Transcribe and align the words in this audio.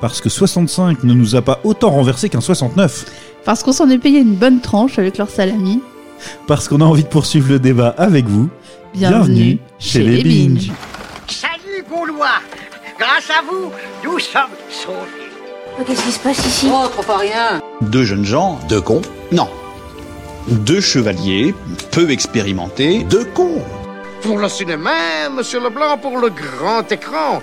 Parce 0.00 0.20
que 0.20 0.28
65 0.28 1.04
ne 1.04 1.12
nous 1.12 1.36
a 1.36 1.42
pas 1.42 1.60
autant 1.62 1.90
renversé 1.90 2.28
qu'un 2.28 2.40
69. 2.40 3.04
Parce 3.44 3.62
qu'on 3.62 3.72
s'en 3.72 3.88
est 3.90 3.98
payé 3.98 4.20
une 4.20 4.34
bonne 4.34 4.60
tranche 4.60 4.98
avec 4.98 5.18
leur 5.18 5.28
salami. 5.28 5.80
Parce 6.46 6.68
qu'on 6.68 6.80
a 6.80 6.84
envie 6.84 7.04
de 7.04 7.08
poursuivre 7.08 7.50
le 7.50 7.58
débat 7.58 7.94
avec 7.98 8.26
vous. 8.26 8.48
Bienvenue, 8.94 9.58
chez, 9.78 10.02
les 10.02 10.22
Binge. 10.22 10.70
Salut 11.28 11.84
Gaulois 11.88 12.40
Grâce 12.98 13.30
à 13.30 13.42
vous, 13.42 13.70
nous 14.04 14.18
sommes 14.18 14.42
sauvés. 14.70 15.30
Mais 15.78 15.84
Qu'est-ce 15.84 16.02
qui 16.02 16.12
se 16.12 16.18
passe 16.18 16.44
ici? 16.46 16.68
Oh, 16.70 16.86
trop 16.88 17.02
pas 17.02 17.18
rien 17.18 17.60
Deux 17.80 18.04
jeunes 18.04 18.24
gens, 18.24 18.58
deux 18.68 18.80
cons 18.80 19.02
Non. 19.32 19.48
Deux 20.48 20.80
chevaliers, 20.80 21.54
peu 21.92 22.10
expérimentés, 22.10 23.04
deux 23.04 23.24
cons. 23.24 23.62
Pour 24.22 24.38
le 24.38 24.48
cinéma, 24.48 25.30
monsieur 25.34 25.60
Leblanc, 25.60 25.96
pour 25.98 26.18
le 26.18 26.28
grand 26.28 26.90
écran, 26.90 27.42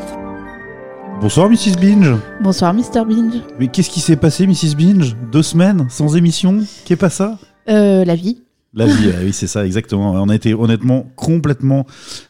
Bonsoir 1.21 1.51
Mrs. 1.51 1.75
Binge. 1.79 2.15
Bonsoir, 2.41 2.73
Mr. 2.73 3.05
Binge. 3.07 3.43
Mais 3.59 3.67
qu'est-ce 3.67 3.91
qui 3.91 3.99
s'est 3.99 4.15
passé 4.15 4.47
Mrs. 4.47 4.75
Binge? 4.75 5.15
Deux 5.31 5.43
semaines 5.43 5.85
sans 5.87 6.15
émission? 6.17 6.65
Qu'est 6.83 6.95
pas 6.95 7.11
ça? 7.11 7.37
Euh, 7.69 8.03
la 8.03 8.15
vie. 8.15 8.41
La 8.73 8.87
vie, 8.87 9.11
ah 9.15 9.19
oui, 9.23 9.31
c'est 9.31 9.45
ça, 9.45 9.63
exactement. 9.63 10.13
On 10.13 10.29
a 10.29 10.35
été 10.35 10.55
honnêtement 10.55 11.05
complètement 11.15 11.85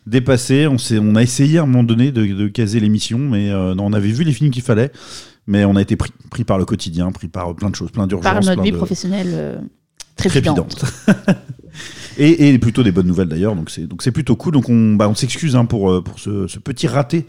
dépassé. 0.08 0.68
On, 0.68 1.16
a 1.16 1.24
essayé 1.24 1.60
à 1.60 1.64
un 1.64 1.68
moment 1.68 1.84
donné 1.84 2.12
de, 2.12 2.26
de 2.26 2.48
caser 2.50 2.82
l'émission, 2.82 3.18
mais 3.18 3.50
euh, 3.50 3.74
non, 3.76 3.86
on 3.86 3.94
avait 3.94 4.12
vu 4.12 4.26
les 4.26 4.34
films 4.34 4.52
qu'il 4.52 4.62
fallait, 4.62 4.92
mais 5.48 5.64
on 5.64 5.78
a 5.78 5.82
été 5.82 5.96
pris, 5.96 6.12
pris 6.30 6.44
par 6.44 6.58
le 6.58 6.66
quotidien, 6.66 7.14
pris 7.14 7.30
par 7.30 7.56
plein 7.56 7.70
de 7.70 7.76
choses, 7.76 7.92
plein 7.92 8.08
d'urgences. 8.08 8.26
Par 8.26 8.44
notre 8.44 8.62
vie 8.62 8.74
de- 8.74 8.78
professionnelle 8.78 9.30
euh, 9.32 9.58
très 10.18 10.28
trépidante. 10.28 10.84
et, 12.18 12.50
et 12.50 12.60
plutôt 12.60 12.84
des 12.84 12.92
bonnes 12.92 13.08
nouvelles 13.08 13.28
d'ailleurs, 13.28 13.56
donc 13.56 13.70
c'est 13.70 13.88
donc 13.88 14.02
c'est 14.02 14.12
plutôt 14.12 14.36
cool. 14.36 14.54
Donc 14.54 14.70
on, 14.70 14.96
bah, 14.96 15.08
on 15.10 15.16
s'excuse 15.16 15.56
hein, 15.56 15.66
pour 15.66 15.92
euh, 15.92 16.02
pour 16.02 16.20
ce, 16.20 16.48
ce 16.48 16.60
petit 16.60 16.88
raté 16.88 17.26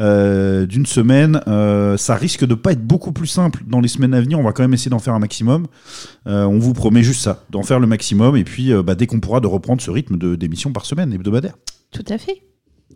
euh, 0.00 0.66
d'une 0.66 0.86
semaine. 0.86 1.40
Euh, 1.48 1.96
ça 1.96 2.14
risque 2.14 2.44
de 2.44 2.54
pas 2.54 2.72
être 2.72 2.84
beaucoup 2.84 3.12
plus 3.12 3.26
simple 3.26 3.62
dans 3.66 3.80
les 3.80 3.88
semaines 3.88 4.14
à 4.14 4.20
venir. 4.20 4.38
On 4.38 4.42
va 4.44 4.52
quand 4.52 4.62
même 4.62 4.74
essayer 4.74 4.90
d'en 4.90 4.98
faire 4.98 5.14
un 5.14 5.18
maximum. 5.18 5.66
Euh, 6.26 6.44
on 6.44 6.58
vous 6.58 6.72
promet 6.72 7.02
juste 7.02 7.22
ça, 7.22 7.44
d'en 7.50 7.62
faire 7.62 7.80
le 7.80 7.86
maximum. 7.86 8.36
Et 8.36 8.44
puis 8.44 8.72
bah, 8.82 8.94
dès 8.94 9.06
qu'on 9.06 9.20
pourra 9.20 9.40
de 9.40 9.46
reprendre 9.46 9.80
ce 9.80 9.90
rythme 9.90 10.18
de 10.18 10.34
d'émission 10.34 10.72
par 10.72 10.84
semaine 10.86 11.12
hebdomadaire. 11.12 11.54
Tout 11.90 12.04
à 12.08 12.18
fait. 12.18 12.42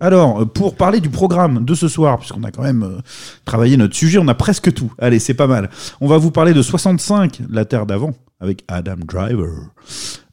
Alors, 0.01 0.49
pour 0.53 0.77
parler 0.77 1.01
du 1.01 1.11
programme 1.11 1.65
de 1.65 1.75
ce 1.75 1.89
soir, 1.89 2.19
puisqu'on 2.19 2.45
a 2.45 2.53
quand 2.53 2.63
même 2.63 2.85
euh, 2.85 2.99
travaillé 3.45 3.77
notre 3.77 3.97
sujet, 3.97 4.19
on 4.19 4.29
a 4.29 4.35
presque 4.35 4.73
tout. 4.73 4.93
Allez, 4.99 5.19
c'est 5.19 5.35
pas 5.35 5.49
mal. 5.49 5.71
On 6.01 6.07
va 6.07 6.19
vous 6.19 6.31
parler 6.31 6.55
de 6.55 6.63
65, 6.63 7.41
La 7.51 7.65
Terre 7.65 7.85
d'avant, 7.85 8.13
avec 8.41 8.65
Adam 8.69 8.97
Driver. 9.07 9.71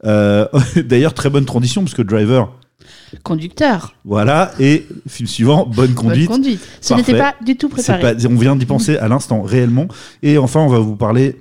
Euh, 0.06 0.48
D'ailleurs, 0.86 1.14
très 1.14 1.30
bonne 1.30 1.45
transition, 1.45 1.81
parce 1.84 1.94
que 1.95 2.02
Driver, 2.02 2.52
Conducteur. 3.23 3.95
voilà, 4.03 4.52
et 4.59 4.86
film 5.08 5.28
suivant, 5.28 5.66
Bonne 5.66 5.94
conduite. 5.94 6.28
Bonne 6.28 6.38
conduite. 6.38 6.59
Ce 6.81 6.94
n'était 6.94 7.17
pas 7.17 7.36
du 7.44 7.56
tout 7.56 7.70
préparé. 7.70 8.02
pas- 8.16 8.25
on 8.28 8.36
vient 8.36 8.56
d'y 8.56 8.66
penser 8.66 8.97
à 8.97 9.08
l'instant, 9.08 9.42
réellement. 9.42 9.88
Et 10.22 10.38
enfin, 10.38 10.59
on 10.59 10.67
va 10.67 10.80
vous 10.80 10.95
parler 10.95 11.38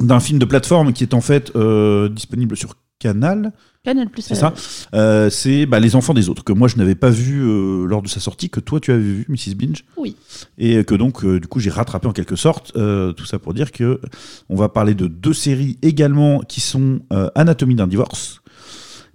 d'un 0.00 0.20
film 0.20 0.38
de 0.38 0.44
plateforme 0.44 0.92
qui 0.92 1.04
est 1.04 1.14
en 1.14 1.20
fait 1.20 1.52
euh, 1.54 2.08
disponible 2.08 2.56
sur 2.56 2.74
Canal. 3.02 3.52
Canal 3.82 4.08
Plus. 4.08 4.22
C'est 4.22 4.36
ça. 4.36 4.54
Euh, 4.94 5.28
c'est 5.28 5.66
bah, 5.66 5.80
Les 5.80 5.96
Enfants 5.96 6.14
des 6.14 6.28
Autres, 6.28 6.44
que 6.44 6.52
moi 6.52 6.68
je 6.68 6.76
n'avais 6.76 6.94
pas 6.94 7.10
vu 7.10 7.42
euh, 7.42 7.84
lors 7.84 8.00
de 8.00 8.06
sa 8.06 8.20
sortie, 8.20 8.48
que 8.48 8.60
toi 8.60 8.78
tu 8.78 8.92
avais 8.92 9.02
vu, 9.02 9.26
Mrs. 9.28 9.56
Binge. 9.56 9.84
Oui. 9.96 10.14
Et 10.56 10.84
que 10.84 10.94
donc, 10.94 11.24
euh, 11.24 11.40
du 11.40 11.48
coup, 11.48 11.58
j'ai 11.58 11.70
rattrapé 11.70 12.06
en 12.06 12.12
quelque 12.12 12.36
sorte. 12.36 12.72
Tout 12.72 13.24
ça 13.26 13.40
pour 13.40 13.54
dire 13.54 13.72
que 13.72 14.00
on 14.48 14.54
va 14.54 14.68
parler 14.68 14.94
de 14.94 15.08
deux 15.08 15.32
séries 15.32 15.78
également 15.82 16.40
qui 16.40 16.60
sont 16.60 17.00
Anatomie 17.34 17.74
d'un 17.74 17.88
divorce 17.88 18.40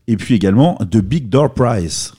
et 0.08 0.18
puis 0.18 0.36
également 0.36 0.76
The 0.78 0.98
Big 0.98 1.30
Door 1.30 1.54
Prize. 1.54 2.14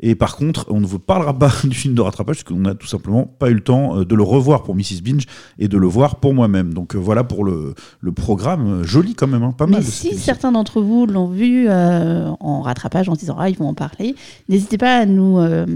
Et 0.00 0.14
par 0.14 0.36
contre, 0.36 0.66
on 0.70 0.80
ne 0.80 0.86
vous 0.86 0.98
parlera 0.98 1.38
pas 1.38 1.50
du 1.64 1.76
film 1.76 1.94
de 1.94 2.00
rattrapage 2.00 2.36
parce 2.36 2.44
qu'on 2.44 2.60
n'a 2.60 2.74
tout 2.74 2.86
simplement 2.86 3.24
pas 3.26 3.50
eu 3.50 3.54
le 3.54 3.62
temps 3.62 3.98
euh, 3.98 4.04
de 4.04 4.14
le 4.14 4.22
revoir 4.22 4.62
pour 4.62 4.74
Mrs. 4.74 5.02
Binge 5.02 5.24
et 5.58 5.68
de 5.68 5.78
le 5.78 5.86
voir 5.86 6.16
pour 6.16 6.34
moi-même. 6.34 6.74
Donc 6.74 6.94
euh, 6.94 6.98
voilà 6.98 7.24
pour 7.24 7.44
le, 7.44 7.74
le 8.00 8.12
programme. 8.12 8.82
Joli 8.84 9.14
quand 9.14 9.26
même, 9.26 9.42
hein, 9.42 9.52
pas 9.52 9.66
mal. 9.66 9.80
Mais 9.80 9.86
cette 9.86 10.12
si 10.12 10.18
certains 10.18 10.52
d'entre 10.52 10.80
vous 10.80 11.06
l'ont 11.06 11.28
vu 11.28 11.66
euh, 11.68 12.30
en 12.40 12.62
rattrapage 12.62 13.08
en 13.08 13.14
se 13.14 13.20
disant 13.20 13.36
ah 13.38 13.48
ils 13.48 13.56
vont 13.56 13.68
en 13.68 13.74
parler, 13.74 14.14
n'hésitez 14.48 14.78
pas 14.78 14.96
à 14.98 15.06
nous 15.06 15.38
euh, 15.38 15.66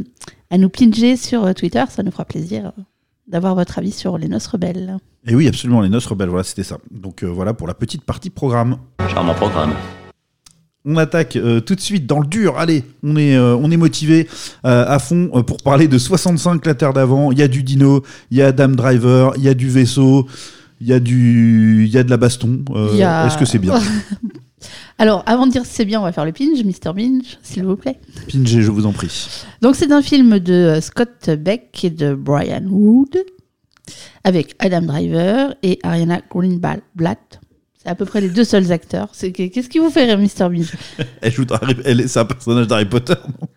à 0.50 0.58
nous 0.58 0.68
pinger 0.68 1.16
sur 1.16 1.54
Twitter, 1.54 1.84
ça 1.90 2.02
nous 2.02 2.10
fera 2.10 2.24
plaisir 2.24 2.72
d'avoir 3.28 3.54
votre 3.54 3.78
avis 3.78 3.92
sur 3.92 4.18
les 4.18 4.28
noces 4.28 4.46
rebelles. 4.46 4.96
Et 5.26 5.34
oui, 5.34 5.46
absolument, 5.46 5.80
les 5.82 5.88
noces 5.88 6.06
rebelles, 6.06 6.30
voilà, 6.30 6.44
c'était 6.44 6.62
ça. 6.62 6.78
Donc 6.90 7.22
euh, 7.22 7.26
voilà 7.26 7.54
pour 7.54 7.68
la 7.68 7.74
petite 7.74 8.04
partie 8.04 8.30
programme. 8.30 8.78
Charmant 9.08 9.34
programme. 9.34 9.74
On 10.90 10.96
attaque 10.96 11.36
euh, 11.36 11.60
tout 11.60 11.74
de 11.74 11.80
suite 11.80 12.06
dans 12.06 12.18
le 12.18 12.26
dur. 12.26 12.56
Allez, 12.58 12.82
on 13.02 13.14
est, 13.16 13.36
euh, 13.36 13.54
on 13.56 13.70
est 13.70 13.76
motivé 13.76 14.26
euh, 14.64 14.84
à 14.88 14.98
fond 14.98 15.28
pour 15.46 15.58
parler 15.58 15.86
de 15.86 15.98
65 15.98 16.64
la 16.64 16.74
Terre 16.74 16.92
d'avant. 16.94 17.30
Il 17.30 17.38
y 17.38 17.42
a 17.42 17.48
du 17.48 17.62
dino, 17.62 18.02
il 18.30 18.38
y 18.38 18.42
a 18.42 18.46
Adam 18.48 18.68
Driver, 18.70 19.32
il 19.36 19.42
y 19.44 19.48
a 19.48 19.54
du 19.54 19.68
vaisseau, 19.68 20.26
il 20.80 20.86
y 20.86 20.92
a 20.94 20.98
du, 21.00 21.84
il 21.86 21.92
y 21.92 21.98
a 21.98 22.02
de 22.04 22.10
la 22.10 22.16
baston. 22.16 22.64
A- 22.74 23.26
Est-ce 23.26 23.36
que 23.36 23.44
c'est 23.44 23.58
bien 23.58 23.74
Alors 24.98 25.22
avant 25.26 25.46
de 25.46 25.52
dire 25.52 25.64
si 25.64 25.72
c'est 25.74 25.84
bien, 25.84 26.00
on 26.00 26.04
va 26.04 26.12
faire 26.12 26.24
le 26.24 26.32
pinge, 26.32 26.64
Mr 26.64 26.92
Binge, 26.94 27.38
s'il 27.42 27.64
vous 27.64 27.76
plaît. 27.76 28.00
Pinge, 28.32 28.48
je 28.60 28.70
vous 28.70 28.86
en 28.86 28.92
prie. 28.92 29.28
Donc 29.62 29.76
c'est 29.76 29.92
un 29.92 30.02
film 30.02 30.38
de 30.40 30.78
Scott 30.80 31.30
Beck 31.38 31.84
et 31.84 31.90
de 31.90 32.14
Brian 32.14 32.64
Wood 32.68 33.16
avec 34.24 34.54
Adam 34.58 34.82
Driver 34.82 35.54
et 35.62 35.78
Ariana 35.82 36.20
Greenblatt. 36.30 37.40
C'est 37.80 37.88
à 37.88 37.94
peu 37.94 38.04
près 38.04 38.20
les 38.20 38.28
deux 38.28 38.42
seuls 38.44 38.72
acteurs. 38.72 39.08
C'est 39.12 39.30
qu'est-ce 39.32 39.68
qui 39.68 39.78
vous 39.78 39.88
fait 39.90 40.04
rire, 40.04 40.18
Mr 40.18 40.48
Binge 40.50 40.72
Elle 41.20 41.32
joue 41.32 41.44
dans 41.44 41.54
Harry- 41.56 41.76
elle 41.84 42.00
est- 42.00 42.08
c'est 42.08 42.18
un 42.18 42.24
personnage 42.24 42.66
d'Harry 42.66 42.86
Potter. 42.86 43.14
non? 43.40 43.48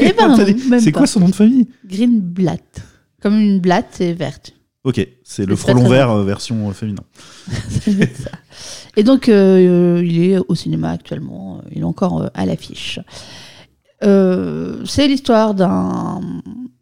Eh 0.00 0.12
ben, 0.12 0.80
c'est 0.80 0.90
quoi 0.92 1.06
son 1.06 1.20
nom 1.20 1.28
de 1.28 1.34
famille? 1.34 1.68
Greenblatt, 1.86 2.82
comme 3.22 3.38
une 3.38 3.60
blatte 3.60 4.00
et 4.00 4.14
verte. 4.14 4.52
Ok, 4.84 5.06
c'est 5.22 5.46
le 5.46 5.54
frelon 5.54 5.86
vert 5.88 6.10
euh, 6.10 6.24
version 6.24 6.68
euh, 6.68 6.72
féminin. 6.72 7.04
Et 8.96 9.04
donc, 9.04 9.28
euh, 9.28 10.02
il 10.04 10.24
est 10.24 10.38
au 10.48 10.54
cinéma 10.56 10.90
actuellement. 10.90 11.62
Il 11.70 11.82
est 11.82 11.84
encore 11.84 12.28
à 12.34 12.46
l'affiche. 12.46 12.98
C'est 14.02 15.06
l'histoire 15.08 15.54
d'un 15.54 16.20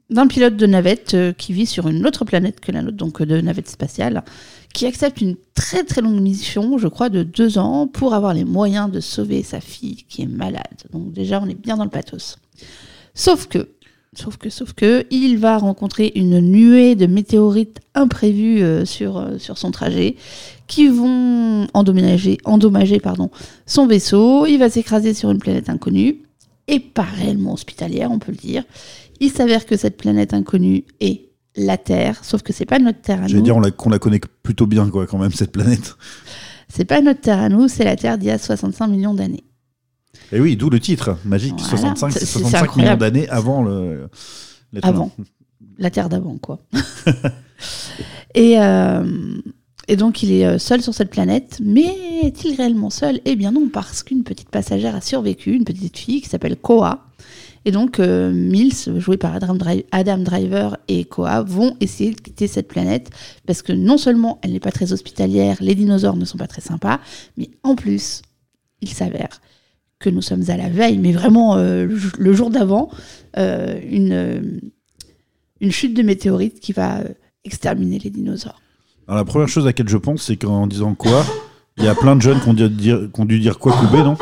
d'un 0.08 0.26
pilote 0.26 0.56
de 0.56 0.66
navette 0.66 1.16
qui 1.38 1.52
vit 1.52 1.66
sur 1.66 1.86
une 1.86 2.04
autre 2.04 2.24
planète 2.24 2.58
que 2.58 2.72
la 2.72 2.82
nôtre, 2.82 2.96
donc 2.96 3.22
de 3.22 3.40
navette 3.40 3.68
spatiale, 3.68 4.24
qui 4.72 4.86
accepte 4.86 5.20
une 5.20 5.36
très 5.54 5.84
très 5.84 6.00
longue 6.00 6.20
mission, 6.20 6.78
je 6.78 6.88
crois, 6.88 7.08
de 7.08 7.22
deux 7.22 7.58
ans, 7.58 7.86
pour 7.86 8.14
avoir 8.14 8.34
les 8.34 8.44
moyens 8.44 8.90
de 8.90 9.00
sauver 9.00 9.42
sa 9.42 9.60
fille 9.60 10.04
qui 10.08 10.22
est 10.22 10.26
malade. 10.26 10.64
Donc 10.92 11.12
déjà, 11.12 11.40
on 11.42 11.48
est 11.48 11.60
bien 11.60 11.76
dans 11.76 11.84
le 11.84 11.90
pathos. 11.90 12.36
Sauf 13.14 13.46
que, 13.46 13.68
sauf 14.14 14.36
que, 14.36 14.48
sauf 14.50 14.72
que, 14.72 15.06
il 15.10 15.38
va 15.38 15.58
rencontrer 15.58 16.12
une 16.14 16.40
nuée 16.40 16.94
de 16.94 17.06
météorites 17.06 17.80
imprévues 17.94 18.62
euh, 18.62 18.84
sur, 18.84 19.18
euh, 19.18 19.38
sur 19.38 19.58
son 19.58 19.70
trajet, 19.70 20.16
qui 20.66 20.86
vont 20.86 21.66
endommager, 21.74 22.38
endommager 22.44 23.00
pardon, 23.00 23.30
son 23.66 23.86
vaisseau. 23.86 24.46
Il 24.46 24.58
va 24.58 24.70
s'écraser 24.70 25.14
sur 25.14 25.30
une 25.30 25.38
planète 25.38 25.68
inconnue, 25.68 26.22
et 26.68 26.78
pas 26.78 27.02
réellement 27.02 27.54
hospitalière, 27.54 28.10
on 28.12 28.20
peut 28.20 28.32
le 28.32 28.38
dire. 28.38 28.62
Il 29.18 29.30
s'avère 29.30 29.66
que 29.66 29.76
cette 29.76 29.96
planète 29.96 30.32
inconnue 30.32 30.84
est 31.00 31.29
la 31.56 31.76
Terre, 31.78 32.24
sauf 32.24 32.42
que 32.42 32.52
c'est 32.52 32.64
pas 32.66 32.78
notre 32.78 33.00
Terre 33.00 33.22
à 33.24 33.26
Je 33.26 33.36
nous. 33.36 33.42
dire 33.42 33.56
on 33.56 33.60
la- 33.60 33.70
qu'on 33.70 33.90
la 33.90 33.98
connaît 33.98 34.20
plutôt 34.42 34.66
bien, 34.66 34.88
quoi, 34.88 35.06
quand 35.06 35.18
même, 35.18 35.32
cette 35.32 35.52
planète. 35.52 35.96
C'est 36.68 36.84
pas 36.84 37.00
notre 37.00 37.20
Terre 37.20 37.40
à 37.40 37.48
nous, 37.48 37.66
c'est 37.68 37.84
la 37.84 37.96
Terre 37.96 38.16
d'il 38.18 38.28
y 38.28 38.30
a 38.30 38.38
65 38.38 38.86
millions 38.88 39.14
d'années. 39.14 39.42
Et 40.32 40.40
oui, 40.40 40.56
d'où 40.56 40.70
le 40.70 40.78
titre, 40.78 41.18
magique, 41.24 41.54
Voilà. 41.58 41.68
65, 41.70 42.12
C'est- 42.12 42.20
c'est 42.20 42.26
c'est 42.26 42.38
65 42.40 42.76
millions 42.76 42.96
d'années 42.96 43.28
avant 43.28 43.62
le. 43.62 44.06
humain. 44.72 44.80
Avant. 44.82 45.10
La 45.78 45.90
Terre 45.90 46.08
d'avant, 46.08 46.36
quoi. 46.38 46.60
et, 48.34 48.60
euh, 48.60 49.04
et 49.88 49.96
donc, 49.96 50.22
il 50.22 50.32
est 50.32 50.46
euh, 50.46 50.58
seul 50.58 50.82
sur 50.82 50.94
cette 50.94 51.10
planète. 51.10 51.58
Mais 51.64 51.92
est-il 52.22 52.54
réellement 52.54 52.90
seul? 52.90 53.20
Eh 53.24 53.34
bien 53.34 53.50
non, 53.50 53.68
parce 53.72 54.02
qu'une 54.02 54.22
petite 54.22 54.50
passagère 54.50 54.94
a 54.94 55.00
survécu, 55.00 55.52
une 55.52 55.64
petite 55.64 55.96
fille 55.98 56.20
qui 56.20 56.28
s'appelle 56.28 56.56
Koa. 56.56 57.06
Et 57.66 57.72
donc, 57.72 58.00
euh, 58.00 58.32
Mills, 58.32 58.98
joué 58.98 59.16
par 59.18 59.34
Adam, 59.34 59.54
Dri- 59.54 59.84
Adam 59.92 60.18
Driver 60.18 60.76
et 60.88 61.04
Koa, 61.04 61.42
vont 61.42 61.76
essayer 61.80 62.12
de 62.12 62.20
quitter 62.20 62.46
cette 62.46 62.68
planète. 62.68 63.10
Parce 63.46 63.60
que 63.62 63.72
non 63.72 63.98
seulement 63.98 64.38
elle 64.42 64.52
n'est 64.52 64.60
pas 64.60 64.70
très 64.72 64.92
hospitalière, 64.92 65.58
les 65.60 65.74
dinosaures 65.74 66.16
ne 66.16 66.24
sont 66.24 66.38
pas 66.38 66.46
très 66.46 66.62
sympas, 66.62 67.00
mais 67.36 67.50
en 67.62 67.74
plus, 67.74 68.22
il 68.80 68.88
s'avère 68.88 69.40
que 69.98 70.08
nous 70.08 70.22
sommes 70.22 70.44
à 70.48 70.56
la 70.56 70.70
veille, 70.70 70.96
mais 70.96 71.12
vraiment 71.12 71.56
euh, 71.56 71.84
le 71.84 71.94
jou- 71.96 72.12
le 72.18 72.32
jour 72.32 72.48
d'avant, 72.48 72.90
euh, 73.36 73.78
une, 73.90 74.60
chute 75.70 75.92
de 75.94 76.02
météorite 76.02 76.60
qui 76.60 76.72
va 76.72 77.00
exterminer 77.44 77.98
les 77.98 78.08
dinosaures. 78.08 78.62
Alors, 79.06 79.18
la 79.18 79.24
première 79.26 79.48
chose 79.48 79.64
à 79.64 79.66
laquelle 79.66 79.88
je 79.90 79.98
pense, 79.98 80.22
c'est 80.22 80.36
qu'en 80.36 80.66
disant 80.66 80.94
quoi, 80.94 81.26
il 81.76 81.84
y 81.84 81.88
a 81.88 81.94
plein 81.94 82.16
de 82.16 82.22
jeunes 82.22 82.40
qui 82.40 82.48
ont 82.48 82.54
dû 82.54 82.68
dire, 82.70 83.08
qui 83.12 83.20
ont 83.20 83.26
dû 83.26 83.38
dire 83.38 83.58
quoi 83.58 83.72
couper, 83.72 84.02
non? 84.02 84.16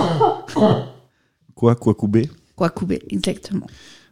Quoi, 1.55 1.75
quoi 1.77 1.95
couper? 1.95 2.29
Couper, 2.69 3.01
exactement. 3.11 3.67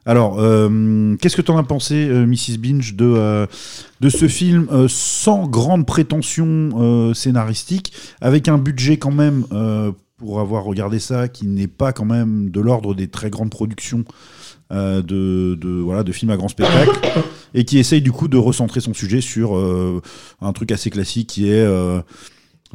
Alors, 0.07 0.39
euh, 0.39 1.17
qu'est-ce 1.21 1.37
que 1.37 1.43
tu 1.43 1.51
en 1.51 1.59
as 1.59 1.65
pensé, 1.65 2.09
euh, 2.09 2.27
Mrs. 2.27 2.59
Binge, 2.59 2.95
de, 2.95 3.05
euh, 3.05 3.47
de 4.01 4.09
ce 4.09 4.29
film 4.29 4.69
sans 4.89 5.49
grande 5.49 5.85
prétention 5.85 7.13
scénaristique, 7.13 7.93
avec 8.21 8.47
un 8.49 8.57
budget 8.57 8.99
quand 8.99 9.11
même, 9.11 9.45
pour 10.17 10.41
avoir 10.41 10.65
regardé 10.65 11.01
ça, 11.01 11.29
qui 11.29 11.47
n'est 11.49 11.67
pas 11.67 11.93
quand 11.93 12.05
même 12.05 12.51
de 12.51 12.61
l'ordre 12.61 12.95
des 12.95 13.09
très 13.09 13.31
grandes 13.31 13.51
productions 13.51 14.05
de, 14.71 15.01
de, 15.03 15.81
voilà, 15.81 16.05
de 16.05 16.13
films 16.13 16.31
à 16.31 16.37
grand 16.37 16.49
spectacle, 16.49 17.01
et 17.55 17.65
qui 17.65 17.79
essaye 17.79 18.01
du 18.01 18.13
coup 18.13 18.29
de 18.29 18.37
recentrer 18.37 18.81
son 18.81 18.95
sujet 18.95 19.21
sur 19.21 19.57
un 20.41 20.53
truc 20.53 20.71
assez 20.71 20.91
classique 20.91 21.29
qui 21.29 21.51
est... 21.51 21.67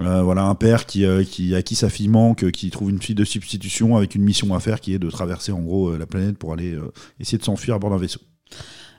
euh, 0.08 0.22
voilà 0.24 0.44
un 0.44 0.56
père 0.56 0.86
qui, 0.86 1.06
euh, 1.06 1.24
qui 1.24 1.54
à 1.56 1.62
qui 1.62 1.76
sa 1.76 1.90
fille 1.90 2.08
manque, 2.08 2.52
qui 2.52 2.70
trouve 2.70 2.90
une 2.90 3.02
fille 3.02 3.16
de 3.16 3.24
substitution 3.26 3.98
avec 3.98 4.16
une 4.16 4.24
mission 4.24 4.54
à 4.54 4.60
faire 4.60 4.80
qui 4.80 4.94
est 4.94 5.00
de 5.00 5.10
traverser 5.10 5.52
en 5.52 5.60
gros 5.60 5.90
euh, 5.90 5.98
la 5.98 6.06
planète 6.06 6.38
pour 6.38 6.54
aller 6.54 6.78
essayer 7.20 7.38
de 7.38 7.44
s'enfuir 7.44 7.76
à 7.76 7.80
bord 7.80 7.90
d'un 7.90 7.98
vaisseau. 7.98 8.20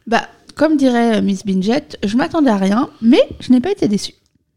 Bah, 0.07 0.23
comme 0.55 0.77
dirait 0.77 1.23
Miss 1.23 1.45
Binget, 1.45 1.99
je 2.05 2.17
m'attendais 2.17 2.51
à 2.51 2.57
rien, 2.57 2.91
mais 3.01 3.23
je 3.41 3.53
n'ai 3.53 3.61
pas 3.61 3.71
été 3.71 3.89
déçue. 3.89 4.15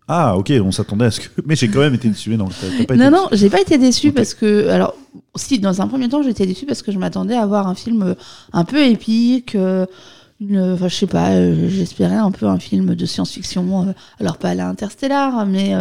Ah 0.07 0.37
ok, 0.37 0.51
on 0.63 0.71
s'attendait 0.71 1.05
à 1.05 1.11
ce 1.11 1.19
que... 1.21 1.29
Mais 1.47 1.55
j'ai 1.55 1.67
quand 1.67 1.79
même 1.79 1.95
été 1.95 2.07
déçu, 2.09 2.35
non, 2.37 2.45
pas 2.47 2.67
été 2.83 2.95
Non, 2.95 3.09
non, 3.09 3.27
déçu. 3.31 3.41
j'ai 3.43 3.49
pas 3.49 3.59
été 3.61 3.77
déçue 3.79 4.09
Ok. 4.09 4.15
parce 4.15 4.33
que. 4.35 4.67
Alors, 4.69 4.93
si, 5.35 5.57
dans 5.57 5.81
un 5.81 5.87
premier 5.87 6.09
temps, 6.09 6.21
j'étais 6.21 6.45
déçue 6.45 6.67
parce 6.67 6.83
que 6.83 6.91
je 6.91 6.99
m'attendais 6.99 7.35
à 7.35 7.45
voir 7.47 7.67
un 7.67 7.73
film 7.73 8.15
un 8.53 8.65
peu 8.65 8.83
épique. 8.85 9.55
une, 9.55 10.59
enfin, 10.73 10.87
je 10.89 10.95
sais 10.95 11.07
pas, 11.07 11.31
j'espérais 11.69 12.17
un 12.17 12.29
peu 12.29 12.45
un 12.45 12.59
film 12.59 12.93
de 12.93 13.05
science-fiction. 13.07 13.95
alors, 14.19 14.37
pas 14.37 14.49
à 14.49 14.53
la 14.53 14.67
Interstellar, 14.69 15.43
mais 15.47 15.73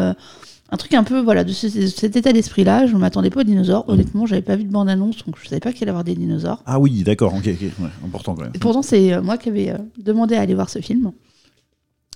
un 0.74 0.76
truc 0.76 0.92
un 0.94 1.04
peu, 1.04 1.20
voilà, 1.20 1.44
de 1.44 1.52
ce- 1.52 1.68
cet 1.86 2.16
état 2.16 2.32
d'esprit-là. 2.32 2.86
Je 2.86 2.96
m'attendais 2.96 3.30
pas 3.30 3.40
aux 3.40 3.44
dinosaures. 3.44 3.84
Honnêtement, 3.88 4.26
j'avais 4.26 4.42
pas 4.42 4.56
vu 4.56 4.64
de 4.64 4.72
bande-annonce, 4.72 5.24
donc 5.24 5.36
je 5.40 5.48
savais 5.48 5.60
pas 5.60 5.72
qu'il 5.72 5.82
allait 5.84 5.88
y 5.88 5.90
avoir 5.90 6.02
des 6.04 6.14
dinosaures. 6.16 6.62
Ah 6.66 6.80
oui, 6.80 7.02
d'accord, 7.04 7.32
ok, 7.34 7.46
ok, 7.46 7.60
ouais, 7.62 7.88
important 8.04 8.34
quand 8.34 8.42
même. 8.42 8.52
Et 8.54 8.58
pourtant, 8.58 8.82
c'est 8.82 9.12
euh, 9.12 9.22
moi 9.22 9.38
qui 9.38 9.48
avais 9.50 9.70
euh, 9.70 9.78
demandé 9.98 10.34
à 10.34 10.40
aller 10.40 10.54
voir 10.54 10.68
ce 10.68 10.80
film. 10.80 11.12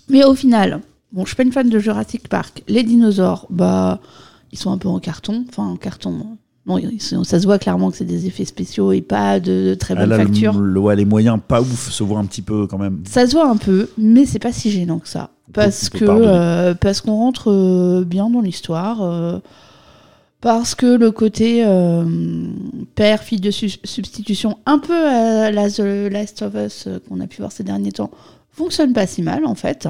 Mais 0.09 0.25
au 0.25 0.35
final, 0.35 0.81
bon, 1.13 1.23
je 1.25 1.29
suis 1.29 1.37
pas 1.37 1.43
une 1.45 1.53
fan 1.53 1.69
de 1.69 1.79
Jurassic 1.79 2.29
Park. 2.29 2.63
Les 2.67 2.83
dinosaures, 2.83 3.47
bah, 3.51 4.01
ils 4.53 4.59
sont 4.59 4.73
un 4.73 4.79
peu 4.79 4.89
en 4.89 4.99
carton. 4.99 5.45
Enfin, 5.49 5.65
en 5.69 5.77
carton. 5.77 6.37
Bon, 6.69 6.79
ça 7.25 7.41
se 7.41 7.47
voit 7.47 7.59
clairement 7.59 7.91
que 7.91 7.97
c'est 7.97 8.05
des 8.05 8.27
effets 8.27 8.45
spéciaux 8.45 8.93
et 8.93 9.01
pas 9.01 9.41
de, 9.41 9.71
de 9.71 9.75
très 9.75 9.95
Ah, 9.97 10.07
bonne 10.07 10.11
le- 10.11 10.17
facture. 10.17 10.53
le- 10.61 10.79
ouais, 10.81 10.95
les 10.95 11.05
moyens 11.07 11.39
pas 11.49 11.61
ouf 11.63 11.91
se 11.91 12.03
voient 12.05 12.19
un 12.21 12.27
petit 12.27 12.43
peu 12.43 12.67
quand 12.69 12.79
même. 12.79 13.01
Ça 13.09 13.27
se 13.27 13.33
voit 13.33 13.49
un 13.49 13.57
peu, 13.57 13.89
mais 13.99 14.27
c'est 14.27 14.39
pas 14.39 14.53
si 14.53 14.71
gênant 14.71 14.99
que 15.01 15.09
ça. 15.09 15.31
Parce 15.53 15.89
que 15.89 16.05
euh, 16.07 16.75
parce 16.75 17.01
qu'on 17.01 17.17
rentre 17.17 17.51
euh, 17.51 18.05
bien 18.05 18.29
dans 18.31 18.43
l'histoire. 18.43 19.03
euh, 19.03 19.39
parce 20.41 20.77
que 20.77 20.87
le 20.87 21.11
côté 21.11 21.65
père 22.95 23.23
fille 23.23 23.41
de 23.41 23.51
su- 23.51 23.81
substitution, 23.83 24.59
un 24.67 24.79
peu 24.79 24.95
à 25.09 25.51
la 25.51 25.69
The 25.71 25.81
Last 26.13 26.43
of 26.43 26.55
Us 26.55 26.89
qu'on 27.09 27.21
a 27.21 27.27
pu 27.27 27.39
voir 27.39 27.51
ces 27.51 27.65
derniers 27.65 27.93
temps, 27.93 28.11
fonctionne 28.53 28.93
pas 28.93 29.07
si 29.07 29.23
mal 29.23 29.45
en 29.45 29.55
fait. 29.57 29.89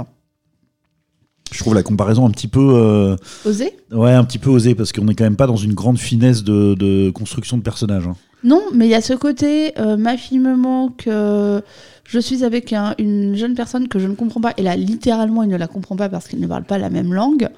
Je 1.51 1.59
trouve 1.59 1.75
la 1.75 1.83
comparaison 1.83 2.27
un 2.27 2.31
petit 2.31 2.49
peu, 2.49 2.61
euh, 2.75 3.17
Osé 3.47 3.73
ouais, 3.93 4.13
un 4.13 4.25
petit 4.25 4.39
peu 4.39 4.51
osée 4.51 4.75
parce 4.75 4.93
qu'on 4.93 5.09
est 5.09 5.15
quand 5.15 5.25
même 5.25 5.37
pas 5.37 5.47
dans 5.47 5.57
une 5.57 5.73
grande 5.75 5.99
finesse 5.99 6.45
de, 6.45 6.75
de 6.75 7.11
construction 7.11 7.57
de 7.57 7.63
personnages. 7.63 8.07
hein. 8.07 8.17
Non, 8.45 8.63
mais 8.75 8.87
il 8.87 8.91
y 8.91 8.95
a 8.95 9.01
ce 9.01 9.15
côté, 9.15 9.73
euh, 9.81 9.97
ma 9.97 10.17
fille 10.17 10.39
me 10.39 10.55
manque, 10.57 11.07
euh, 11.09 11.61
je 12.05 12.19
suis 12.21 12.45
avec 12.45 12.73
un- 12.73 12.95
une 12.99 13.35
jeune 13.35 13.55
personne 13.55 13.89
que 13.89 13.99
je 13.99 14.07
ne 14.07 14.15
comprends 14.15 14.41
pas, 14.41 14.53
et 14.59 14.63
là, 14.63 14.77
littéralement, 14.77 15.43
il 15.43 15.49
ne 15.49 15.57
la 15.57 15.67
comprend 15.67 15.97
pas 15.97 16.09
parce 16.09 16.29
qu'il 16.29 16.39
ne 16.39 16.47
parle 16.47 16.65
pas 16.65 16.79
la 16.79 16.91
même 16.91 17.13
langue. 17.13 17.49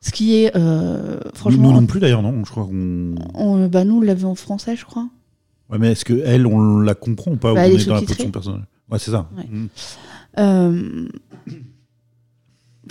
Ce 0.00 0.10
qui 0.12 0.36
est, 0.36 0.52
franchement, 1.34 1.68
nous 1.72 1.80
non 1.80 1.86
plus 1.86 2.00
d'ailleurs, 2.00 2.22
non 2.22 2.44
Je 2.44 2.50
crois 2.50 2.64
qu'on. 2.64 3.14
on, 3.34 3.66
bah, 3.68 3.84
nous, 3.84 3.96
on 3.98 4.00
l'avait 4.00 4.24
en 4.24 4.34
français, 4.34 4.76
je 4.76 4.84
crois. 4.84 5.08
Ouais, 5.70 5.78
mais 5.78 5.92
est-ce 5.92 6.04
que 6.04 6.20
elle, 6.24 6.46
on 6.46 6.80
la 6.80 6.94
comprend 6.94 7.32
ou 7.32 7.36
pas 7.36 7.52
Bah, 7.54 7.62
ou 7.62 7.64
elle 7.64 7.72
on 7.72 7.76
est 7.78 7.82
est 7.82 7.86
dans 7.86 7.94
la 7.94 8.00
peau 8.00 8.04
de 8.06 8.10
sous-titrée. 8.10 8.24
son 8.26 8.30
personnage? 8.30 8.62
Ouais, 8.90 8.98
c'est 8.98 9.10
ça. 9.10 9.28
Ouais. 9.36 9.44
Mm. 10.42 11.08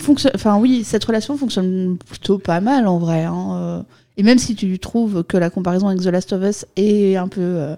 Fonctionne- 0.00 0.32
Enfin, 0.34 0.58
oui, 0.58 0.84
cette 0.84 1.04
relation 1.04 1.36
fonctionne 1.36 1.96
plutôt 1.98 2.38
pas 2.38 2.60
mal 2.60 2.86
en 2.86 2.98
vrai. 2.98 3.24
hein, 3.24 3.48
euh. 3.52 3.82
Et 4.16 4.22
même 4.22 4.38
si 4.38 4.54
tu 4.54 4.78
trouves 4.78 5.22
que 5.24 5.36
la 5.36 5.48
comparaison 5.50 5.88
avec 5.88 6.00
The 6.00 6.06
Last 6.06 6.32
of 6.32 6.42
Us 6.42 6.66
est 6.76 7.16
un 7.16 7.28
peu, 7.28 7.40
euh, 7.40 7.76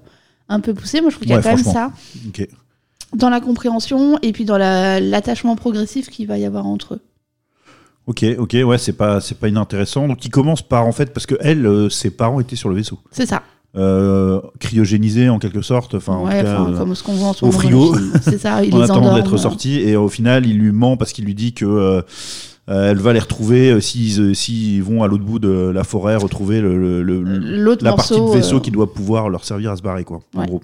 un 0.49 0.61
peu 0.61 0.73
poussée, 0.75 1.01
moi 1.01 1.11
je 1.11 1.17
trouve 1.17 1.23
qu'il 1.27 1.31
y 1.31 1.35
a 1.35 1.37
Ouais, 1.39 1.43
quand 1.43 1.55
même 1.57 1.65
ça 1.65 1.93
dans 3.15 3.29
la 3.29 3.41
compréhension 3.41 4.19
et 4.23 4.33
puis 4.33 4.45
dans 4.45 4.57
la- 4.57 5.01
l'attachement 5.01 5.57
progressif 5.57 6.09
qu'il 6.09 6.27
va 6.29 6.39
y 6.39 6.45
avoir 6.45 6.67
entre 6.67 6.95
eux. 6.95 7.01
Ok, 8.07 8.25
ok, 8.39 8.57
ouais, 8.65 8.79
c'est 8.79 8.93
pas, 8.95 9.21
c'est 9.21 9.39
pas 9.39 9.49
inintéressant. 9.49 10.09
Donc, 10.09 10.25
il 10.25 10.31
commence 10.31 10.63
par 10.63 10.87
en 10.87 10.93
fait 10.93 11.13
parce 11.13 11.27
que 11.27 11.35
elle, 11.41 11.67
euh, 11.67 11.89
ses 11.91 12.11
parents 12.11 12.41
étaient 12.41 12.57
sur 12.57 12.69
le 12.69 12.75
vaisseau, 12.77 12.99
C'est 13.13 13.27
ça. 13.27 13.43
Euh, 13.77 14.41
cryogénisés 14.59 15.29
en 15.29 15.39
quelque 15.39 15.63
sorte. 15.63 15.95
Enfin, 15.95 16.15
en 16.15 16.27
ouais, 16.27 16.41
tout 16.41 16.45
cas, 16.47 16.61
enfin, 16.61 16.79
comme 16.79 16.95
ce 16.95 17.03
qu'on 17.03 17.13
voit 17.15 17.29
en 17.29 17.33
ce 17.33 17.45
au 17.45 17.49
moment 17.49 17.59
frigo. 17.59 17.95
C'est 18.23 18.39
ça, 18.39 18.65
il 18.65 18.75
en 18.75 18.79
les 18.79 18.85
attendant 18.85 19.15
d'être 19.15 19.37
sorti 19.37 19.81
et 19.81 19.97
au 19.97 20.09
final 20.09 20.47
il 20.47 20.59
lui 20.59 20.73
ment 20.73 20.97
parce 20.97 21.13
qu'il 21.13 21.25
lui 21.25 21.35
dit 21.35 21.53
que 21.53 21.65
euh, 21.65 22.03
euh, 22.69 22.91
elle 22.91 22.99
va 22.99 23.13
les 23.13 23.21
retrouver 23.21 23.71
euh, 23.71 23.81
s'ils 23.81 24.21
euh, 24.21 24.35
s'ils 24.35 24.83
vont 24.83 25.03
à 25.03 25.09
l'autre 25.09 25.25
bout 25.25 25.39
de 25.39 25.49
la 25.73 25.85
forêt 25.85 26.17
retrouver 26.17 26.61
le, 26.61 26.77
le- 26.79 27.03
le- 27.03 27.23
L'autre 27.63 27.85
la 27.85 27.93
partie 27.95 28.15
de 28.21 28.33
vaisseau 28.33 28.61
qui 28.61 28.71
doit 28.71 28.93
pouvoir 28.93 29.29
leur 29.29 29.45
servir 29.45 29.71
à 29.73 29.77
se 29.77 29.83
barrer 29.83 30.05
quoi 30.05 30.21
en 30.37 30.45
gros 30.45 30.63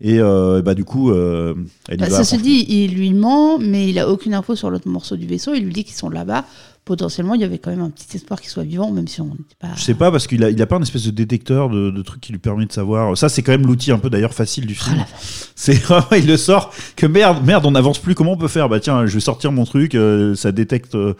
et 0.00 0.18
bah 0.18 0.74
du 0.74 0.84
coup 0.84 1.12
elle 1.14 1.54
y 1.92 1.96
Bah, 1.96 2.08
va 2.08 2.16
ça 2.16 2.24
se 2.24 2.36
dit, 2.36 2.66
il 2.68 2.94
lui 2.94 3.14
ment, 3.14 3.58
mais 3.58 3.88
il 3.88 3.98
a 3.98 4.08
aucune 4.08 4.34
info 4.34 4.54
sur 4.56 4.68
l'autre 4.70 4.88
morceau 4.88 5.16
du 5.16 5.26
vaisseau. 5.26 5.54
Il 5.54 5.64
lui 5.64 5.72
dit 5.72 5.84
qu'ils 5.84 5.94
sont 5.94 6.10
là-bas. 6.10 6.44
Potentiellement, 6.84 7.32
il 7.34 7.40
y 7.40 7.44
avait 7.44 7.56
quand 7.56 7.70
même 7.70 7.80
un 7.80 7.88
petit 7.88 8.14
espoir 8.14 8.38
qu'ils 8.42 8.50
soient 8.50 8.62
vivants, 8.62 8.90
même 8.90 9.08
si 9.08 9.22
on 9.22 9.26
n'était 9.28 9.54
pas. 9.58 9.68
je 9.74 9.82
sais 9.82 9.94
pas 9.94 10.10
parce 10.10 10.26
qu'il 10.26 10.44
a, 10.44 10.50
il 10.50 10.60
a 10.60 10.66
pas 10.66 10.76
un 10.76 10.82
espèce 10.82 11.06
de 11.06 11.10
détecteur 11.12 11.70
de, 11.70 11.90
de 11.90 12.02
truc 12.02 12.20
qui 12.20 12.30
lui 12.32 12.38
permet 12.38 12.66
de 12.66 12.72
savoir 12.72 13.16
ça 13.16 13.30
c'est 13.30 13.40
quand 13.42 13.52
même 13.52 13.66
l'outil 13.66 13.90
un 13.90 13.98
peu 13.98 14.10
d'ailleurs 14.10 14.34
facile 14.34 14.66
du 14.66 14.76
Ah, 14.82 14.84
film 14.90 15.04
c'est 15.54 15.72
vraiment 15.74 16.04
il 16.14 16.26
le 16.26 16.36
sort 16.36 16.74
que 16.94 17.06
merde 17.06 17.42
merde 17.42 17.64
on 17.64 17.70
n'avance 17.70 17.98
plus 17.98 18.14
comment 18.14 18.32
on 18.32 18.36
peut 18.36 18.48
faire? 18.48 18.68
Bah 18.68 18.80
tiens 18.80 19.06
je 19.06 19.14
vais 19.14 19.20
sortir 19.20 19.50
mon 19.50 19.64
truc 19.64 19.94
euh, 19.94 20.34
ça 20.34 20.52
détecte 20.52 20.94
euh, 20.94 21.14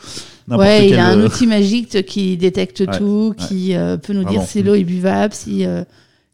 n'importe 0.49 0.69
Ouais, 0.69 0.85
il 0.87 0.91
quel 0.91 0.99
a 0.99 1.07
un 1.07 1.19
euh, 1.19 1.27
outil 1.29 1.47
magique 1.47 2.05
qui 2.05 2.37
détecte 2.37 2.81
Ouais, 2.81 2.99
tout, 2.99 3.35
ouais. 3.39 3.47
qui 3.49 3.75
euh, 3.75 3.97
peut 3.97 4.13
nous 4.13 4.21
dire 4.25 4.33
Vraiment. 4.33 4.47
si 4.47 4.63
l'eau 4.63 4.75
est 4.75 4.85
buvable, 4.85 5.33
si 5.33 5.65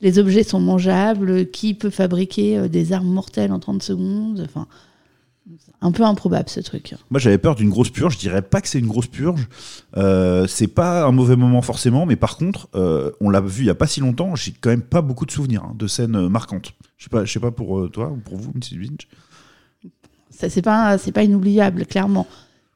les 0.00 0.18
objets 0.18 0.42
sont 0.42 0.58
mangeables, 0.60 1.46
qui 1.50 1.74
peut 1.74 1.90
fabriquer 1.90 2.68
des 2.68 2.92
armes 2.92 3.06
mortelles 3.12 3.52
en 3.52 3.60
30 3.60 3.82
secondes. 3.82 4.44
Enfin, 4.44 4.66
un 5.82 5.92
peu 5.92 6.04
improbable 6.04 6.48
ce 6.48 6.60
truc. 6.60 6.94
Moi, 7.10 7.20
j'avais 7.20 7.38
peur 7.38 7.54
d'une 7.54 7.70
grosse 7.70 7.90
purge. 7.90 8.14
Je 8.14 8.18
dirais 8.18 8.42
pas 8.42 8.60
que 8.60 8.68
c'est 8.68 8.78
une 8.78 8.86
grosse 8.86 9.06
purge. 9.06 9.48
Euh, 9.96 10.46
c'est 10.46 10.66
pas 10.66 11.04
un 11.04 11.12
mauvais 11.12 11.36
moment 11.36 11.62
forcément, 11.62 12.06
mais 12.06 12.16
par 12.16 12.36
contre, 12.36 12.68
euh, 12.74 13.12
on 13.20 13.30
l'a 13.30 13.40
vu 13.40 13.62
il 13.62 13.66
y 13.66 13.70
a 13.70 13.74
pas 13.74 13.86
si 13.86 14.00
longtemps. 14.00 14.34
J'ai 14.36 14.52
quand 14.52 14.70
même 14.70 14.82
pas 14.82 15.00
beaucoup 15.02 15.26
de 15.26 15.30
souvenirs 15.30 15.64
hein, 15.64 15.74
de 15.76 15.86
scènes 15.86 16.16
euh, 16.16 16.28
marquantes. 16.28 16.74
Je 16.98 17.04
sais 17.04 17.10
pas, 17.10 17.24
je 17.24 17.32
sais 17.32 17.40
pas 17.40 17.50
pour 17.50 17.80
euh, 17.80 17.88
toi 17.88 18.10
ou 18.10 18.16
pour 18.16 18.36
vous, 18.36 18.52
Mrs. 18.54 18.76
Lynch. 18.78 19.08
Ça, 20.30 20.50
c'est 20.50 20.62
pas, 20.62 20.98
c'est 20.98 21.12
pas 21.12 21.22
inoubliable, 21.22 21.86
clairement. 21.86 22.26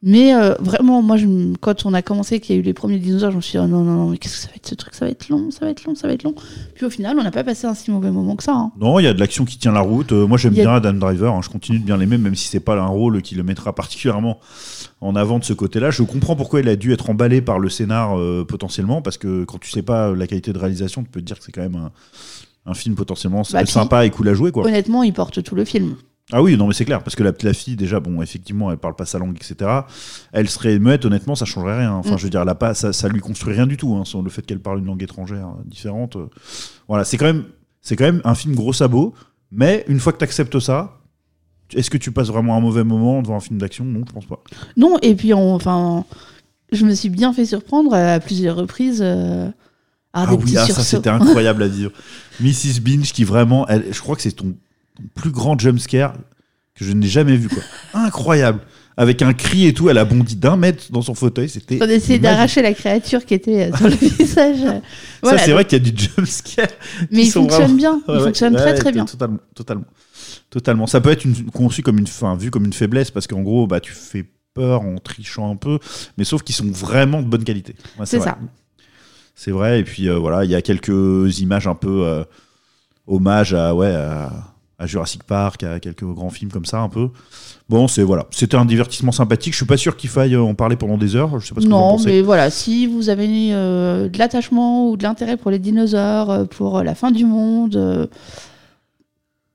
Mais 0.07 0.35
euh, 0.35 0.55
vraiment, 0.61 1.01
moi, 1.01 1.17
je, 1.17 1.27
quand 1.61 1.87
on 1.87 1.95
a 1.95 2.03
commencé, 2.03 2.39
qu'il 2.39 2.55
y 2.55 2.59
a 2.59 2.61
eu 2.61 2.63
les 2.65 2.75
premiers 2.75 2.99
dinosaures, 2.99 3.31
je 3.31 3.37
me 3.37 3.41
suis 3.41 3.53
dit, 3.59 3.65
oh 3.65 3.67
non, 3.67 3.83
non, 3.83 3.95
non, 3.95 4.11
mais 4.11 4.19
qu'est-ce 4.19 4.35
que 4.35 4.41
ça 4.43 4.49
va 4.49 4.55
être 4.57 4.67
ce 4.69 4.75
truc 4.75 4.95
Ça 4.95 5.07
va 5.07 5.11
être 5.11 5.31
long, 5.31 5.51
ça 5.51 5.65
va 5.65 5.71
être 5.71 5.83
long, 5.85 5.95
ça 5.95 6.07
va 6.07 6.13
être 6.13 6.25
long. 6.25 6.35
Puis 6.75 6.85
au 6.85 6.91
final, 6.91 7.17
on 7.19 7.23
n'a 7.23 7.31
pas 7.31 7.43
passé 7.43 7.67
un 7.67 7.73
si 7.73 7.91
mauvais 7.91 8.11
moment 8.11 8.37
que 8.37 8.43
ça. 8.43 8.53
hein. 8.53 8.71
Non, 8.79 8.99
il 8.99 9.05
y 9.05 9.07
a 9.07 9.15
de 9.15 9.19
l'action 9.19 9.47
qui 9.47 9.57
tient 9.57 9.73
la 9.73 9.81
route. 9.81 10.13
Euh, 10.13 10.27
moi, 10.27 10.37
j'aime 10.37 10.53
a- 10.53 10.57
bien 10.57 10.75
Adam 10.75 10.93
Driver. 10.93 11.33
hein. 11.35 11.41
Je 11.43 11.49
continue 11.49 11.79
de 11.79 11.85
bien 11.85 11.97
l'aimer, 11.97 12.19
même 12.19 12.35
si 12.35 12.49
c'est 12.49 12.61
pas 12.61 12.75
un 12.79 12.87
rôle 12.87 13.23
qui 13.23 13.35
le 13.35 13.43
mettra 13.45 13.75
particulièrement 13.75 14.41
en 15.01 15.17
avant 15.17 15.39
de 15.39 15.45
ce 15.45 15.55
côté-là. 15.55 15.91
Je 15.91 16.03
comprends 16.03 16.37
pourquoi 16.37 16.61
il 16.61 16.69
a 16.69 16.77
dû 16.77 16.93
être 16.93 17.09
emballé 17.09 17.41
par 17.41 17.59
le 17.59 17.71
scénar 17.71 18.19
euh, 18.19 18.45
potentiellement, 18.47 19.01
parce 19.01 19.17
que 19.17 19.45
quand 19.45 19.59
tu 19.59 19.71
sais 19.71 19.83
pas 19.83 20.15
la 20.15 20.27
qualité 20.27 20.53
de 20.53 20.59
réalisation, 20.59 21.03
tu 21.03 21.09
peux 21.09 21.21
te 21.21 21.25
dire 21.27 21.39
que 21.39 21.45
c'est 21.45 21.53
quand 21.53 21.63
même 21.63 21.77
un, 21.77 21.91
un 22.67 22.75
film 22.75 22.95
potentiellement 22.95 23.43
Bah, 23.53 23.63
puis- 23.63 23.73
sympa 23.73 24.05
et 24.05 24.11
cool 24.11 24.29
à 24.29 24.35
jouer, 24.35 24.53
quoi. 24.53 24.65
Honnêtement, 24.67 25.03
il 25.03 25.15
porte 25.15 25.43
tout 25.43 25.55
le 25.55 25.65
film. 25.65 25.97
Ah 26.33 26.43
oui, 26.43 26.57
non 26.57 26.67
mais 26.67 26.73
c'est 26.75 26.87
clair, 26.87 27.03
parce 27.03 27.15
que 27.17 27.23
la, 27.23 27.33
la 27.43 27.53
fille, 27.53 27.77
déjà, 27.77 28.01
bon, 28.01 28.23
effectivement, 28.23 28.71
elle 28.71 28.79
parle 28.79 28.97
pas 28.97 29.05
sa 29.05 29.19
langue, 29.19 29.37
etc. 29.37 29.71
Elle 30.33 30.49
serait 30.49 30.79
muette, 30.79 31.05
honnêtement, 31.05 31.35
ça 31.35 31.45
changerait 31.45 31.79
rien. 31.81 31.93
Enfin, 31.93 32.15
Mm. 32.15 32.19
je 32.19 32.25
veux 32.25 32.31
dire, 32.31 32.41
elle 32.41 32.49
a 32.49 32.55
pas, 32.55 32.73
ça, 32.75 32.93
ça 32.95 33.09
lui 33.09 33.21
construit 33.21 33.53
rien 33.55 33.67
du 33.67 33.77
tout, 33.77 33.95
hein, 33.95 34.05
le 34.23 34.31
fait 34.31 34.41
qu'elle 34.43 34.61
parle 34.61 34.79
une 34.79 34.87
langue 34.87 35.03
étrangère 35.03 35.49
euh, 35.49 35.63
différente. 35.67 36.17
euh. 36.17 36.27
Voilà, 36.89 37.05
c'est 37.05 37.19
quand 37.19 37.27
même, 37.27 37.45
c'est 37.83 37.95
quand 37.97 38.05
même 38.05 38.23
un 38.25 38.35
film 38.35 38.55
gros 38.55 38.73
sabot, 38.73 39.13
mais 39.53 39.85
une 39.89 40.01
fois 40.01 40.13
que 40.15 40.19
tu 40.19 40.25
acceptes 40.25 40.59
ça, 40.61 40.99
est-ce 41.75 41.91
que 41.91 41.99
tu 41.99 42.11
passes 42.11 42.29
vraiment 42.29 42.57
un 42.57 42.61
mauvais 42.61 42.85
moment 42.85 43.21
devant 43.21 43.37
un 43.37 43.41
film 43.41 43.59
d'action? 43.59 43.85
Non, 43.85 44.01
je 44.09 44.13
pense 44.13 44.27
pas. 44.27 44.43
Non, 44.79 44.97
et 45.03 45.15
puis, 45.15 45.35
on- 45.35 45.55
enfin, 45.55 46.05
je 46.73 46.87
me 46.87 46.95
suis 46.95 47.11
bien 47.11 47.35
fait 47.35 47.45
surprendre 47.45 47.93
à 47.95 48.19
plusieurs 48.19 48.57
reprises. 48.57 49.01
euh, 49.03 49.51
Ah 50.15 50.27
des 50.27 50.37
oui, 50.43 50.57
ah, 50.57 50.67
ça 50.67 50.83
c'était 50.83 51.11
incroyable 51.11 51.63
à 51.65 51.69
vivre. 51.69 51.91
Mrs. 52.41 52.81
Binge 52.81 53.13
qui 53.13 53.25
vraiment, 53.25 53.67
elle, 53.69 53.93
je 53.93 54.01
crois 54.01 54.17
que 54.17 54.23
c'est 54.23 54.33
ton 54.33 54.55
plus 55.15 55.31
grand 55.31 55.59
jumpscare 55.59 56.15
que 56.75 56.85
je 56.85 56.93
n'ai 56.93 57.07
jamais 57.07 57.37
vu, 57.37 57.49
quoi. 57.49 57.63
Incroyable. 57.95 58.61
Avec 58.97 59.23
un 59.23 59.33
cri 59.33 59.67
et 59.67 59.75
tout, 59.75 59.91
elle 59.91 59.99
a 59.99 60.05
bondi 60.05 60.37
d'un 60.37 60.57
mètre 60.57 60.93
dans 60.93 61.03
son 61.03 61.15
fauteuil, 61.15 61.49
c'était. 61.49 61.79
On 61.83 61.89
essayait 61.89 62.21
d'arracher 62.21 62.63
la 62.63 62.73
créature 62.75 63.25
qui 63.25 63.35
était 63.35 63.73
euh, 63.73 63.77
sur 63.77 63.89
le 63.89 63.95
visage. 63.97 64.81
Voilà, 65.21 65.39
ça, 65.39 65.45
c'est 65.45 65.53
vrai 65.53 65.65
qu'il 65.65 65.85
y 65.85 65.89
a 65.89 65.91
du 65.93 66.05
jumpscare. 66.17 66.69
Mais 67.11 67.23
il 67.23 67.31
fonctionne 67.31 67.63
vraiment- 67.63 67.75
bien. 67.75 68.03
Il 68.07 68.15
Ouais, 68.15 68.21
fonctionne 68.21 68.55
très 68.55 68.65
Ouais, 68.73 68.75
très 68.75 68.93
bien. 68.93 69.05
Totalement, 69.05 69.39
totalement. 69.55 69.85
Totalement. 70.51 70.87
Ça 70.87 71.01
peut 71.01 71.11
être 71.11 71.25
une, 71.25 71.51
conçu 71.51 71.83
comme 71.83 71.99
une, 71.99 72.05
enfin, 72.05 72.37
vu 72.37 72.53
comme 72.53 72.65
une 72.65 72.73
faiblesse 72.73 73.11
parce 73.11 73.27
qu'en 73.27 73.43
gros, 73.43 73.67
bah, 73.67 73.81
tu 73.81 73.93
fais 73.93 74.25
peur 74.55 74.83
en 74.83 74.99
trichant 74.99 75.51
un 75.51 75.57
peu, 75.57 75.81
mais 76.17 76.23
sauf 76.23 76.43
qu'ils 76.45 76.55
sont 76.55 76.71
vraiment 76.71 77.21
de 77.21 77.27
bonne 77.27 77.43
qualité. 77.43 77.75
Ouais, 77.99 78.07
C'est 78.07 78.21
ça. 78.21 78.39
C'est 79.35 79.51
vrai. 79.51 79.81
Et 79.81 79.83
puis 79.83 80.09
euh, 80.09 80.17
voilà, 80.19 80.45
il 80.45 80.51
y 80.53 80.55
a 80.55 80.63
quelques 80.63 81.41
images 81.41 81.67
un 81.67 81.75
peu 81.75 82.05
euh, 82.07 82.23
hommage 83.09 83.53
à, 83.55 83.75
ouais, 83.75 83.93
à, 83.93 84.54
à 84.79 84.87
Jurassic 84.87 85.23
Park, 85.23 85.63
à 85.63 85.79
quelques 85.81 86.05
grands 86.05 86.31
films 86.31 86.51
comme 86.51 86.65
ça 86.65 86.81
un 86.81 86.89
peu. 86.89 87.11
Bon, 87.69 87.87
c'est 87.89 88.03
voilà, 88.03 88.27
c'était 88.31 88.57
un 88.57 88.65
divertissement 88.65 89.13
sympathique. 89.13 89.53
Je 89.53 89.59
suis 89.59 89.67
pas 89.67 89.77
sûr 89.77 89.97
qu'il 89.97 90.11
faille 90.11 90.35
euh, 90.35 90.43
en 90.43 90.55
parler 90.55 90.77
pendant 90.77 90.99
des 90.99 91.17
heures. 91.17 91.39
Je 91.41 91.47
sais 91.47 91.55
pas 91.55 91.61
ce 91.61 91.67
que 91.67 91.71
vous 91.71 91.77
en 91.77 91.97
Non, 91.97 92.03
mais 92.05 92.21
voilà, 92.23 92.51
si 92.51 92.87
vous 92.87 93.09
avez 93.09 93.29
euh, 93.53 94.09
de 94.09 94.19
l'attachement 94.19 94.89
ou 94.91 94.97
de 94.97 95.03
l'intérêt 95.05 95.37
pour 95.37 95.51
les 95.51 95.59
dinosaures, 95.59 96.31
euh, 96.31 96.45
pour 96.45 96.83
la 96.83 96.95
fin 96.95 97.11
du 97.11 97.25
monde, 97.25 97.77
euh, 97.77 98.07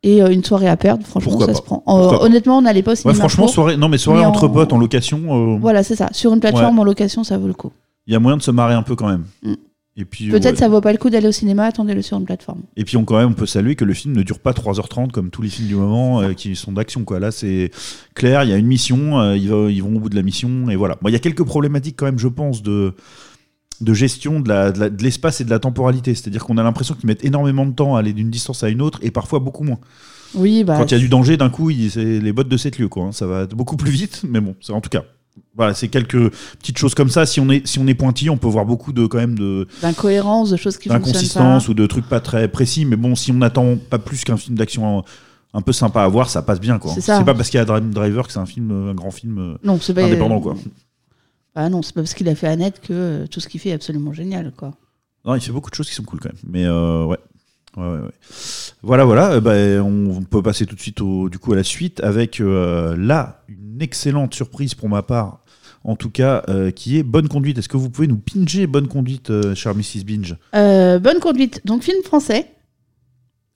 et 0.01 0.23
euh, 0.23 0.29
une 0.31 0.43
soirée 0.43 0.69
à 0.69 0.77
perdre, 0.77 1.05
franchement, 1.05 1.31
Pourquoi 1.31 1.47
ça 1.47 1.51
pas. 1.53 1.57
se 1.57 1.63
prend. 1.63 1.83
Honnêtement, 1.85 2.57
on 2.59 2.61
n'allait 2.61 2.81
pas 2.83 2.91
au 2.91 2.93
Ouais, 2.93 2.97
cinéma. 2.97 3.19
franchement, 3.19 3.45
pour. 3.45 3.53
soirée, 3.53 3.75
non 3.77 3.89
mais 3.89 3.97
soirée 3.97 4.21
mais 4.21 4.25
entre 4.25 4.47
en- 4.47 4.49
potes 4.51 4.71
en 4.73 4.77
location, 4.77 5.57
Voilà, 5.59 5.83
c'est 5.83 5.95
ça. 5.97 6.07
Sur 6.13 6.33
une 6.33 6.39
plateforme 6.39 6.79
en 6.79 6.83
location, 6.85 7.23
ça 7.25 7.37
vaut 7.37 7.47
le 7.47 7.53
coup. 7.53 7.71
il 8.07 8.13
y 8.13 8.15
a 8.15 8.19
moyen 8.19 8.37
de 8.37 8.41
se 8.41 8.51
marrer 8.51 8.73
un 8.73 8.81
peu 8.81 8.95
quand 8.95 9.07
même. 9.09 9.25
Mm. 9.43 9.53
Et 9.99 10.05
puis 10.05 10.29
Peut-être 10.29 10.53
ouais. 10.53 10.55
ça 10.55 10.69
vaut 10.69 10.79
pas 10.79 10.93
le 10.93 10.97
coup 10.97 11.09
d'aller 11.09 11.27
au 11.27 11.31
cinéma, 11.33 11.65
attendez-le 11.65 12.01
sur 12.01 12.17
une 12.17 12.23
plateforme. 12.23 12.61
Et 12.77 12.85
puis 12.85 12.95
on, 12.95 13.03
quand 13.03 13.17
même, 13.17 13.31
on 13.31 13.33
peut 13.33 13.45
saluer 13.45 13.75
que 13.75 13.83
le 13.83 13.93
film 13.93 14.15
ne 14.15 14.23
dure 14.23 14.39
pas 14.39 14.53
3h30 14.53 15.11
comme 15.11 15.29
tous 15.29 15.41
les 15.41 15.49
films 15.49 15.67
du 15.67 15.75
moment 15.75 16.21
euh, 16.21 16.31
qui 16.33 16.55
sont 16.55 16.71
d'action. 16.71 17.03
quoi. 17.03 17.19
Là, 17.19 17.31
c'est 17.31 17.69
clair, 18.15 18.43
il 18.45 18.49
y 18.49 18.53
a 18.53 18.57
une 18.57 18.65
mission, 18.67 19.19
euh, 19.19 19.35
ils, 19.35 19.49
vont, 19.49 19.67
ils 19.67 19.83
vont 19.83 19.95
au 19.97 19.99
bout 19.99 20.09
de 20.09 20.15
la 20.15 20.21
mission, 20.21 20.69
et 20.69 20.77
voilà. 20.77 20.95
Bon, 21.01 21.09
il 21.09 21.11
y 21.11 21.15
a 21.15 21.19
quelques 21.19 21.43
problématiques 21.43 21.95
quand 21.97 22.05
même, 22.05 22.17
je 22.19 22.29
pense, 22.29 22.63
de, 22.63 22.93
de 23.81 23.93
gestion 23.93 24.39
de 24.39 25.03
l'espace 25.03 25.41
et 25.41 25.43
de 25.43 25.49
la 25.49 25.59
temporalité. 25.59 26.15
C'est-à-dire 26.15 26.45
qu'on 26.45 26.57
a 26.57 26.63
l'impression 26.63 26.95
qu'ils 26.95 27.07
mettent 27.07 27.25
énormément 27.25 27.65
de 27.65 27.73
temps 27.73 27.95
à 27.97 27.99
aller 27.99 28.13
d'une 28.13 28.29
distance 28.29 28.63
à 28.63 28.69
une 28.69 28.81
autre, 28.81 28.99
et 29.01 29.11
parfois 29.11 29.39
beaucoup 29.39 29.63
moins. 29.65 29.79
Oui, 30.35 30.63
bah. 30.63 30.77
Quand 30.77 30.85
il 30.91 30.93
y 30.93 30.97
a 30.97 30.99
du 30.99 31.09
danger, 31.09 31.35
d'un 31.37 31.49
coup, 31.49 31.71
il- 31.71 31.91
c'est 31.91 32.19
les 32.19 32.31
bottes 32.31 32.47
de 32.49 32.55
7 32.57 32.77
lieux. 32.79 32.87
Quoi, 32.87 33.05
hein. 33.05 33.11
Ça 33.11 33.25
va 33.27 33.47
beaucoup 33.47 33.75
plus 33.75 33.91
vite, 33.91 34.21
mais 34.29 34.39
bon, 34.39 34.55
c'est 34.61 34.71
en 34.73 34.79
tout 34.81 34.89
cas. 34.89 35.03
Voilà, 35.55 35.73
c'est 35.73 35.87
quelques 35.87 36.31
petites 36.59 36.77
choses 36.77 36.95
comme 36.95 37.09
ça. 37.09 37.25
Si 37.25 37.39
on 37.39 37.49
est, 37.49 37.65
si 37.67 37.79
on 37.79 37.87
est 37.87 37.93
pointillé, 37.93 38.29
on 38.29 38.37
peut 38.37 38.47
voir 38.47 38.65
beaucoup 38.65 38.93
de, 38.93 39.05
quand 39.07 39.17
même 39.17 39.37
de, 39.37 39.67
D'incohérence, 39.81 40.49
de 40.49 40.57
choses 40.57 40.77
qui 40.77 40.89
fonctionnent 40.89 41.01
pas. 41.01 41.07
d'inconsistance 41.11 41.67
ou 41.67 41.73
de 41.73 41.85
trucs 41.85 42.07
pas 42.07 42.19
très 42.19 42.47
précis. 42.47 42.85
Mais 42.85 42.95
bon, 42.95 43.15
si 43.15 43.31
on 43.31 43.35
n'attend 43.35 43.77
pas 43.77 43.99
plus 43.99 44.23
qu'un 44.23 44.37
film 44.37 44.57
d'action 44.57 45.03
un 45.53 45.61
peu 45.61 45.71
sympa 45.71 46.03
à 46.03 46.07
voir, 46.07 46.29
ça 46.29 46.41
passe 46.41 46.59
bien. 46.59 46.79
quoi. 46.79 46.93
C'est 46.99 47.05
pas 47.25 47.33
parce 47.33 47.49
qu'il 47.49 47.57
y 47.59 47.61
a 47.61 47.65
Driver 47.65 48.27
que 48.27 48.33
c'est 48.33 48.39
un 48.39 48.45
film, 48.45 48.71
un 48.89 48.93
grand 48.93 49.11
film 49.11 49.37
euh, 49.37 49.57
Non, 49.63 49.77
pas. 49.77 50.03
indépendant. 50.03 50.39
Quoi. 50.39 50.55
Ah 51.55 51.69
non, 51.69 51.81
c'est 51.81 51.93
pas 51.93 52.01
parce 52.01 52.13
qu'il 52.13 52.29
a 52.29 52.35
fait 52.35 52.47
Annette 52.47 52.79
que 52.81 52.93
euh, 52.93 53.27
tout 53.27 53.39
ce 53.39 53.47
qu'il 53.47 53.59
fait 53.59 53.69
est 53.69 53.73
absolument 53.73 54.13
génial, 54.13 54.53
quoi. 54.55 54.73
Non, 55.25 55.35
il 55.35 55.41
fait 55.41 55.51
beaucoup 55.51 55.69
de 55.69 55.75
choses 55.75 55.89
qui 55.89 55.95
sont 55.95 56.03
cool 56.03 56.19
quand 56.19 56.29
même. 56.29 56.41
Mais 56.47 56.65
euh, 56.65 57.05
ouais. 57.05 57.17
Ouais, 57.77 57.83
ouais, 57.83 57.99
ouais. 57.99 58.11
Voilà, 58.81 59.05
voilà. 59.05 59.31
euh, 59.33 59.41
bah, 59.41 59.83
on, 59.83 60.21
peut 60.23 60.41
passer 60.41 60.65
tout 60.65 60.75
de 60.75 60.81
suite 60.81 61.01
au, 61.01 61.29
du 61.29 61.37
coup 61.39 61.53
à 61.53 61.55
la 61.55 61.63
suite 61.63 62.01
avec 62.01 62.39
euh, 62.39 62.95
là 62.97 63.43
une 63.47 63.81
excellente 63.81 64.33
surprise 64.33 64.73
pour 64.73 64.89
ma 64.89 65.01
part, 65.03 65.43
en 65.83 65.95
tout 65.95 66.09
cas, 66.09 66.43
euh, 66.49 66.71
qui 66.71 66.97
est 66.97 67.03
Bonne 67.03 67.27
Conduite. 67.27 67.57
Est-ce 67.57 67.69
que 67.69 67.77
vous 67.77 67.89
pouvez 67.89 68.07
nous 68.07 68.17
pinger 68.17 68.67
Bonne 68.67 68.87
Conduite, 68.87 69.29
euh, 69.29 69.55
cher 69.55 69.75
Mrs. 69.75 70.03
Binge? 70.05 70.35
Bonne 70.53 71.19
conduite. 71.19 71.61
Donc, 71.65 71.83
film 71.83 72.01
français 72.03 72.47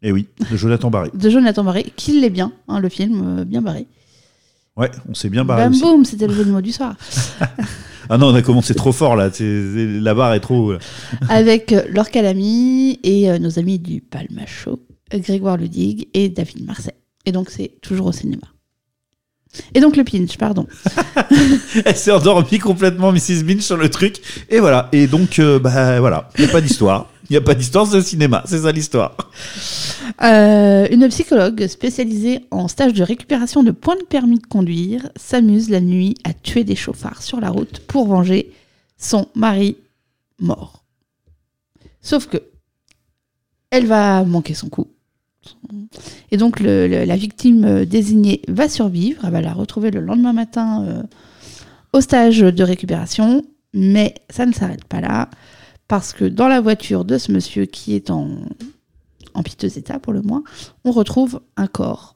Eh 0.01 0.11
oui, 0.11 0.27
de 0.51 0.55
Jonathan 0.57 0.89
Barré. 0.89 1.09
de 1.13 1.29
Jonathan 1.29 1.63
Barré, 1.63 1.85
qui 1.95 2.19
l'est 2.21 2.29
bien, 2.29 2.53
hein, 2.67 2.79
le 2.79 2.89
film, 2.89 3.43
bien 3.45 3.61
barré. 3.61 3.87
Ouais, 4.75 4.89
on 5.07 5.13
s'est 5.13 5.29
bien 5.29 5.45
barré 5.45 5.63
Bam 5.63 5.79
boum, 5.79 6.05
c'était 6.05 6.27
le 6.27 6.33
jeu 6.33 6.45
de 6.45 6.51
mots 6.51 6.61
du 6.61 6.71
soir. 6.71 6.95
Ah 8.09 8.17
non, 8.17 8.27
on 8.27 8.35
a 8.35 8.41
commencé 8.41 8.75
trop 8.75 8.91
fort 8.91 9.15
là. 9.15 9.29
la 9.39 10.13
barre 10.13 10.33
est 10.33 10.39
trop. 10.39 10.73
Avec 11.29 11.71
euh, 11.71 11.83
Laure 11.89 12.09
Calamy 12.09 12.99
et 13.03 13.29
euh, 13.29 13.39
nos 13.39 13.59
amis 13.59 13.79
du 13.79 14.01
Palma 14.01 14.45
Show, 14.45 14.79
euh, 15.13 15.19
Grégoire 15.19 15.57
Ludig 15.57 16.09
et 16.13 16.29
David 16.29 16.65
Marseille. 16.65 16.93
Et 17.25 17.31
donc, 17.31 17.49
c'est 17.49 17.79
toujours 17.81 18.07
au 18.07 18.11
cinéma. 18.11 18.47
Et 19.73 19.79
donc, 19.79 19.95
le 19.95 20.03
pinch, 20.03 20.37
pardon. 20.37 20.67
Elle 21.85 21.95
s'est 21.95 22.11
endormie 22.11 22.59
complètement, 22.59 23.11
Mrs. 23.11 23.43
Binge, 23.43 23.61
sur 23.61 23.77
le 23.77 23.89
truc. 23.89 24.21
Et 24.49 24.59
voilà. 24.59 24.89
Et 24.91 25.07
donc, 25.07 25.39
euh, 25.39 25.59
bah 25.59 25.99
voilà. 25.99 26.29
Il 26.37 26.45
n'y 26.45 26.49
a 26.49 26.53
pas 26.53 26.61
d'histoire. 26.61 27.09
Il 27.29 27.33
n'y 27.33 27.37
a 27.37 27.41
pas 27.41 27.55
d'histoire, 27.55 27.87
c'est 27.87 27.97
le 27.97 28.03
cinéma. 28.03 28.43
C'est 28.45 28.59
ça 28.59 28.71
l'histoire. 28.71 29.15
Euh, 30.21 30.87
une 30.91 31.07
psychologue 31.07 31.67
spécialisée 31.67 32.41
en 32.51 32.67
stage 32.67 32.93
de 32.93 33.03
récupération 33.03 33.63
de 33.63 33.71
points 33.71 33.95
de 33.95 34.03
permis 34.03 34.39
de 34.39 34.45
conduire 34.45 35.09
s'amuse 35.15 35.69
la 35.69 35.79
nuit 35.79 36.15
à 36.23 36.33
tuer 36.33 36.63
des 36.63 36.75
chauffards 36.75 37.23
sur 37.23 37.39
la 37.39 37.49
route 37.49 37.79
pour 37.79 38.07
venger 38.07 38.51
son 38.97 39.27
mari 39.35 39.77
mort. 40.39 40.83
Sauf 42.01 42.27
que 42.27 42.43
elle 43.71 43.87
va 43.87 44.23
manquer 44.23 44.53
son 44.53 44.69
coup. 44.69 44.92
Et 46.31 46.37
donc 46.37 46.59
le- 46.59 46.87
le- 46.87 47.05
la 47.05 47.15
victime 47.15 47.65
euh, 47.65 47.85
désignée 47.85 48.41
va 48.47 48.67
survivre. 48.69 49.21
Elle 49.25 49.31
va 49.31 49.41
la 49.41 49.53
retrouver 49.53 49.91
le 49.91 50.01
lendemain 50.01 50.33
matin 50.33 50.83
euh, 50.85 51.03
au 51.93 52.01
stage 52.01 52.39
de 52.39 52.63
récupération. 52.63 53.43
Mais 53.73 54.13
ça 54.29 54.45
ne 54.45 54.53
s'arrête 54.53 54.85
pas 54.85 55.01
là. 55.01 55.29
Parce 55.87 56.13
que 56.13 56.25
dans 56.25 56.47
la 56.47 56.61
voiture 56.61 57.05
de 57.05 57.17
ce 57.17 57.31
monsieur 57.31 57.65
qui 57.65 57.93
est 57.95 58.09
en, 58.09 58.29
en 59.33 59.43
piteux 59.43 59.77
état 59.77 59.99
pour 59.99 60.13
le 60.13 60.21
moins, 60.21 60.43
on 60.85 60.91
retrouve 60.91 61.41
un 61.57 61.67
corps. 61.67 62.15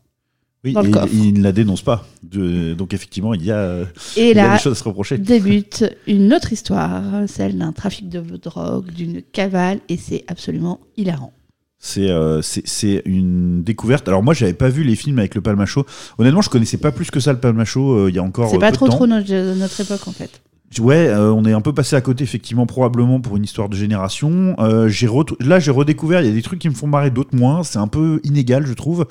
Oui, 0.63 0.73
Dans 0.73 0.81
le 0.81 0.89
et 0.89 0.91
coffre. 0.91 1.13
il, 1.13 1.33
ne 1.35 1.43
la 1.43 1.51
dénonce 1.51 1.81
pas. 1.83 2.05
De- 2.23 2.73
donc 2.73 2.93
effectivement, 2.93 3.33
il 3.35 3.43
y 3.45 3.51
a, 3.51 3.81
Et 4.15 4.31
il 4.31 4.37
y 4.37 4.39
a 4.39 4.53
des 4.55 4.59
choses 4.61 4.73
à 4.73 4.75
se 4.75 4.83
reprocher. 4.83 5.17
débute 5.17 5.85
une 6.07 6.33
autre 6.33 6.51
histoire, 6.51 7.03
celle 7.27 7.57
d'un 7.57 7.71
trafic 7.73 8.09
de 8.09 8.21
drogue, 8.37 8.91
d'une 8.91 9.21
cavale, 9.21 9.79
et 9.89 9.97
c'est 9.97 10.23
absolument 10.27 10.79
hilarant. 10.97 11.31
C'est 11.79 12.09
euh, 12.09 12.41
c'est- 12.41 12.65
c'est 12.67 13.03
une 13.05 13.63
découverte. 13.63 14.07
Alors 14.07 14.23
moi, 14.23 14.33
j'avais 14.33 14.53
pas 14.53 14.69
vu 14.69 14.83
les 14.83 14.95
films 14.95 15.19
avec 15.19 15.35
le 15.35 15.41
Palmacho. 15.41 15.85
Honnêtement, 16.17 16.41
je 16.41 16.49
connaissais 16.49 16.77
pas 16.77 16.91
plus 16.91 17.11
que 17.11 17.19
ça 17.19 17.31
le 17.33 17.39
Palmacho. 17.39 17.93
euh, 17.93 18.09
il 18.09 18.15
y 18.15 18.19
a 18.19 18.23
encore. 18.23 18.49
C'est 18.49 18.57
euh, 18.57 18.59
pas 18.59 18.67
peu 18.67 18.71
de 18.71 18.77
trop 18.77 18.87
temps. 18.87 18.95
trop 18.95 19.07
notre, 19.07 19.55
notre 19.57 19.79
époque 19.81 20.07
en 20.07 20.11
fait. 20.11 20.41
Ouais, 20.79 21.07
euh, 21.07 21.31
on 21.31 21.45
est 21.45 21.53
un 21.53 21.61
peu 21.61 21.73
passé 21.73 21.95
à 21.95 22.01
côté, 22.01 22.25
effectivement, 22.25 22.65
probablement 22.65 23.21
pour 23.21 23.37
une 23.37 23.43
histoire 23.45 23.69
de 23.69 23.75
génération. 23.77 24.53
J'ai 24.87 25.07
là, 25.39 25.59
j'ai 25.59 25.71
redécouvert, 25.71 26.19
il 26.21 26.27
y 26.27 26.29
a 26.29 26.33
des 26.33 26.41
trucs 26.41 26.59
qui 26.59 26.67
me 26.67 26.73
font 26.73 26.87
marrer, 26.87 27.09
d'autres 27.09 27.35
moins. 27.35 27.63
C'est 27.63 27.79
un 27.79 27.87
peu 27.87 28.19
inégal, 28.25 28.65
je 28.67 28.73
trouve. 28.73 29.05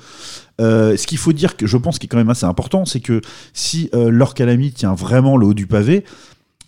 Euh, 0.60 0.96
ce 0.98 1.06
qu'il 1.06 1.16
faut 1.18 1.32
dire, 1.32 1.56
que 1.56 1.66
je 1.66 1.76
pense 1.78 1.98
qui 1.98 2.06
est 2.06 2.08
quand 2.08 2.18
même 2.18 2.28
assez 2.28 2.44
important, 2.44 2.84
c'est 2.84 3.00
que 3.00 3.22
si 3.54 3.88
euh, 3.94 4.10
tient 4.74 4.94
vraiment 4.94 5.36
le 5.38 5.46
haut 5.46 5.54
du 5.54 5.66
pavé, 5.66 6.04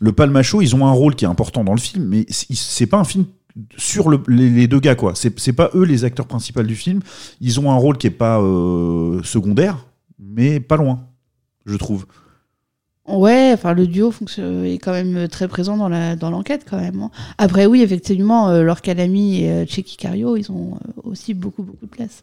le 0.01 0.13
Palmacho, 0.13 0.63
ils 0.63 0.75
ont 0.75 0.87
un 0.87 0.91
rôle 0.93 1.17
qui 1.17 1.25
est 1.25 1.29
important 1.29 1.65
dans 1.65 1.75
le 1.75 1.81
film, 1.81 2.05
mais 2.07 2.25
c'est 2.31 2.87
pas 2.87 2.99
un 2.99 3.05
film 3.05 3.27
sur 3.77 4.09
le- 4.09 4.21
les, 4.29 4.51
les 4.51 4.67
deux 4.69 4.81
gars, 4.81 4.95
quoi. 4.95 5.13
C'est 5.15 5.53
pas 5.53 5.71
eux 5.75 5.85
les 5.85 6.05
acteurs 6.05 6.27
principaux 6.27 6.63
du 6.63 6.75
film. 6.77 7.01
Ils 7.41 7.59
ont 7.61 7.71
un 7.71 7.77
rôle 7.77 7.99
qui 7.99 8.07
est 8.07 8.11
pas 8.11 8.41
euh, 8.41 9.23
secondaire, 9.23 9.87
mais 10.19 10.61
pas 10.61 10.77
loin, 10.77 11.07
je 11.67 11.77
trouve. 11.77 12.07
Ouais, 13.07 13.53
enfin 13.55 13.73
le 13.73 13.87
duo 13.87 14.11
fonctionne, 14.11 14.67
est 14.67 14.77
quand 14.79 14.93
même 14.93 15.29
très 15.29 15.49
présent 15.49 15.79
dans 15.79 15.89
la 15.89 16.15
dans 16.15 16.31
l'enquête 16.31 16.67
quand 16.69 16.79
même. 16.79 17.01
hein. 17.01 17.11
Après 17.39 17.65
oui, 17.65 17.81
effectivement, 17.81 18.51
euh, 18.51 18.75
Calamy 18.83 19.45
et 19.45 19.51
euh, 19.51 19.65
Cario, 19.99 20.37
ils 20.37 20.53
ont 20.53 20.75
euh, 20.75 21.01
aussi 21.05 21.33
beaucoup 21.33 21.63
beaucoup 21.63 21.87
de 21.87 21.91
place. 21.91 22.23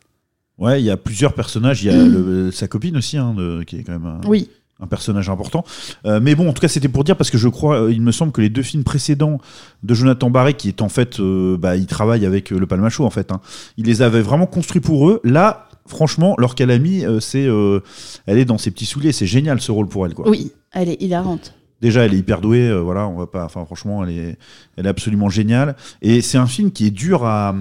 Ouais, 0.59 0.79
il 0.81 0.85
y 0.85 0.91
a 0.91 0.95
plusieurs 0.97 1.33
personnages. 1.33 1.83
Il 1.83 1.87
y 1.87 1.89
a 1.89 1.97
le- 2.05 2.51
sa 2.51 2.67
copine 2.67 2.97
aussi, 2.97 3.17
hein, 3.17 3.33
de- 3.33 3.63
qui 3.63 3.77
est 3.77 3.83
quand 3.83 3.93
même 3.93 4.05
un, 4.05 4.21
Oui. 4.27 4.47
Un 4.81 4.87
personnage 4.87 5.29
important. 5.29 5.63
Euh, 6.05 6.19
mais 6.21 6.35
bon, 6.35 6.49
en 6.49 6.53
tout 6.53 6.59
cas, 6.61 6.67
c'était 6.67 6.89
pour 6.89 7.03
dire 7.05 7.15
parce 7.15 7.29
que 7.29 7.37
je 7.37 7.47
crois, 7.47 7.81
euh, 7.83 7.91
il 7.93 8.01
me 8.01 8.11
semble 8.11 8.31
que 8.33 8.41
les 8.41 8.49
deux 8.49 8.61
films 8.61 8.83
précédents 8.83 9.39
de 9.83 9.93
Jonathan 9.93 10.29
Barré, 10.29 10.53
qui 10.53 10.67
est 10.67 10.81
en 10.81 10.89
fait, 10.89 11.19
euh, 11.19 11.57
bah, 11.57 11.77
il 11.77 11.85
travaille 11.87 12.25
avec 12.25 12.51
euh, 12.51 12.59
le 12.59 12.67
Palmacho 12.67 13.05
en 13.05 13.09
fait. 13.09 13.31
hein, 13.31 13.39
il 13.77 13.85
les 13.85 14.01
avait 14.01 14.21
vraiment 14.21 14.47
construits 14.47 14.81
pour 14.81 15.09
eux. 15.09 15.21
Là, 15.23 15.69
franchement, 15.87 16.35
leur 16.37 16.55
Calamy, 16.55 17.05
euh, 17.05 17.19
c'est, 17.21 17.45
euh, 17.47 17.79
elle 18.25 18.37
est 18.37 18.45
dans 18.45 18.57
ses 18.57 18.69
petits 18.71 18.85
souliers. 18.85 19.13
C'est 19.13 19.25
génial 19.27 19.61
ce 19.61 19.71
rôle 19.71 19.87
pour 19.87 20.05
elle, 20.05 20.13
quoi. 20.13 20.27
Oui, 20.29 20.51
elle 20.73 20.89
est 20.89 21.01
hilarante. 21.01 21.53
Déjà, 21.81 22.05
elle 22.05 22.13
est 22.13 22.17
hyper 22.17 22.41
douée, 22.41 22.67
euh, 22.67 22.79
voilà, 22.81 23.07
on 23.07 23.15
va 23.17 23.27
pas. 23.27 23.45
Enfin, 23.45 23.63
franchement, 23.65 24.03
elle 24.03 24.09
est, 24.17 24.37
elle 24.75 24.85
est 24.87 24.89
absolument 24.89 25.29
géniale. 25.29 25.75
Et 26.01 26.21
c'est 26.21 26.37
un 26.37 26.47
film 26.47 26.71
qui 26.71 26.87
est 26.87 26.91
dur 26.91 27.25
à, 27.25 27.53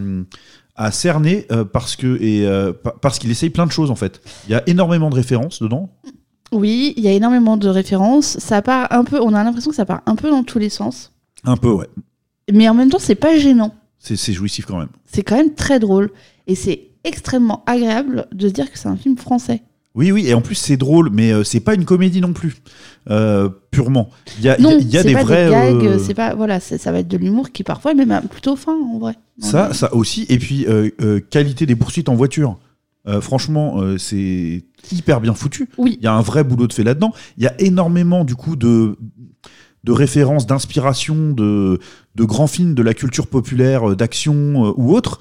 à 0.76 0.90
cerner 0.90 1.47
euh, 1.52 1.64
parce 1.64 1.94
que 1.97 2.21
et 2.21 2.47
euh, 2.47 2.73
pa- 2.73 2.94
parce 3.00 3.18
qu'il 3.18 3.30
essaye 3.30 3.50
plein 3.50 3.66
de 3.66 3.73
choses 3.73 3.90
en 3.90 3.97
fait. 3.97 4.21
Il 4.49 4.52
y 4.52 4.54
a 4.54 4.62
énormément 4.68 5.11
de 5.11 5.14
références 5.16 5.62
dedans. 5.62 5.90
Oui, 6.55 6.95
il 6.97 7.03
y 7.05 7.09
a 7.09 7.13
énormément 7.13 7.57
de 7.57 7.69
références. 7.69 8.39
Ça 8.39 8.63
part 8.63 8.89
un 8.93 9.05
peu, 9.05 9.21
on 9.21 9.35
a 9.35 9.45
l'impression 9.45 9.71
que 9.71 9.77
ça 9.77 9.85
part 9.85 10.03
un 10.07 10.15
peu 10.17 10.31
dans 10.31 10.43
tous 10.45 10.59
les 10.59 10.69
sens, 10.71 11.13
Un 11.45 11.57
peu, 11.57 11.71
ouais. 11.73 11.89
mais 12.53 12.69
en 12.69 12.75
même 12.75 12.89
temps, 12.91 12.99
c'est 13.01 13.15
pas 13.15 13.37
gênant. 13.39 13.75
C'est 13.99 14.33
jouissif 14.33 14.67
quand 14.67 14.79
même. 14.79 14.89
C'est 15.07 15.23
quand 15.23 15.37
même 15.37 15.55
très 15.55 15.79
drôle 15.79 16.11
et 16.47 16.55
c'est 16.55 16.89
extrêmement 17.05 17.63
agréable 17.67 18.27
de 18.33 18.49
se 18.49 18.53
dire 18.53 18.71
que 18.71 18.79
c'est 18.79 18.89
un 18.89 18.97
film 18.97 19.17
français. 19.17 19.63
Oui, 19.95 20.11
oui, 20.13 20.27
et 20.27 20.35
en 20.35 20.41
plus 20.41 20.57
c'est 20.57 20.77
drôle, 20.77 21.09
mais 21.13 21.33
euh, 21.33 21.45
c'est 21.45 21.61
pas 21.61 21.75
une 21.75 21.85
comédie 21.85 22.21
non 22.21 22.33
plus, 22.33 22.57
euh, 23.11 23.49
purement. 23.71 24.11
Il 24.39 24.45
y 24.45 24.49
a, 24.49 24.59
il 24.59 24.65
y 24.65 24.67
a- 24.67 24.71
Non, 24.71 24.79
il 24.79 24.89
y 24.91 24.99
a 24.99 25.03
des 25.05 25.13
pas 25.15 25.23
vrais. 25.23 25.45
des 25.47 25.51
gags, 25.53 25.87
euh, 25.87 25.99
c'est 26.05 26.15
pas 26.15 26.35
voilà, 26.35 26.59
ça 26.61 26.91
va 26.93 26.99
être 26.99 27.09
de 27.09 27.17
l'humour 27.17 27.51
qui 27.53 27.63
parfois 27.63 27.93
est 27.93 27.95
même 27.95 28.21
plutôt 28.29 28.57
fin 28.57 28.75
en 28.75 28.99
vrai. 28.99 29.15
Ça, 29.39 29.73
ça 29.73 29.95
aussi. 29.95 30.27
Et 30.29 30.39
puis, 30.39 30.67
qualité 31.31 31.65
des 31.67 31.77
poursuites 31.77 32.09
en 32.09 32.15
voiture. 32.15 32.59
Franchement, 33.21 33.81
c'est 33.99 34.65
hyper 34.93 35.21
bien 35.21 35.35
foutu. 35.35 35.69
Oui. 35.79 35.97
Il 36.00 36.05
y 36.05 36.07
a 36.07 36.14
un 36.14 36.21
vrai 36.21 36.45
boulot 36.45 36.67
de 36.67 36.73
fait 36.73 36.85
là-dedans. 36.85 37.12
Il 37.37 37.45
y 37.45 37.47
a 37.47 37.55
énormément, 37.61 38.25
du 38.25 38.35
coup, 38.35 38.57
de, 38.57 38.97
de 39.85 39.93
références, 39.93 40.47
d'inspiration, 40.47 41.33
de, 41.33 41.79
de 42.14 42.25
grands 42.25 42.47
films 42.47 42.75
de 42.75 42.83
la 42.83 42.95
culture 42.95 43.26
populaire, 43.26 43.91
euh, 43.91 43.97
d'action 43.97 44.67
euh, 44.67 44.73
ou 44.76 44.95
autre. 44.95 45.21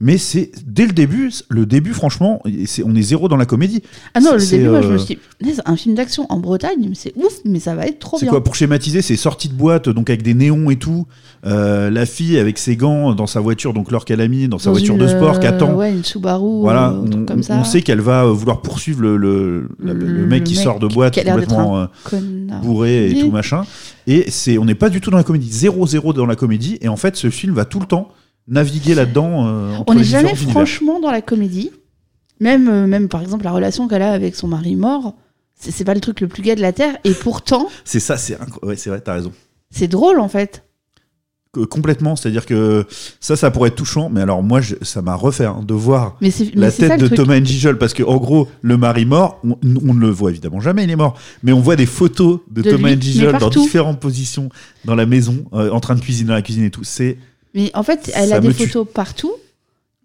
Mais 0.00 0.18
c'est 0.18 0.50
dès 0.66 0.86
le 0.86 0.92
début, 0.92 1.30
le 1.48 1.66
début, 1.66 1.92
franchement, 1.92 2.42
c'est- 2.66 2.82
on 2.84 2.94
est 2.94 3.02
zéro 3.02 3.28
dans 3.28 3.36
la 3.36 3.46
comédie. 3.46 3.80
Ah 4.14 4.20
non, 4.20 4.32
le 4.32 4.38
C'est, 4.40 4.58
début, 4.58 4.70
moi, 4.70 4.82
je 4.82 4.88
euh, 4.88 4.92
me 4.92 4.98
suis 4.98 5.18
dit, 5.42 5.52
un 5.64 5.76
film 5.76 5.94
d'action 5.94 6.26
en 6.30 6.38
Bretagne, 6.40 6.90
c'est 6.94 7.12
ouf, 7.16 7.32
mais 7.44 7.60
ça 7.60 7.74
va 7.74 7.86
être 7.86 8.00
trop 8.00 8.18
C'est 8.18 8.26
bien. 8.26 8.30
quoi 8.32 8.42
pour 8.44 8.54
schématiser 8.56 9.02
C'est 9.02 9.16
sortie 9.16 9.48
de 9.48 9.54
boîte, 9.54 9.88
donc 9.88 10.10
avec 10.10 10.22
des 10.22 10.34
néons 10.34 10.68
et 10.70 10.76
tout. 10.76 11.06
Euh, 11.46 11.90
la 11.90 12.06
fille 12.06 12.38
avec 12.38 12.58
ses 12.58 12.74
gants 12.76 13.14
dans 13.14 13.26
sa 13.26 13.38
voiture, 13.40 13.72
donc 13.72 13.90
l'or 13.90 14.04
qu'elle 14.04 14.20
a 14.20 14.28
mis 14.28 14.48
dans 14.48 14.58
sa 14.58 14.66
Dans 14.66 14.72
voiture 14.72 14.94
une, 14.94 15.00
de 15.00 15.06
sport, 15.06 15.36
euh, 15.36 15.38
qu'attend. 15.40 15.74
Ouais, 15.74 15.92
une 15.92 16.04
Subaru, 16.04 16.60
Voilà, 16.60 16.90
euh, 16.90 17.02
un 17.02 17.04
truc 17.06 17.22
on, 17.22 17.26
comme 17.26 17.42
ça. 17.42 17.56
on 17.56 17.64
sait 17.64 17.82
qu'elle 17.82 18.00
va 18.00 18.24
euh, 18.24 18.32
vouloir 18.32 18.62
poursuivre 18.62 19.00
le, 19.02 19.16
le, 19.16 19.68
le- 19.78 19.92
Le- 19.92 20.06
le 20.06 20.26
mec 20.26 20.44
qui 20.44 20.54
sort 20.56 20.78
de 20.80 20.86
boîte 20.88 21.14
complètement 21.22 21.78
euh, 21.78 21.86
bourré 22.62 23.10
et 23.10 23.20
tout 23.20 23.30
machin. 23.30 23.62
Et 24.06 24.26
c'est, 24.30 24.58
on 24.58 24.64
n'est 24.64 24.74
pas 24.74 24.90
du 24.90 25.00
tout 25.00 25.10
dans 25.10 25.16
la 25.16 25.24
comédie, 25.24 25.48
zéro 25.50 25.86
zéro 25.86 26.12
dans 26.12 26.26
la 26.26 26.36
comédie. 26.36 26.78
Et 26.80 26.88
en 26.88 26.96
fait, 26.96 27.16
ce 27.16 27.30
film 27.30 27.54
va 27.54 27.64
tout 27.64 27.80
le 27.80 27.86
temps 27.86 28.08
naviguer 28.48 28.94
là-dedans. 28.94 29.46
euh, 29.46 29.76
On 29.86 29.94
n'est 29.94 30.04
jamais 30.04 30.34
franchement 30.34 31.00
dans 31.00 31.10
la 31.10 31.22
comédie. 31.22 31.70
Même, 32.40 32.68
euh, 32.68 32.86
même 32.86 33.08
par 33.08 33.22
exemple, 33.22 33.44
la 33.44 33.52
relation 33.52 33.86
qu'elle 33.88 34.02
a 34.02 34.12
avec 34.12 34.34
son 34.34 34.48
mari 34.48 34.74
mort, 34.76 35.14
c'est 35.58 35.84
pas 35.84 35.94
le 35.94 36.00
truc 36.00 36.20
le 36.20 36.28
plus 36.28 36.42
gai 36.42 36.56
de 36.56 36.60
la 36.60 36.72
Terre. 36.72 36.96
Et 37.04 37.12
pourtant, 37.12 37.68
C'est 37.84 38.00
ça, 38.00 38.16
c'est 38.16 38.36
ouais, 38.62 38.76
c'est 38.76 38.90
vrai, 38.90 39.00
t'as 39.00 39.14
raison. 39.14 39.32
c'est 39.70 39.88
drôle 39.88 40.18
en 40.20 40.28
fait. 40.28 40.64
Que- 41.52 41.60
complètement, 41.60 42.16
c'est-à-dire 42.16 42.44
que 42.46 42.84
ça, 43.20 43.36
ça 43.36 43.52
pourrait 43.52 43.68
être 43.68 43.76
touchant. 43.76 44.10
Mais 44.10 44.20
alors 44.20 44.42
moi, 44.42 44.60
je- 44.60 44.74
ça 44.82 45.00
m'a 45.00 45.14
refait 45.14 45.44
hein, 45.44 45.60
de 45.64 45.72
voir 45.72 46.16
Mais 46.20 46.32
c'est 46.32 46.46
mais 46.56 46.62
la 46.62 46.70
ça 46.72 46.88
tête 46.88 47.00
de 47.00 47.06
truc. 47.06 47.16
Thomas 47.16 47.38
Njijol 47.38 47.78
parce 47.78 47.94
que 47.94 48.02
en 48.02 48.16
gros 48.16 48.48
le 48.62 48.76
mari 48.76 49.06
mort 49.06 49.38
on, 49.44 49.56
on 49.62 49.94
ne 49.94 50.00
le 50.00 50.10
voit 50.10 50.30
évidemment 50.30 50.58
jamais 50.60 50.82
il 50.82 50.90
est 50.90 50.96
mort 50.96 51.16
mais 51.44 51.52
on 51.52 51.60
voit 51.60 51.76
des 51.76 51.86
photos 51.86 52.40
de, 52.50 52.62
De 52.62 52.70
Thomas 52.72 52.96
Njijol 52.96 53.38
dans 53.38 53.48
différentes 53.50 54.00
positions 54.00 54.48
dans 54.84 54.96
la 54.96 55.06
maison 55.06 55.44
euh, 55.52 55.70
en 55.70 55.78
train 55.78 55.94
de 55.94 56.00
cuisiner 56.00 56.28
dans 56.28 56.34
la 56.34 56.42
cuisine 56.42 56.64
et 56.64 56.70
tout 56.70 56.82
c'est 56.82 57.18
Mais 57.54 57.70
en 57.74 57.82
fait, 57.82 58.10
elle 58.14 58.30
Ça 58.30 58.36
a 58.36 58.40
des 58.40 58.52
tue. 58.52 58.66
photos 58.66 58.86
partout. 58.92 59.32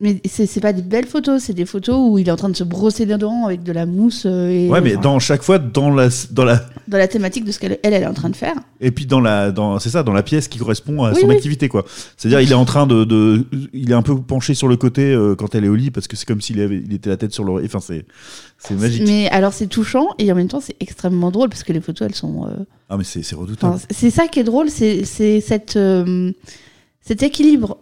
Mais 0.02 0.22
c'est 0.30 0.62
pas 0.62 0.72
des 0.72 0.82
belles 0.82 1.08
photos, 1.08 1.44
c'est 1.44 1.54
des 1.54 1.66
photos 1.66 1.98
où 2.00 2.18
il 2.18 2.30
est 2.30 2.32
en 2.32 2.38
train 2.38 2.48
de 2.48 2.56
se 2.56 2.64
brosser 2.64 3.04
les 3.06 3.18
dents 3.18 3.48
avec 3.48 3.64
de 3.64 3.74
la 3.74 3.86
mousse. 3.86 4.24
euh, 4.26 4.48
Et, 4.50 4.70
ouais 4.70 4.80
mais 4.80 4.96
dans 4.96 5.20
chaque 5.20 5.44
fois 5.44 5.60
dans 5.60 5.90
la 5.94 6.08
dans 6.32 6.46
la 6.46 6.62
dans 6.88 6.98
la 6.98 7.10
thématique 7.10 7.44
de 7.44 7.52
ce 7.52 7.60
qu'elle 7.60 7.80
elle, 7.84 7.94
elle 7.94 8.04
est 8.04 8.08
en 8.08 8.14
train 8.14 8.30
de 8.30 8.36
faire. 8.38 8.56
et 8.80 8.92
puis 8.92 9.06
dans 9.06 9.20
la 9.20 9.52
dans 9.52 9.78
c'est 9.78 9.90
ça 9.90 10.04
dans 10.04 10.14
la 10.14 10.24
pièce 10.24 10.48
qui 10.48 10.58
correspond 10.58 11.04
à 11.04 11.12
Oui, 11.12 11.20
son 11.20 11.28
oui. 11.28 11.36
activité 11.36 11.68
quoi 11.68 11.84
c'est 12.16 12.30
à 12.30 12.32
dire 12.32 12.40
il 12.40 12.50
est 12.50 12.56
en 12.56 12.64
train 12.64 12.88
de, 12.88 13.04
de 13.04 13.46
il 13.74 13.92
est 13.92 13.94
un 13.94 14.02
peu 14.02 14.16
penché 14.22 14.54
sur 14.54 14.70
le 14.70 14.78
côté 14.78 15.12
euh, 15.12 15.36
quand 15.36 15.54
elle 15.54 15.66
est 15.66 15.70
au 15.70 15.76
lit 15.76 15.92
parce 15.92 16.08
que 16.08 16.16
c'est 16.16 16.26
comme 16.26 16.40
s'il 16.40 16.62
avait 16.62 16.78
il 16.78 16.94
était 16.94 17.10
la 17.10 17.18
tête 17.18 17.34
sur 17.34 17.44
l'oreille 17.44 17.66
enfin 17.66 17.82
c'est 17.82 18.06
c'est 18.58 18.76
magique 18.76 19.04
Mais 19.06 19.30
alors 19.32 19.52
c'est 19.52 19.68
touchant 19.68 20.08
et 20.18 20.32
en 20.32 20.36
même 20.36 20.48
temps 20.48 20.62
c'est 20.62 20.78
extrêmement 20.80 21.30
drôle 21.30 21.50
parce 21.50 21.64
que 21.64 21.74
les 21.74 21.82
photos 21.82 22.08
elles 22.08 22.16
sont. 22.16 22.46
euh, 22.48 22.52
ah 22.88 22.96
mais 22.96 23.04
c'est 23.04 23.36
redoutable 23.36 23.74
Enfin, 23.76 23.86
c'est 23.90 24.12
ça 24.12 24.30
qui 24.30 24.40
est 24.40 24.46
drôle, 24.46 24.70
c'est 24.70 25.04
c'est 25.04 25.42
cette, 25.42 25.76
euh, 25.76 26.32
cet 27.10 27.24
équilibre, 27.24 27.80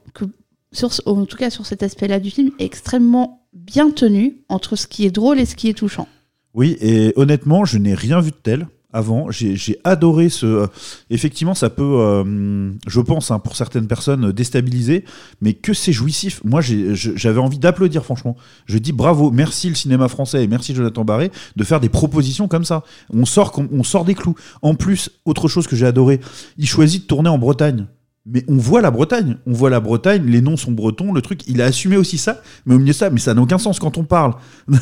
en 1.06 1.26
tout 1.26 1.38
cas 1.38 1.50
sur 1.50 1.66
cet 1.66 1.84
aspect-là 1.84 2.22
du 2.22 2.32
film, 2.32 2.52
est 2.60 2.64
extrêmement 2.64 3.46
bien 3.52 3.92
tenu 3.92 4.38
entre 4.48 4.78
ce 4.78 4.88
qui 4.88 5.06
est 5.06 5.12
drôle 5.12 5.38
et 5.38 5.46
ce 5.46 5.58
qui 5.58 5.68
est 5.68 5.74
touchant. 5.74 6.08
Oui, 6.54 6.78
et 6.80 7.12
honnêtement, 7.18 7.66
je 7.66 7.78
n'ai 7.78 7.94
rien 7.94 8.22
vu 8.22 8.32
de 8.32 8.38
tel 8.42 8.68
avant. 8.94 9.30
J'ai 9.30 9.82
adoré 9.84 10.30
ce. 10.30 10.70
effectivement, 11.10 11.56
ça 11.56 11.70
peut, 11.70 11.84
euh, 11.84 12.72
je 12.88 13.02
pense, 13.02 13.30
hein, 13.30 13.40
pour 13.40 13.58
certaines 13.58 13.88
personnes, 13.88 14.28
euh, 14.28 14.32
déstabiliser, 14.32 15.04
mais 15.42 15.52
que 15.52 15.74
c'est 15.74 15.92
jouissif. 15.92 16.42
Moi, 16.46 16.62
j'avais 16.62 17.42
envie 17.42 17.60
d'applaudir, 17.60 18.06
franchement. 18.06 18.38
Je 18.66 18.78
dis 18.78 18.94
bravo, 18.94 19.30
merci 19.30 19.68
le 19.68 19.76
cinéma 19.76 20.08
français 20.08 20.46
et 20.46 20.48
merci 20.48 20.74
Jonathan 20.74 21.04
Barré 21.04 21.32
de 21.58 21.64
faire 21.66 21.82
des 21.82 21.90
propositions 21.90 22.48
comme 22.48 22.64
ça. 22.64 22.86
On 23.10 23.26
sort, 23.26 23.62
on 23.74 23.84
sort 23.84 24.06
des 24.06 24.16
clous. 24.16 24.36
En 24.62 24.76
plus, 24.76 25.10
autre 25.26 25.50
chose 25.50 25.68
que 25.68 25.76
j'ai 25.76 25.86
adoré, 25.86 26.22
il 26.58 26.66
choisit 26.66 27.02
de 27.02 27.08
tourner 27.08 27.30
en 27.30 27.38
Bretagne. 27.38 27.88
Mais 28.30 28.44
on 28.50 28.58
voit 28.58 28.82
la 28.82 28.92
Bretagne, 28.92 29.38
on 29.46 29.54
voit 29.54 29.70
la 29.70 29.80
Bretagne, 29.80 30.26
les 30.26 30.42
noms 30.42 30.58
sont 30.58 30.72
bretons, 30.74 31.14
le 31.14 31.22
truc, 31.22 31.48
il 31.48 31.62
a 31.62 31.66
assumé 31.66 31.96
aussi 31.96 32.18
ça, 32.18 32.42
mais 32.66 32.76
au 32.76 32.78
milieu 32.78 32.92
de 32.92 32.98
ça, 32.98 33.10
mais 33.10 33.20
ça 33.20 33.34
n'a 33.34 33.42
aucun 33.42 33.58
sens 33.58 33.80
quand 33.80 33.98
on 33.98 34.04
parle 34.04 34.34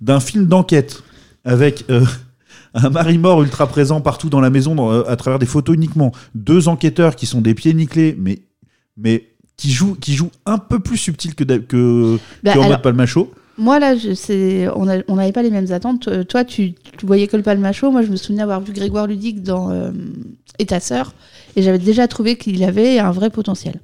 d'un 0.00 0.20
film 0.20 0.46
d'enquête 0.46 1.02
avec 1.44 1.84
euh, 1.90 2.04
un 2.74 2.90
mari 2.90 3.18
mort 3.18 3.42
ultra 3.42 3.66
présent 3.66 4.00
partout 4.00 4.28
dans 4.28 4.40
la 4.40 4.50
maison 4.50 4.74
dans- 4.74 4.90
euh, 4.92 5.02
à 5.08 5.16
travers 5.16 5.38
des 5.38 5.46
photos 5.46 5.76
uniquement, 5.76 6.12
deux 6.34 6.68
enquêteurs 6.68 7.16
qui 7.16 7.26
sont 7.26 7.40
des 7.40 7.54
pieds 7.54 7.74
nickelés, 7.74 8.16
mais, 8.18 8.40
mais 8.96 9.28
qui, 9.56 9.70
jouent, 9.70 9.94
qui 9.94 10.14
jouent 10.14 10.32
un 10.46 10.58
peu 10.58 10.80
plus 10.80 10.96
subtil 10.96 11.34
que, 11.34 11.44
que, 11.44 12.18
Bah, 12.42 12.54
que 12.54 12.58
en 12.58 12.62
alors, 12.62 12.68
mode 12.72 12.82
Palmacho. 12.82 13.32
Moi 13.56 13.78
là, 13.78 13.94
je- 13.96 14.14
c'est- 14.14 14.66
on 14.74 14.84
n'avait 15.14 15.30
pas 15.32 15.42
les 15.44 15.50
mêmes 15.50 15.70
attentes. 15.70 16.08
Euh, 16.08 16.24
Toi, 16.24 16.44
tu, 16.44 16.72
tu 16.98 17.06
voyais 17.06 17.28
que 17.28 17.36
le 17.36 17.44
Palmacho. 17.44 17.92
Moi, 17.92 18.02
je 18.02 18.08
me 18.10 18.16
souviens 18.16 18.42
avoir 18.42 18.60
vu 18.60 18.72
Grégoire 18.72 19.06
Ludic 19.06 19.44
dans 19.44 19.70
euh, 19.70 19.92
Et 20.58 20.66
ta 20.66 20.80
sœur, 20.80 21.12
et 21.56 21.62
j'avais 21.62 21.78
déjà 21.78 22.08
trouvé 22.08 22.36
qu'il 22.36 22.62
avait 22.64 22.98
un 22.98 23.10
vrai 23.10 23.30
potentiel. 23.30 23.80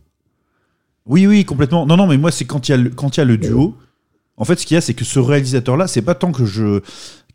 Oui, 1.06 1.26
oui, 1.26 1.44
complètement. 1.44 1.86
Non, 1.86 1.96
non, 1.96 2.06
mais 2.06 2.18
moi, 2.18 2.30
c'est 2.30 2.44
quand 2.44 2.68
il 2.68 2.72
y, 2.72 2.74
a 2.74 2.78
le- 2.78 2.90
y 2.90 3.20
a 3.20 3.24
le 3.24 3.36
duo. 3.38 3.76
En 4.36 4.44
fait, 4.44 4.58
ce 4.58 4.66
qu'il 4.66 4.74
y 4.74 4.78
a, 4.78 4.80
c'est 4.80 4.94
que 4.94 5.04
ce 5.04 5.18
réalisateur-là, 5.18 5.86
c'est 5.86 6.02
pas 6.02 6.14
tant 6.14 6.32
que 6.32 6.44
je 6.44 6.80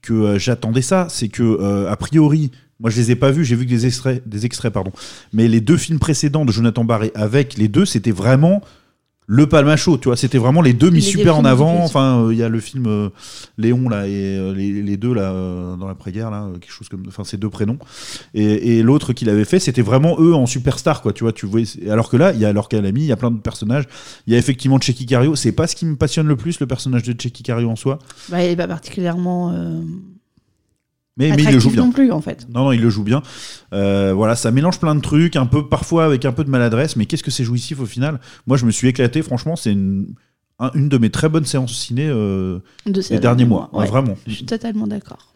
que 0.02 0.14
euh, 0.14 0.40
j'attendais 0.40 0.84
ça, 0.84 1.08
c'est 1.10 1.30
que 1.30 1.42
euh, 1.44 1.92
a 1.92 1.96
priori, 1.98 2.52
moi, 2.80 2.90
je 2.92 2.98
les 2.98 3.12
ai 3.12 3.16
pas 3.16 3.32
vus, 3.32 3.44
j'ai 3.44 3.56
vu 3.56 3.66
que 3.66 3.70
des 3.72 3.86
extraits, 3.88 4.28
des 4.28 4.46
extraits, 4.46 4.72
pardon. 4.72 4.92
Mais 5.34 5.48
les 5.48 5.62
deux 5.62 5.78
films 5.78 5.98
précédents 6.00 6.46
de 6.46 6.52
Jonathan 6.52 6.84
Barré 6.84 7.12
avec 7.16 7.58
les 7.58 7.68
deux, 7.68 7.86
c'était 7.86 8.12
vraiment 8.12 8.62
le 9.28 9.48
palmacho, 9.48 9.98
tu 9.98 10.10
vois. 10.10 10.18
C'était 10.18 10.38
vraiment 10.38 10.62
les 10.62 10.74
deux 10.74 10.90
mis 10.90 11.02
super 11.02 11.38
en 11.38 11.46
avant. 11.46 11.84
Enfin, 11.84 12.22
euh, 12.22 12.34
il 12.34 12.38
y 12.38 12.44
a 12.44 12.50
le 12.50 12.60
film 12.60 12.86
euh, 12.88 13.10
Léon 13.58 13.90
là 13.90 14.08
et 14.08 14.38
euh, 14.38 14.54
les, 14.54 14.82
les 14.82 14.98
deux 14.98 15.14
là 15.14 15.32
dans 15.78 15.88
l'après-guerre 15.88 16.32
là, 16.32 16.48
quelque 16.54 16.72
chose 16.72 16.90
comme, 16.90 17.04
enfin, 17.08 17.24
ces 17.24 17.38
deux 17.38 17.50
prénoms. 17.50 17.78
Et, 18.34 18.78
et 18.78 18.84
l'autre 18.84 19.14
qu'il 19.14 19.30
avait 19.30 19.46
fait, 19.46 19.60
c'était 19.60 19.82
vraiment 19.82 20.18
eux 20.20 20.34
en 20.34 20.46
superstar, 20.46 21.02
quoi. 21.02 21.14
Tu 21.14 21.24
vois, 21.24 21.34
tu 21.34 21.46
vois. 21.46 21.62
Alors 21.90 22.10
que 22.10 22.18
là, 22.18 22.32
il 22.34 22.40
y 22.40 22.46
a 22.46 22.50
alors 22.50 22.70
Calami, 22.70 23.02
il 23.02 23.08
y 23.08 23.12
a 23.12 23.18
plein 23.18 23.32
de 23.32 23.40
personnages. 23.40 23.86
Il 24.28 24.34
y 24.34 24.36
a 24.36 24.40
effectivement 24.40 24.80
Checky 24.80 25.06
Cario. 25.06 25.36
C'est 25.36 25.52
pas 25.52 25.68
ce 25.68 25.76
qui 25.76 25.86
me 25.86 25.96
passionne 25.96 26.28
le 26.28 26.36
plus, 26.36 26.60
le 26.60 26.68
personnage 26.68 27.04
de 27.04 27.20
Checky 27.20 27.44
Cario 27.44 27.70
en 27.70 27.76
soi. 27.76 28.00
Bah, 28.30 28.44
il 28.44 28.52
est 28.52 28.56
pas 28.56 28.68
particulièrement 28.68 29.52
euh, 29.52 29.82
Mais, 31.18 31.30
mais 31.36 31.44
il 31.44 31.52
le 31.52 31.60
joue 31.60 31.70
bien. 31.72 31.86
non 31.86 31.92
plus 31.92 32.12
en 32.12 32.20
fait. 32.20 32.46
Non, 32.54 32.66
non, 32.66 32.72
il 32.74 32.82
le 32.82 32.90
joue 32.90 33.04
bien. 33.04 33.22
Euh, 33.74 34.14
voilà, 34.14 34.36
ça 34.36 34.52
mélange 34.52 34.80
plein 34.80 34.96
de 34.96 35.00
trucs, 35.02 35.36
un 35.38 35.46
peu 35.46 35.68
parfois 35.70 36.04
avec 36.06 36.26
un 36.26 36.34
peu 36.34 36.44
de 36.44 36.50
maladresse, 36.50 36.96
mais 36.98 37.06
qu'est-ce 37.06 37.24
que 37.24 37.32
c'est 37.32 37.46
jouissif 37.46 37.80
au 37.80 37.86
final? 37.86 38.20
Moi, 38.48 38.58
je 38.58 38.66
me 38.66 38.72
suis 38.72 38.88
éclaté. 38.90 39.22
Franchement, 39.22 39.56
c'est 39.56 39.72
une, 39.72 40.08
un- 40.60 40.72
une 40.74 40.90
de 40.90 40.98
mes 40.98 41.10
très 41.10 41.30
bonnes 41.30 41.46
séances 41.46 41.74
ciné 41.74 42.08
euh, 42.10 42.60
De 42.86 43.00
ces 43.00 43.14
des 43.16 43.20
derniers 43.22 43.46
mois. 43.46 43.70
Ouais, 43.72 43.80
ouais. 43.82 43.88
vraiment. 43.88 44.16
Je 44.28 44.34
suis 44.34 44.46
totalement 44.46 44.88
d'accord. 44.88 45.32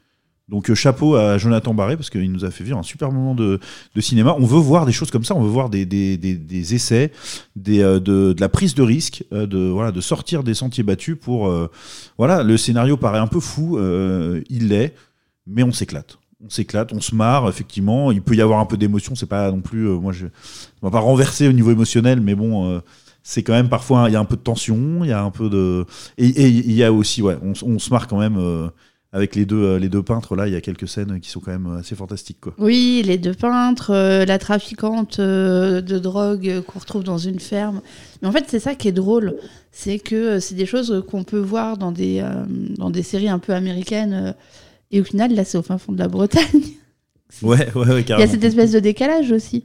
Donc 0.49 0.71
euh, 0.71 0.73
chapeau 0.75 1.15
à 1.15 1.37
Jonathan 1.37 1.75
Barré 1.75 1.95
parce 1.95 2.09
qu'il 2.09 2.31
nous 2.31 2.43
a 2.43 2.49
fait 2.49 2.63
vivre 2.63 2.79
un 2.79 2.83
super 2.83 3.11
moment 3.11 3.35
de, 3.35 3.59
de 3.95 4.01
cinéma. 4.01 4.35
On 4.39 4.45
veut 4.47 4.57
voir 4.57 4.87
des 4.87 4.91
choses 4.91 5.11
comme 5.11 5.23
ça, 5.23 5.35
on 5.35 5.41
veut 5.43 5.47
voir 5.49 5.69
des, 5.69 5.85
des, 5.85 6.17
des, 6.17 6.33
des 6.33 6.73
essais, 6.73 7.11
des, 7.55 7.81
euh, 7.83 7.99
de, 7.99 8.33
de 8.33 8.41
la 8.41 8.49
prise 8.49 8.73
de 8.73 8.81
risque, 8.81 9.23
euh, 9.31 9.45
de, 9.45 9.59
voilà, 9.59 9.91
de 9.91 10.01
sortir 10.01 10.41
des 10.43 10.55
sentiers 10.55 10.81
battus 10.83 11.15
pour... 11.21 11.47
euh, 11.49 11.69
voilà, 12.17 12.41
le 12.41 12.57
scénario 12.57 12.97
paraît 12.97 13.19
un 13.19 13.27
peu 13.27 13.39
fou, 13.39 13.77
euh, 13.77 14.41
il 14.49 14.69
l'est, 14.69 14.95
mais 15.49 15.63
on 15.63 15.71
s'éclate. 15.71 16.17
On 16.45 16.49
s'éclate, 16.49 16.93
on 16.93 17.01
se 17.01 17.13
marre, 17.15 17.49
effectivement. 17.49 18.12
Il 18.12 18.21
peut 18.21 18.35
y 18.35 18.41
avoir 18.41 18.59
un 18.59 18.65
peu 18.65 18.77
d'émotion, 18.77 19.15
c'est 19.15 19.25
pas 19.25 19.51
non 19.51 19.62
plus... 19.62 19.89
euh, 19.89 19.99
moi, 19.99 20.13
je 20.13 20.27
on 20.81 20.88
va 20.88 20.91
pas 20.91 20.99
renverser 20.99 21.47
au 21.47 21.53
niveau 21.53 21.71
émotionnel, 21.71 22.21
mais 22.21 22.35
bon... 22.35 22.71
euh, 22.71 22.79
c'est 23.21 23.43
quand 23.43 23.53
même 23.53 23.67
parfois 23.67 24.05
il 24.07 24.13
y 24.13 24.15
a 24.15 24.19
un 24.19 24.25
peu 24.25 24.38
de 24.38 24.41
tension, 24.41 25.03
il 25.03 25.09
y 25.09 25.12
a 25.12 25.21
un 25.21 25.29
peu 25.29 25.49
de 25.49 25.85
et 26.17 26.47
il 26.47 26.71
y 26.71 26.83
a 26.85 26.91
aussi 26.91 27.21
ouais, 27.21 27.38
on, 27.43 27.51
on 27.63 27.77
se 27.77 27.89
marre 27.89 28.07
quand 28.07 28.17
même 28.17 28.38
euh, 28.38 28.69
avec 29.12 29.35
les 29.35 29.45
deux, 29.45 29.75
les 29.75 29.89
deux 29.89 30.01
peintres, 30.01 30.35
là, 30.38 30.47
il 30.47 30.53
y 30.53 30.55
a 30.55 30.62
quelques 30.62 30.88
scènes 30.88 31.19
qui 31.19 31.29
sont 31.29 31.41
quand 31.41 31.51
même 31.51 31.77
assez 31.77 31.95
fantastiques. 31.95 32.39
Quoi. 32.39 32.53
Oui, 32.57 33.03
les 33.05 33.17
deux 33.17 33.33
peintres, 33.33 33.91
la 34.25 34.38
trafiquante 34.38 35.19
de 35.19 35.99
drogue 35.99 36.62
qu'on 36.67 36.79
retrouve 36.79 37.03
dans 37.03 37.17
une 37.17 37.39
ferme. 37.39 37.81
Mais 38.21 38.27
en 38.27 38.31
fait, 38.31 38.45
c'est 38.47 38.59
ça 38.59 38.73
qui 38.75 38.88
est 38.88 38.93
drôle. 38.93 39.35
C'est 39.71 39.99
que 39.99 40.39
c'est 40.39 40.55
des 40.55 40.67
choses 40.67 41.03
qu'on 41.09 41.23
peut 41.23 41.39
voir 41.39 41.77
dans 41.77 41.91
des, 41.91 42.23
dans 42.77 42.91
des 42.91 43.03
séries 43.03 43.29
un 43.29 43.39
peu 43.39 43.53
américaines. 43.53 44.35
Et 44.91 45.02
au 45.02 45.04
final, 45.04 45.34
là, 45.34 45.43
c'est 45.45 45.58
au 45.58 45.62
fin 45.62 45.78
fond 45.78 45.91
de 45.91 45.99
la 45.99 46.08
Bretagne. 46.08 46.43
Ouais, 47.43 47.69
ouais, 47.75 47.82
ouais, 47.82 47.86
Il 47.88 47.93
y 47.93 47.99
a 47.99 48.04
carrément. 48.04 48.32
cette 48.32 48.43
espèce 48.43 48.71
de 48.71 48.80
décalage 48.80 49.32
aussi. 49.32 49.63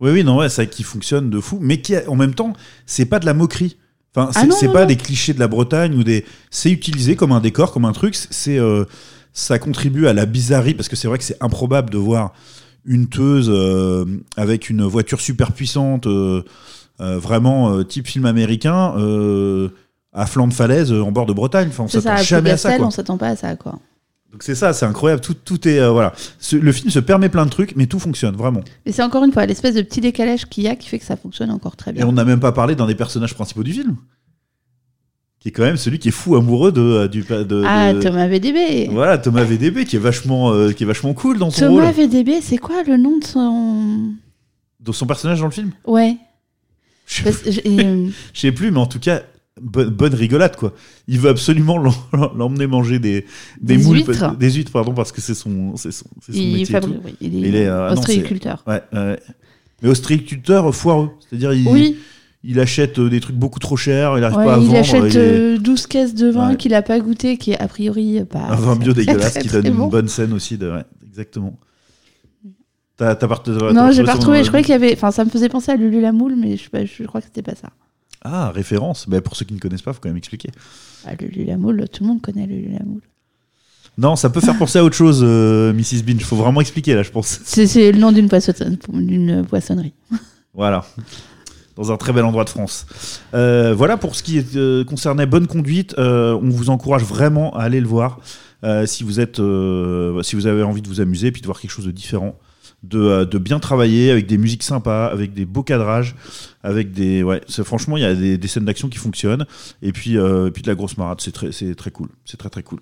Oui, 0.00 0.10
oui, 0.10 0.24
non, 0.24 0.36
ouais, 0.38 0.48
ça 0.48 0.66
qui 0.66 0.82
fonctionne 0.82 1.30
de 1.30 1.38
fou, 1.38 1.58
mais 1.60 1.80
qui, 1.80 1.94
a- 1.94 2.02
en 2.10 2.16
même 2.16 2.34
temps, 2.34 2.54
c'est 2.86 3.04
pas 3.06 3.20
de 3.20 3.24
la 3.26 3.34
moquerie. 3.34 3.76
Enfin, 4.16 4.30
Ah 4.34 4.40
c'est 4.40 4.46
non, 4.48 4.56
c'est 4.58 4.66
non, 4.66 4.72
pas 4.72 4.80
non. 4.80 4.86
des 4.88 4.96
clichés 4.96 5.32
de 5.32 5.38
la 5.38 5.46
Bretagne 5.46 5.94
ou 5.94 6.02
des. 6.02 6.24
C'est 6.50 6.72
utilisé 6.72 7.14
comme 7.14 7.30
un 7.30 7.38
décor, 7.40 7.72
comme 7.72 7.84
un 7.84 7.92
truc. 7.92 8.16
C'est, 8.16 8.58
euh, 8.58 8.84
ça 9.32 9.60
contribue 9.60 10.08
à 10.08 10.12
la 10.12 10.26
bizarrerie 10.26 10.74
parce 10.74 10.88
que 10.88 10.96
c'est 10.96 11.06
vrai 11.06 11.18
que 11.18 11.24
c'est 11.24 11.40
improbable 11.40 11.90
de 11.90 11.98
voir 11.98 12.32
une 12.84 13.06
teuse 13.08 13.48
euh, 13.48 14.04
avec 14.36 14.68
une 14.68 14.82
voiture 14.82 15.20
super 15.20 15.52
puissante, 15.52 16.08
euh, 16.08 16.42
vraiment 16.98 17.82
type 17.84 18.08
film 18.08 18.26
américain, 18.26 18.92
à 20.12 20.26
flanc 20.26 20.48
de 20.48 20.52
falaise 20.54 20.92
en 20.92 21.12
bord 21.12 21.26
de 21.26 21.32
Bretagne. 21.32 21.68
Enfin, 21.68 21.84
on 21.84 21.88
C'est 21.88 22.00
s'attend 22.00 22.22
jamais 22.24 22.50
à 22.50 22.56
ça. 22.56 22.76
Quoi. 22.76 22.86
on 22.86 22.90
s'attend 22.90 23.16
pas 23.18 23.28
à 23.28 23.36
ça, 23.36 23.54
quoi. 23.56 23.78
Donc 24.34 24.42
c'est 24.42 24.56
ça, 24.56 24.72
c'est 24.72 24.84
incroyable. 24.84 25.22
Tout, 25.22 25.34
tout 25.34 25.68
est 25.68 25.78
euh, 25.78 25.90
voilà. 25.92 26.12
Ce- 26.40 26.56
le 26.56 26.72
film 26.72 26.90
se 26.90 26.98
permet 26.98 27.28
plein 27.28 27.44
de 27.46 27.50
trucs, 27.50 27.76
mais 27.76 27.86
tout 27.86 28.00
fonctionne 28.00 28.34
vraiment. 28.34 28.62
Et 28.84 28.90
c'est 28.90 29.02
encore 29.04 29.22
une 29.22 29.30
fois 29.32 29.46
l'espèce 29.46 29.76
de 29.76 29.82
petit 29.82 30.00
décalage 30.00 30.46
qu'il 30.46 30.64
y 30.64 30.68
a 30.68 30.74
qui 30.74 30.88
fait 30.88 30.98
que 30.98 31.04
ça 31.04 31.16
fonctionne 31.16 31.52
encore 31.52 31.76
très 31.76 31.92
Et 31.92 31.94
bien. 31.94 32.06
on 32.08 32.10
n'a 32.12 32.24
même 32.24 32.40
pas 32.40 32.50
parlé 32.50 32.74
d'un 32.74 32.88
des 32.88 32.96
personnages 32.96 33.32
principaux 33.34 33.62
du 33.62 33.72
film, 33.72 33.94
qui 35.38 35.48
est 35.50 35.52
quand 35.52 35.62
même 35.62 35.76
celui 35.76 36.00
qui 36.00 36.08
est 36.08 36.10
fou 36.10 36.34
amoureux 36.34 36.72
de 36.72 36.80
euh, 36.80 37.06
du 37.06 37.20
de, 37.22 37.62
Ah, 37.64 37.92
de- 37.92 38.00
Thomas 38.02 38.26
VDB. 38.26 38.88
Voilà, 38.90 39.18
Thomas 39.18 39.44
VDB 39.44 39.84
qui 39.84 39.94
est 39.94 40.00
vachement 40.00 40.50
euh, 40.52 40.72
qui 40.72 40.82
est 40.82 40.86
vachement 40.86 41.14
cool 41.14 41.38
dans 41.38 41.50
son 41.50 41.66
Thomas 41.68 41.84
rôle, 41.92 41.94
VDB, 41.94 42.40
c'est 42.42 42.58
quoi 42.58 42.82
le 42.82 42.96
nom 42.96 43.18
de 43.18 43.24
son. 43.24 44.14
dans 44.80 44.92
son 44.92 45.06
personnage 45.06 45.38
dans 45.38 45.46
le 45.46 45.52
film? 45.52 45.70
Ouais. 45.86 46.16
Je 47.06 48.10
sais 48.34 48.50
plus, 48.50 48.72
mais 48.72 48.80
en 48.80 48.86
tout 48.86 48.98
cas, 48.98 49.22
bonne, 49.60 49.88
bonne 49.90 50.14
rigolade 50.14 50.56
quoi. 50.56 50.72
Il 51.08 51.18
veut 51.20 51.30
absolument 51.30 51.78
l'em- 51.78 51.92
l'emmener 52.36 52.66
manger 52.66 52.98
des, 52.98 53.24
des, 53.60 53.76
Des 53.76 53.82
moules, 53.82 53.98
huîtres. 53.98 54.36
des 54.36 54.50
huîtres 54.52 54.72
pardon 54.72 54.92
parce 54.94 55.12
que 55.12 55.20
c'est 55.20 55.34
son, 55.34 55.76
son, 55.76 55.88
Il, 56.32 56.52
métier. 56.52 56.66
fabrique- 56.66 57.00
oui, 57.04 57.14
il 57.20 57.34
est, 57.44 57.48
Il 57.48 57.56
est, 57.56 57.66
euh, 57.66 57.88
non, 57.88 57.92
ostréiculteur. 57.94 58.62
Ouais, 58.66 58.82
ouais. 58.92 59.18
Mais 59.82 59.88
ostréiculteur 59.88 60.74
foireux, 60.74 61.10
c'est-à-dire 61.20 61.52
il, 61.52 61.66
Oui, 61.68 61.96
il 62.42 62.58
achète 62.60 62.98
euh, 62.98 63.08
des 63.08 63.20
trucs 63.20 63.36
beaucoup 63.36 63.58
trop 63.58 63.76
chers, 63.76 64.16
il 64.18 64.20
n'arrive 64.22 64.38
ouais, 64.38 64.44
pas 64.44 64.54
à 64.54 64.58
il 64.58 64.66
vendre. 64.66 64.78
achète 64.78 65.04
il 65.14 65.16
est- 65.16 65.54
euh, 65.56 65.58
12 65.58 65.86
caisses 65.86 66.14
de 66.14 66.30
vin 66.30 66.54
qu'il 66.56 66.74
a 66.74 66.82
pas 66.82 66.98
goûté, 67.00 67.36
qui 67.38 67.52
est 67.52 67.58
a 67.60 67.68
priori 67.68 68.22
pas. 68.28 68.40
un 68.50 68.56
vin 68.56 68.76
bio 68.76 68.92
dégueulasse 68.92 69.38
qui 69.38 69.48
donne 69.48 69.70
bon. 69.70 69.84
une 69.84 69.90
bonne 69.90 70.08
scène 70.08 70.32
aussi. 70.32 70.56
De... 70.58 70.72
Exactement. 71.06 71.58
T'as, 72.96 73.14
t'as 73.16 73.26
part- 73.26 73.42
t'as- 73.42 73.56
t'as 73.58 73.72
Non, 73.72 73.90
j'ai 73.90 74.02
retrouvé 74.02 74.04
pas 74.04 74.12
son- 74.12 74.18
retrouvé. 74.18 74.42
Je 74.44 74.48
croyais 74.48 74.64
qu'il 74.64 74.72
y 74.72 74.76
avait. 74.76 74.92
Enfin, 74.94 75.10
ça 75.10 75.24
me 75.24 75.30
faisait 75.30 75.48
penser 75.48 75.72
à 75.72 75.76
Lulu 75.76 76.00
la 76.00 76.12
moule, 76.12 76.36
mais 76.36 76.56
je, 76.56 76.64
je 76.84 77.02
crois 77.04 77.20
que 77.20 77.26
c'était 77.26 77.42
pas 77.42 77.54
ça. 77.56 77.70
Ah, 78.24 78.50
référence. 78.50 79.08
Bah, 79.08 79.20
pour 79.20 79.36
ceux 79.36 79.44
qui 79.44 79.54
ne 79.54 79.58
connaissent 79.58 79.82
pas, 79.82 79.92
faut 79.92 80.00
quand 80.02 80.08
même 80.08 80.16
expliquer. 80.16 80.50
Ah, 81.06 81.14
Lulu 81.14 81.44
la 81.44 81.56
moule, 81.58 81.84
tout 81.92 82.02
le 82.02 82.08
monde 82.08 82.22
connaît 82.22 82.46
Lulu 82.46 82.70
la 82.78 82.84
moule. 82.84 83.02
Non, 83.96 84.16
ça 84.16 84.28
peut 84.30 84.40
faire 84.40 84.58
penser 84.58 84.78
à 84.78 84.84
autre 84.84 84.96
chose, 84.96 85.20
euh, 85.22 85.72
Mrs. 85.72 86.02
Binge. 86.04 86.24
Faut 86.24 86.34
vraiment 86.36 86.60
expliquer 86.60 86.94
là, 86.94 87.02
je 87.02 87.10
pense. 87.10 87.38
C'est 87.44 87.92
le 87.92 87.98
nom 87.98 88.10
d'une 88.10 88.28
poissonne- 88.28 88.76
d'une 88.92 89.44
poissonnerie. 89.46 89.92
Voilà. 90.56 90.84
Dans 91.74 91.90
un 91.90 91.96
très 91.96 92.12
bel 92.12 92.24
endroit 92.24 92.44
de 92.44 92.48
France. 92.48 92.86
Euh, 93.34 93.74
voilà 93.76 93.96
pour 93.96 94.14
ce 94.14 94.22
qui 94.22 94.38
est, 94.38 94.54
euh, 94.54 94.84
concernait 94.84 95.26
Bonne 95.26 95.48
Conduite. 95.48 95.96
Euh, 95.98 96.38
on 96.40 96.48
vous 96.48 96.70
encourage 96.70 97.02
vraiment 97.02 97.52
à 97.56 97.62
aller 97.64 97.80
le 97.80 97.88
voir 97.88 98.20
si, 98.86 99.02
vous 99.04 99.18
êtes, 99.20 99.36
si 100.22 100.36
vous 100.36 100.46
avez 100.46 100.62
envie 100.62 100.80
de 100.80 100.88
vous 100.88 101.00
amuser 101.00 101.26
et 101.26 101.32
puis 101.32 101.42
de 101.42 101.46
voir 101.46 101.60
quelque 101.60 101.72
chose 101.72 101.84
de 101.86 101.90
différent. 101.90 102.38
De, 102.84 102.98
euh, 102.98 103.24
de 103.24 103.38
bien 103.38 103.60
travailler 103.60 104.10
avec 104.10 104.26
des 104.26 104.36
musiques 104.36 104.62
sympas, 104.62 105.06
avec 105.06 105.32
des 105.32 105.46
beaux 105.46 105.62
cadrages, 105.62 106.14
avec 106.62 106.92
des. 106.92 107.22
Ouais, 107.22 107.40
franchement, 107.64 107.96
il 107.96 108.02
y 108.02 108.06
a 108.06 108.14
des, 108.14 108.48
scènes 108.48 108.66
d'action 108.66 108.88
qui 108.88 108.98
fonctionnent. 108.98 109.46
Et 109.80 109.92
puis, 109.92 110.18
euh, 110.18 110.50
puis 110.50 110.62
de 110.62 110.68
la 110.68 110.74
grosse 110.74 110.98
marade, 110.98 111.20
c'est 111.20 111.32
très, 111.32 111.50
c'est 111.50 111.74
très 111.74 111.90
cool. 111.90 112.08
C'est 112.24 112.36
très 112.36 112.50
très 112.50 112.62
cool. 112.62 112.80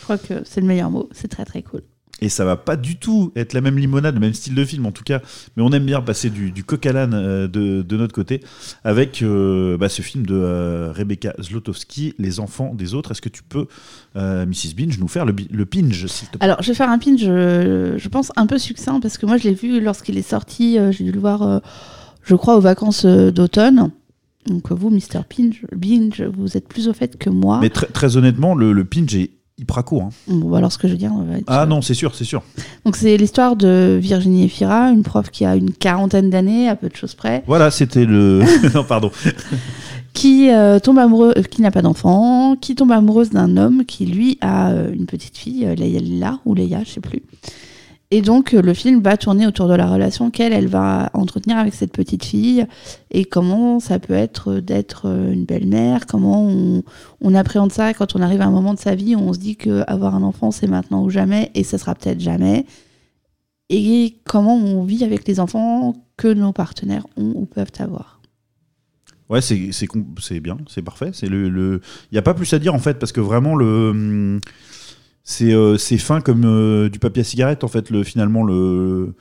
Je 0.00 0.04
crois 0.04 0.18
que 0.18 0.42
c'est 0.44 0.60
le 0.60 0.66
meilleur 0.66 0.90
mot. 0.90 1.08
C'est 1.12 1.28
très 1.28 1.44
très 1.44 1.62
cool. 1.62 1.82
Et 2.22 2.30
ça 2.30 2.46
va 2.46 2.56
pas 2.56 2.76
du 2.76 2.96
tout 2.96 3.30
être 3.36 3.52
la 3.52 3.60
même 3.60 3.76
limonade, 3.78 4.14
le 4.14 4.20
même 4.20 4.32
style 4.32 4.54
de 4.54 4.64
film 4.64 4.86
en 4.86 4.90
tout 4.92 5.04
cas. 5.04 5.20
Mais 5.54 5.62
on 5.62 5.70
aime 5.72 5.84
bien 5.84 6.00
passer 6.00 6.30
du, 6.30 6.50
du 6.50 6.64
coq 6.64 6.86
à 6.86 6.92
l'âne 6.94 7.12
euh, 7.12 7.46
de, 7.46 7.82
de 7.82 7.96
notre 7.98 8.14
côté 8.14 8.40
avec 8.84 9.20
euh, 9.20 9.76
bah, 9.76 9.90
ce 9.90 10.00
film 10.00 10.24
de 10.24 10.34
euh, 10.34 10.92
Rebecca 10.92 11.34
Zlotowski, 11.42 12.14
Les 12.18 12.40
enfants 12.40 12.72
des 12.74 12.94
autres. 12.94 13.10
Est-ce 13.10 13.20
que 13.20 13.28
tu 13.28 13.42
peux, 13.42 13.66
euh, 14.16 14.46
Mrs. 14.46 14.74
Binge, 14.74 14.98
nous 14.98 15.08
faire 15.08 15.26
le, 15.26 15.34
le 15.50 15.66
pinge, 15.66 16.06
s'il 16.06 16.28
te 16.28 16.38
plaît? 16.38 16.44
Alors, 16.46 16.62
je 16.62 16.68
vais 16.68 16.74
faire 16.74 16.88
un 16.88 16.98
pinch, 16.98 17.20
je, 17.20 17.96
je 17.98 18.08
pense, 18.08 18.32
un 18.36 18.46
peu 18.46 18.56
succinct, 18.56 18.98
parce 19.00 19.18
que 19.18 19.26
moi, 19.26 19.36
je 19.36 19.44
l'ai 19.48 19.54
vu 19.54 19.78
lorsqu'il 19.82 20.16
est 20.16 20.22
sorti. 20.22 20.78
euh, 20.78 20.92
J'ai 20.92 21.04
dû 21.04 21.12
le 21.12 21.20
voir, 21.20 21.42
euh, 21.42 21.58
je 22.22 22.34
crois, 22.34 22.56
aux 22.56 22.60
vacances 22.62 23.04
euh, 23.04 23.30
d'automne. 23.30 23.90
Donc, 24.46 24.72
vous, 24.72 24.88
Mr. 24.88 25.20
Pinch, 25.28 25.66
Binge, 25.76 26.22
vous 26.34 26.56
êtes 26.56 26.66
plus 26.66 26.88
au 26.88 26.94
fait 26.94 27.18
que 27.18 27.28
moi. 27.28 27.58
Mais 27.60 27.68
très, 27.68 27.88
très 27.88 28.16
honnêtement, 28.16 28.54
le, 28.54 28.72
le 28.72 28.84
pinge 28.86 29.14
est 29.16 29.32
hyper 29.58 29.84
court. 29.84 30.02
hein. 30.02 30.08
Bon, 30.28 30.54
alors, 30.54 30.70
ce 30.72 30.78
que 30.78 30.86
je 30.88 30.92
veux 30.92 30.98
dire. 30.98 31.12
on 31.14 31.22
va 31.22 31.38
être- 31.38 31.44
Ah 31.46 31.64
non, 31.66 31.80
c'est 31.82 31.94
sûr, 31.94 32.14
c'est 32.14 32.24
sûr. 32.24 32.42
Donc, 32.84 32.96
c'est 32.96 33.16
l'histoire 33.16 33.56
de 33.56 33.98
Virginie 34.00 34.44
Efira, 34.44 34.90
une 34.90 35.02
prof 35.02 35.30
qui 35.30 35.44
a 35.44 35.56
une 35.56 35.72
quarantaine 35.72 36.28
d'années, 36.30 36.68
à 36.68 36.76
peu 36.76 36.88
de 36.88 36.96
choses 36.96 37.14
près, 37.14 37.42
Voilà, 37.46 37.70
c'était 37.70 38.04
le. 38.04 38.42
non, 38.74 38.84
pardon. 38.84 39.10
qui 40.12 40.50
euh, 40.50 40.78
tombe 40.78 40.98
amoureux, 40.98 41.32
euh, 41.36 41.42
qui 41.42 41.62
n'a 41.62 41.70
pas 41.70 41.82
d'enfant, 41.82 42.56
qui 42.60 42.74
tombe 42.74 42.92
amoureuse 42.92 43.30
d'un 43.30 43.56
homme 43.56 43.84
qui 43.84 44.06
lui 44.06 44.38
a 44.40 44.70
euh, 44.70 44.92
une 44.92 45.06
petite 45.06 45.36
fille, 45.36 45.66
Leila 45.76 46.38
ou 46.44 46.54
Leia, 46.54 46.80
je 46.84 46.90
sais 46.90 47.00
plus. 47.00 47.22
Et 48.10 48.22
donc 48.22 48.54
euh, 48.54 48.62
le 48.62 48.72
film 48.72 49.02
va 49.02 49.16
tourner 49.16 49.46
autour 49.46 49.66
de 49.68 49.74
la 49.74 49.86
relation 49.86 50.30
qu'elle 50.30 50.52
elle 50.52 50.68
va 50.68 51.10
entretenir 51.12 51.58
avec 51.58 51.74
cette 51.74 51.92
petite 51.92 52.24
fille 52.24 52.64
et 53.10 53.24
comment 53.24 53.80
ça 53.80 53.98
peut 53.98 54.14
être 54.14 54.54
d'être 54.60 55.06
euh, 55.06 55.32
une 55.32 55.44
belle-mère, 55.44 56.06
comment 56.06 56.48
on, 57.20 57.34
appréhende 57.34 57.72
ça 57.72 57.92
quand 57.94 58.14
on 58.14 58.22
arrive 58.22 58.40
à 58.40 58.46
un 58.46 58.50
moment 58.50 58.74
de 58.74 58.78
sa 58.78 58.94
vie 58.94 59.16
où 59.16 59.18
on 59.18 59.32
se 59.32 59.38
dit 59.38 59.56
que 59.56 59.82
avoir 59.88 60.14
un 60.14 60.22
enfant 60.22 60.52
c'est 60.52 60.68
maintenant 60.68 61.02
ou 61.02 61.10
jamais 61.10 61.50
et 61.54 61.64
ça 61.64 61.78
sera 61.78 61.96
peut-être 61.96 62.20
jamais 62.20 62.64
et 63.70 64.16
comment 64.24 64.54
on 64.54 64.84
vit 64.84 65.02
avec 65.02 65.26
les 65.26 65.40
enfants 65.40 65.94
que 66.16 66.28
nos 66.28 66.52
partenaires 66.52 67.06
ont 67.16 67.32
ou 67.34 67.46
peuvent 67.46 67.72
avoir. 67.80 68.20
Ouais, 69.28 69.40
c'est 69.40 69.56
bien, 70.40 70.56
c'est 70.68 70.82
parfait. 70.82 71.10
Le, 71.22 71.48
le... 71.48 71.80
Il 72.10 72.14
n'y 72.14 72.18
a 72.18 72.22
pas 72.22 72.34
plus 72.34 72.52
à 72.52 72.60
dire 72.60 72.74
en 72.74 72.78
fait, 72.78 73.00
parce 73.00 73.10
que 73.10 73.20
vraiment 73.20 73.56
le 73.56 73.90
hum, 73.90 74.40
c'est 75.28 75.52
euh, 75.52 75.76
c'est 75.76 75.98
fin 75.98 76.20
comme 76.20 76.44
euh, 76.44 76.88
du 76.88 77.00
papier 77.00 77.20
à 77.22 77.24
cigarette 77.24 77.64
en 77.64 77.68
fait. 77.68 77.90
Le 77.90 78.04
finalement 78.04 78.44
le 78.44 79.12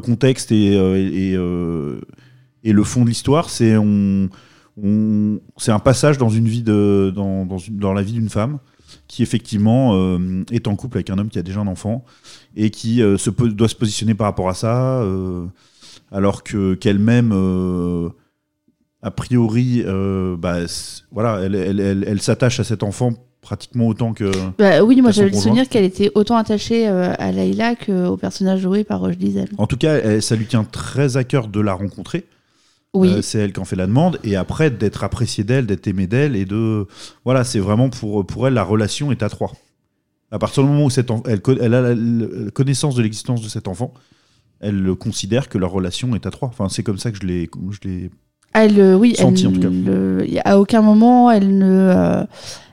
contexte 0.00 0.50
et 0.50 0.74
euh, 0.76 2.00
et, 2.64 2.72
le 2.72 2.84
fond 2.84 3.04
de 3.04 3.08
l'histoire, 3.08 3.50
c'est 3.50 3.74
un 3.74 4.28
passage 5.84 6.16
dans 6.16 6.28
la 6.28 8.02
vie 8.02 8.12
d'une 8.12 8.30
femme 8.30 8.58
qui 9.06 9.22
effectivement 9.22 10.18
est 10.50 10.66
en 10.66 10.74
couple 10.74 10.96
avec 10.96 11.10
un 11.10 11.18
homme 11.18 11.28
qui 11.28 11.38
a 11.38 11.42
déjà 11.42 11.60
un 11.60 11.66
enfant 11.66 12.04
et 12.56 12.70
qui 12.70 13.02
doit 13.02 13.68
se 13.68 13.76
positionner 13.76 14.14
par 14.14 14.26
rapport 14.26 14.48
à 14.48 14.54
ça, 14.54 15.04
alors 16.10 16.42
que 16.42 16.74
qu'elle-même 16.74 17.32
a 19.02 19.10
priori, 19.10 19.84
bah, 20.38 20.60
voilà, 21.12 21.42
elle 21.42 22.20
s'attache 22.22 22.60
à 22.60 22.64
cet 22.64 22.82
enfant 22.82 23.29
pratiquement 23.40 23.86
autant 23.88 24.12
que. 24.12 24.30
Bah 24.58 24.82
oui, 24.82 25.00
moi 25.00 25.10
j'avais 25.10 25.30
le 25.30 25.36
souvenir 25.36 25.68
qu'elle 25.68 25.84
était 25.84 26.10
autant 26.14 26.36
attachée 26.36 26.88
euh, 26.88 27.14
à 27.18 27.32
Layla 27.32 27.74
qu'au 27.76 28.16
personnage 28.16 28.60
joué 28.60 28.84
par 28.84 29.00
Roche 29.00 29.16
Diesel. 29.16 29.48
En 29.58 29.66
tout 29.66 29.76
cas, 29.76 29.94
elle- 29.96 30.22
ça 30.22 30.36
lui 30.36 30.46
tient 30.46 30.64
très 30.64 31.16
à 31.16 31.24
cœur 31.24 31.48
de 31.48 31.60
la 31.60 31.72
rencontrer. 31.74 32.26
Oui, 32.92 33.08
Euh, 33.08 33.22
c'est 33.22 33.38
elle 33.38 33.52
qui 33.52 33.60
en 33.60 33.64
fait 33.64 33.76
la 33.76 33.86
demande 33.86 34.18
et 34.24 34.34
après 34.36 34.70
d'être 34.70 35.04
appréciée 35.04 35.44
d'elle, 35.44 35.64
d'être 35.66 35.86
aimée 35.86 36.08
d'elle 36.08 36.34
et 36.34 36.44
de 36.44 36.86
voilà, 37.24 37.44
c'est 37.44 37.60
vraiment 37.60 37.88
pour 37.88 38.26
pour 38.26 38.48
elle 38.48 38.54
la 38.54 38.64
relation 38.64 39.12
est 39.12 39.22
à 39.22 39.28
trois. 39.28 39.52
À 40.32 40.38
partir 40.38 40.62
du 40.64 40.68
moment 40.68 40.84
où 40.86 40.90
cet 40.90 41.10
en- 41.10 41.22
elle, 41.26 41.40
elle 41.60 41.74
a 41.74 41.94
la, 41.94 42.50
connaissance 42.52 42.94
de 42.96 43.02
l'existence 43.02 43.42
de 43.42 43.48
cet 43.48 43.68
enfant, 43.68 43.94
elle 44.60 44.80
le 44.80 44.94
considère 44.96 45.48
que 45.48 45.56
leur 45.56 45.70
relation 45.70 46.14
est 46.16 46.26
à 46.26 46.30
trois. 46.30 46.48
Enfin, 46.48 46.68
c'est 46.68 46.82
comme 46.82 46.98
ça 46.98 47.10
que 47.12 47.18
je 47.20 47.26
l'ai 47.26 47.48
je 47.70 47.88
l'ai 47.88 48.10
elle, 48.52 48.80
euh, 48.80 48.94
oui, 48.96 49.14
senti, 49.16 49.42
elle, 49.42 49.48
en 49.48 49.52
tout 49.52 49.60
cas. 49.60 49.68
le- 49.68 50.26
à 50.44 50.58
aucun 50.58 50.82
moment 50.82 51.30
elle 51.30 51.56
ne, 51.58 51.64
euh, 51.66 52.24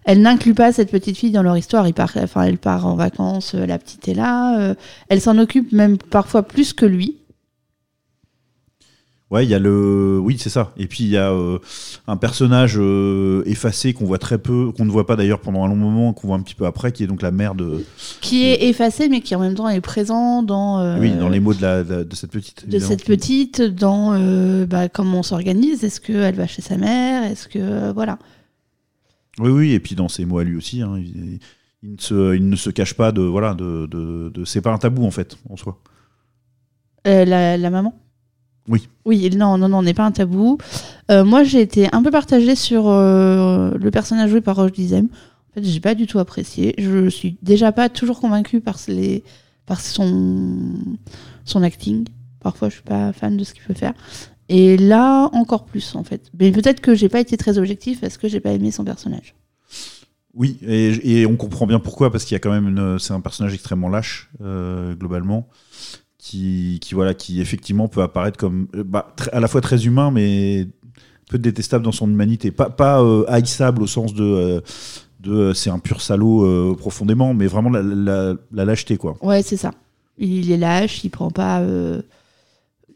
elle 0.05 0.21
n'inclut 0.21 0.53
pas 0.53 0.71
cette 0.71 0.89
petite 0.89 1.17
fille 1.17 1.31
dans 1.31 1.43
leur 1.43 1.57
histoire. 1.57 1.85
Il 1.87 1.93
part, 1.93 2.11
enfin, 2.21 2.43
elle 2.43 2.57
part 2.57 2.85
en 2.87 2.95
vacances, 2.95 3.53
euh, 3.55 3.65
la 3.65 3.77
petite 3.77 4.07
est 4.07 4.13
là. 4.13 4.57
euh, 4.59 4.73
elle 5.09 5.19
s'en 5.21 5.37
occupe 5.37 5.71
même 5.73 5.97
parfois 5.97 6.43
plus 6.43 6.73
que 6.73 6.85
lui. 6.85 7.16
Ouais, 9.29 9.43
il 9.45 9.49
y 9.49 9.53
a 9.53 9.59
le. 9.59 10.17
Oui, 10.23 10.37
c'est 10.39 10.49
ça. 10.49 10.71
Et 10.77 10.87
puis 10.87 11.03
il 11.03 11.09
y 11.09 11.17
a 11.17 11.31
euh, 11.33 11.59
un 12.07 12.15
personnage 12.15 12.75
euh, 12.77 13.43
effacé 13.45 13.91
qu'on 13.93 14.05
voit 14.05 14.19
très 14.19 14.37
peu, 14.37 14.71
qu'on 14.71 14.85
ne 14.85 14.89
voit 14.89 15.05
pas 15.05 15.17
d'ailleurs 15.17 15.41
pendant 15.41 15.65
un 15.65 15.67
long 15.67 15.75
moment, 15.75 16.13
qu'on 16.13 16.27
voit 16.27 16.37
un 16.37 16.41
petit 16.41 16.55
peu 16.55 16.65
après, 16.65 16.93
qui 16.93 17.03
est 17.03 17.07
donc 17.07 17.21
la 17.21 17.31
mère 17.31 17.53
de. 17.53 17.83
qui 18.21 18.45
est 18.45 18.69
effacé 18.69 19.09
mais 19.09 19.19
qui 19.19 19.35
en 19.35 19.39
même 19.41 19.55
temps 19.55 19.67
est 19.67 19.81
présent 19.81 20.43
dans 20.43 20.79
euh, 20.79 20.97
Oui, 20.97 21.11
dans 21.11 21.27
les 21.27 21.41
mots 21.41 21.53
de, 21.53 21.61
la, 21.61 21.83
de, 21.83 22.03
de 22.03 22.15
cette 22.15 22.31
petite. 22.31 22.61
de 22.61 22.67
évidemment. 22.75 22.89
cette 22.89 23.03
petite 23.05 23.61
dans 23.61 24.65
bah, 24.65 24.87
comment 24.87 25.19
on 25.19 25.23
s'organise 25.23 25.83
est-ce 25.83 25.99
qu'elle 25.99 26.35
va 26.35 26.47
chez 26.47 26.61
sa 26.61 26.77
mère? 26.77 27.29
Est-ce 27.29 27.49
que 27.49 27.91
voilà 27.91 28.19
Oui, 29.39 29.49
oui, 29.49 29.73
et 29.73 29.81
puis 29.81 29.95
dans 29.95 30.07
ses 30.07 30.23
mots 30.23 30.39
à 30.39 30.45
lui 30.45 30.55
aussi. 30.55 30.81
hein, 30.81 30.95
il, 30.97 31.39
il 31.83 31.91
ne 31.91 31.97
se, 31.99 32.33
il 32.33 32.47
ne 32.47 32.55
se 32.55 32.69
cache 32.69 32.93
pas 32.93 33.11
de. 33.11 33.23
Voilà, 33.23 33.53
de. 33.55 33.87
de, 33.91 34.29
de- 34.33 34.45
c'est 34.45 34.61
pas 34.61 34.71
un 34.71 34.77
tabou 34.77 35.03
en 35.05 35.11
fait, 35.11 35.37
en 35.49 35.57
soi. 35.57 35.81
La, 37.03 37.57
la 37.57 37.69
maman? 37.69 37.93
Oui. 38.67 38.89
Oui, 39.05 39.29
non, 39.35 39.57
non, 39.57 39.69
non, 39.69 39.79
on 39.79 39.83
n'est 39.83 39.93
pas 39.93 40.05
un 40.05 40.11
tabou. 40.11 40.57
Euh, 41.09 41.23
moi, 41.23 41.43
j'ai 41.43 41.61
été 41.61 41.87
un 41.93 42.03
peu 42.03 42.11
partagée 42.11 42.55
sur 42.55 42.87
euh, 42.87 43.71
le 43.77 43.91
personnage 43.91 44.29
joué 44.29 44.41
par 44.41 44.57
Roche 44.57 44.73
Dizem. 44.73 45.05
En 45.05 45.53
fait, 45.53 45.63
j'ai 45.63 45.79
pas 45.79 45.95
du 45.95 46.05
tout 46.05 46.19
apprécié. 46.19 46.75
Je 46.77 47.09
suis 47.09 47.37
déjà 47.41 47.71
pas 47.71 47.89
toujours 47.89 48.19
convaincue 48.19 48.59
par, 48.59 48.77
les, 48.87 49.23
par 49.65 49.79
son, 49.79 50.57
son 51.45 51.63
acting. 51.63 52.07
Parfois, 52.41 52.69
je 52.69 52.75
suis 52.75 52.83
pas 52.83 53.13
fan 53.13 53.37
de 53.37 53.43
ce 53.43 53.53
qu'il 53.53 53.63
peut 53.63 53.73
faire. 53.73 53.93
Et 54.49 54.77
là, 54.77 55.29
encore 55.33 55.65
plus, 55.65 55.95
en 55.95 56.03
fait. 56.03 56.29
Mais 56.39 56.51
peut-être 56.51 56.81
que 56.81 56.93
j'ai 56.95 57.09
pas 57.09 57.19
été 57.19 57.37
très 57.37 57.57
objectif 57.57 58.01
parce 58.01 58.17
que 58.17 58.27
j'ai 58.27 58.39
pas 58.39 58.51
aimé 58.51 58.71
son 58.71 58.83
personnage. 58.83 59.35
Oui, 60.33 60.59
et, 60.61 61.21
et 61.21 61.25
on 61.25 61.35
comprend 61.35 61.65
bien 61.65 61.79
pourquoi, 61.79 62.11
parce 62.11 62.23
qu'il 62.23 62.35
y 62.35 62.37
a 62.37 62.39
quand 62.39 62.51
même. 62.51 62.99
C'est 62.99 63.13
un 63.13 63.21
personnage 63.21 63.53
extrêmement 63.53 63.89
lâche, 63.89 64.29
euh, 64.41 64.93
globalement. 64.93 65.47
Qui, 66.29 66.79
qui, 66.81 66.93
voilà, 66.93 67.13
qui 67.13 67.39
effectivement 67.39 67.87
peut 67.87 68.01
apparaître 68.01 68.37
comme 68.37 68.67
euh, 68.75 68.83
bah, 68.83 69.15
à 69.31 69.39
la 69.39 69.47
fois 69.47 69.61
très 69.61 69.85
humain, 69.85 70.11
mais 70.11 70.67
peu 71.29 71.37
détestable 71.37 71.85
dans 71.85 71.93
son 71.93 72.09
humanité. 72.09 72.51
Pas, 72.51 72.69
pas 72.69 73.01
euh, 73.01 73.23
haïssable 73.29 73.81
au 73.81 73.87
sens 73.87 74.13
de, 74.13 74.25
euh, 74.25 74.61
de 75.21 75.53
c'est 75.53 75.69
un 75.69 75.79
pur 75.79 76.01
salaud 76.01 76.43
euh, 76.43 76.75
profondément, 76.77 77.33
mais 77.33 77.47
vraiment 77.47 77.69
la, 77.69 77.81
la- 77.81 78.35
la 78.51 78.65
lâcheté, 78.65 78.97
quoi. 78.97 79.15
Ouais, 79.21 79.41
c'est 79.41 79.55
ça. 79.55 79.71
Il 80.17 80.51
est 80.51 80.57
lâche, 80.57 81.01
il 81.05 81.11
prend 81.11 81.31
pas. 81.31 81.63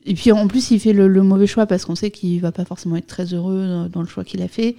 Et 0.04 0.13
puis 0.13 0.34
en 0.34 0.48
plus, 0.50 0.72
il 0.72 0.82
fait 0.82 0.91
le, 0.91 1.08
le 1.08 1.24
mauvais 1.24 1.48
choix 1.48 1.65
parce 1.67 1.86
qu'on 1.86 1.96
sait 1.96 2.12
qu'il 2.12 2.41
va 2.41 2.52
pas 2.52 2.65
forcément 2.65 2.98
être 2.98 3.08
très 3.08 3.34
heureux 3.34 3.88
dans, 3.89 4.02
le 4.02 4.08
choix 4.08 4.26
qu'il 4.26 4.41
a 4.41 4.50
fait. 4.50 4.76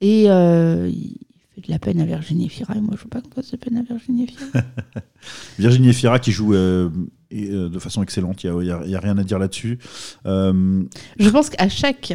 Et 0.00 0.26
il 0.26 1.16
fait 1.56 1.66
de 1.66 1.70
la 1.72 1.80
peine 1.80 2.00
à 2.00 2.04
Virginie 2.04 2.48
Fira. 2.50 2.76
Et 2.76 2.80
moi, 2.80 2.94
je 2.96 3.02
veux 3.02 3.08
pas 3.08 3.20
qu'on 3.20 3.30
fasse 3.30 3.50
de 3.50 3.56
peine 3.56 3.78
à 3.78 3.82
Virginie 3.82 4.28
Fira. 4.28 4.62
Virginie 5.58 5.88
Efira 5.88 6.18
qui 6.20 6.30
joue 6.30 6.54
euh, 6.54 6.88
et, 7.30 7.50
euh, 7.50 7.68
de 7.68 7.78
façon 7.78 8.02
excellente, 8.02 8.42
il 8.44 8.52
n'y 8.52 8.70
a, 8.70 9.00
rien 9.00 9.18
à 9.18 9.24
dire 9.24 9.38
là-dessus. 9.38 9.78
Euh, 10.26 10.82
je 11.18 11.28
pense 11.30 11.50
qu'à 11.50 11.68
chaque 11.68 12.14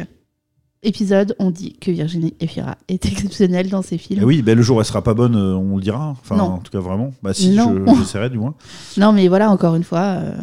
épisode, 0.82 1.36
on 1.38 1.50
dit 1.50 1.74
que 1.74 1.90
Virginie 1.90 2.34
Efira 2.40 2.76
est 2.88 3.04
exceptionnelle 3.12 3.68
dans 3.68 3.82
ses 3.82 3.98
films. 3.98 4.20
Eh 4.22 4.24
oui, 4.24 4.42
ben, 4.42 4.56
le 4.56 4.62
jour 4.62 4.78
où 4.78 4.80
elle 4.80 4.86
sera 4.86 5.02
pas 5.02 5.14
bonne, 5.14 5.36
euh, 5.36 5.54
on 5.54 5.76
le 5.76 5.82
dira. 5.82 6.08
Enfin, 6.10 6.36
Non. 6.36 6.44
en 6.44 6.58
tout 6.58 6.72
cas, 6.72 6.80
vraiment. 6.80 7.12
Bah, 7.22 7.34
si, 7.34 7.50
Non. 7.50 7.74
je- 7.86 7.94
j'essaierai 8.00 8.30
du 8.30 8.38
moins. 8.38 8.54
Non, 8.96 9.12
mais 9.12 9.28
voilà, 9.28 9.50
encore 9.50 9.74
une 9.76 9.84
fois. 9.84 10.00
euh, 10.18 10.34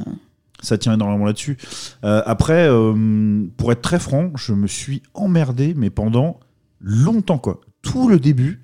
Ça 0.62 0.78
tient 0.78 0.94
énormément 0.94 1.26
là-dessus. 1.26 1.58
Après, 2.04 2.68
pour 3.58 3.72
être 3.72 3.82
très 3.82 3.98
franc, 4.00 4.32
je 4.36 4.52
me 4.54 4.68
suis 4.68 5.02
emmerdé, 5.14 5.74
mais 5.74 5.90
pendant 5.90 6.40
longtemps, 6.82 7.38
quoi. 7.38 7.62
Tout 7.82 8.10
le 8.10 8.20
début, 8.20 8.62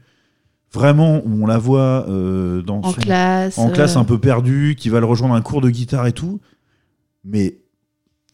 vraiment, 0.73 1.21
où 1.25 1.43
on 1.43 1.47
la 1.47 1.57
voit 1.57 2.05
euh, 2.09 2.61
dans 2.61 2.79
en 2.81 2.91
son- 2.91 2.99
classe. 3.01 3.57
en 3.57 3.69
classe 3.69 3.95
euh, 3.95 3.99
un 3.99 4.03
peu 4.05 4.17
perdu, 4.19 4.75
qui 4.77 4.89
va 4.89 4.99
le 4.99 5.05
rejoindre 5.05 5.33
un 5.35 5.41
cours 5.41 5.61
de 5.61 5.69
guitare 5.69 6.07
et 6.07 6.11
tout. 6.13 6.39
Mais 7.23 7.57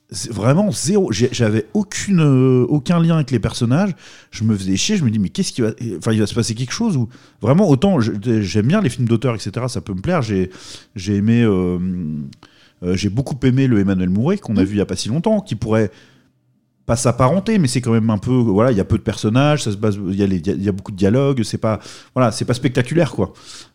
c'est 0.09 0.31
vraiment 0.33 0.71
zéro. 0.71 1.09
J'avais 1.11 1.67
aucune, 1.73 2.19
euh, 2.19 2.65
aucun 2.67 2.99
lien 2.99 3.15
avec 3.15 3.31
les 3.31 3.39
personnages. 3.39 3.95
Je 4.31 4.43
me 4.43 4.55
faisais 4.57 4.75
chier. 4.75 4.97
Je 4.97 5.05
me 5.05 5.09
dis, 5.09 5.19
mais 5.19 5.29
qu'est-ce 5.29 5.53
qui 5.53 5.61
va. 5.61 5.69
Enfin, 5.97 6.11
il 6.11 6.19
va 6.19 6.27
se 6.27 6.33
passer 6.35 6.53
quelque 6.55 6.73
chose 6.73 6.97
ou 6.97 7.07
Vraiment, 7.41 7.69
autant 7.69 7.99
j'aime 8.01 8.67
bien 8.67 8.81
les 8.81 8.89
films 8.89 9.07
d'auteur, 9.07 9.35
etc. 9.35 9.67
Ça 9.69 9.79
peut 9.81 9.93
me 9.93 10.01
plaire. 10.01 10.21
J'ai 10.21 10.49
j'ai 10.95 11.15
aimé. 11.15 11.41
euh, 11.43 11.77
euh, 12.83 12.95
J'ai 12.97 13.09
beaucoup 13.09 13.37
aimé 13.43 13.67
le 13.67 13.79
Emmanuel 13.79 14.09
Mouret 14.09 14.37
qu'on 14.39 14.57
a 14.57 14.63
vu 14.63 14.75
il 14.75 14.77
y 14.79 14.81
a 14.81 14.85
pas 14.85 14.95
si 14.97 15.07
longtemps, 15.07 15.39
qui 15.39 15.55
pourrait 15.55 15.91
pas 16.91 16.97
s'apparenter, 16.97 17.57
mais 17.57 17.69
c'est 17.69 17.79
quand 17.79 17.93
même 17.93 18.09
un 18.09 18.17
peu 18.17 18.33
voilà, 18.33 18.69
il 18.71 18.77
y 18.77 18.81
a 18.81 18.83
peu 18.83 18.97
de 18.97 19.01
personnages, 19.01 19.63
ça 19.63 19.71
se 19.71 19.77
base, 19.77 19.97
il 20.09 20.15
y 20.15 20.67
a, 20.67 20.71
beaucoup 20.73 20.91
de 20.91 20.97
dialogues, 20.97 21.41
c'est 21.43 21.57
pas 21.57 21.79
voilà, 22.13 22.33
c'est 22.33 22.43
pas 22.43 22.53
spectaculaire 22.53 23.13
quoi, 23.13 23.31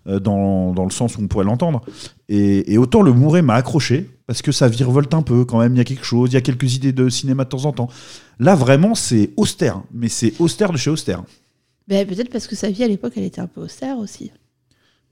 euh, 0.06 0.20
dans, 0.20 0.74
dans 0.74 0.84
le 0.84 0.90
sens 0.90 1.16
où 1.16 1.22
on 1.22 1.26
pourrait 1.26 1.46
l'entendre. 1.46 1.80
Et, 2.28 2.74
et 2.74 2.76
autant 2.76 3.00
le 3.00 3.14
Mouret 3.14 3.40
m'a 3.40 3.54
accroché 3.54 4.10
parce 4.26 4.42
que 4.42 4.52
ça 4.52 4.68
virevolte 4.68 5.14
un 5.14 5.22
peu 5.22 5.46
quand 5.46 5.60
même, 5.60 5.74
il 5.74 5.78
y 5.78 5.80
a 5.80 5.84
quelque 5.84 6.04
chose, 6.04 6.28
il 6.30 6.34
y 6.34 6.36
a 6.36 6.42
quelques 6.42 6.74
idées 6.74 6.92
de 6.92 7.08
cinéma 7.08 7.44
de 7.44 7.48
temps 7.48 7.64
en 7.64 7.72
temps. 7.72 7.88
Là 8.38 8.54
vraiment 8.54 8.94
c'est 8.94 9.30
austère, 9.38 9.80
mais 9.94 10.10
c'est 10.10 10.34
austère 10.38 10.70
de 10.70 10.76
chez 10.76 10.90
austère. 10.90 11.22
ben, 11.88 12.06
Peut-être 12.06 12.28
parce 12.28 12.46
que 12.46 12.54
sa 12.54 12.68
vie 12.68 12.84
à 12.84 12.88
l'époque, 12.88 13.14
elle 13.16 13.24
était 13.24 13.40
un 13.40 13.46
peu 13.46 13.62
austère 13.62 13.96
aussi. 13.96 14.30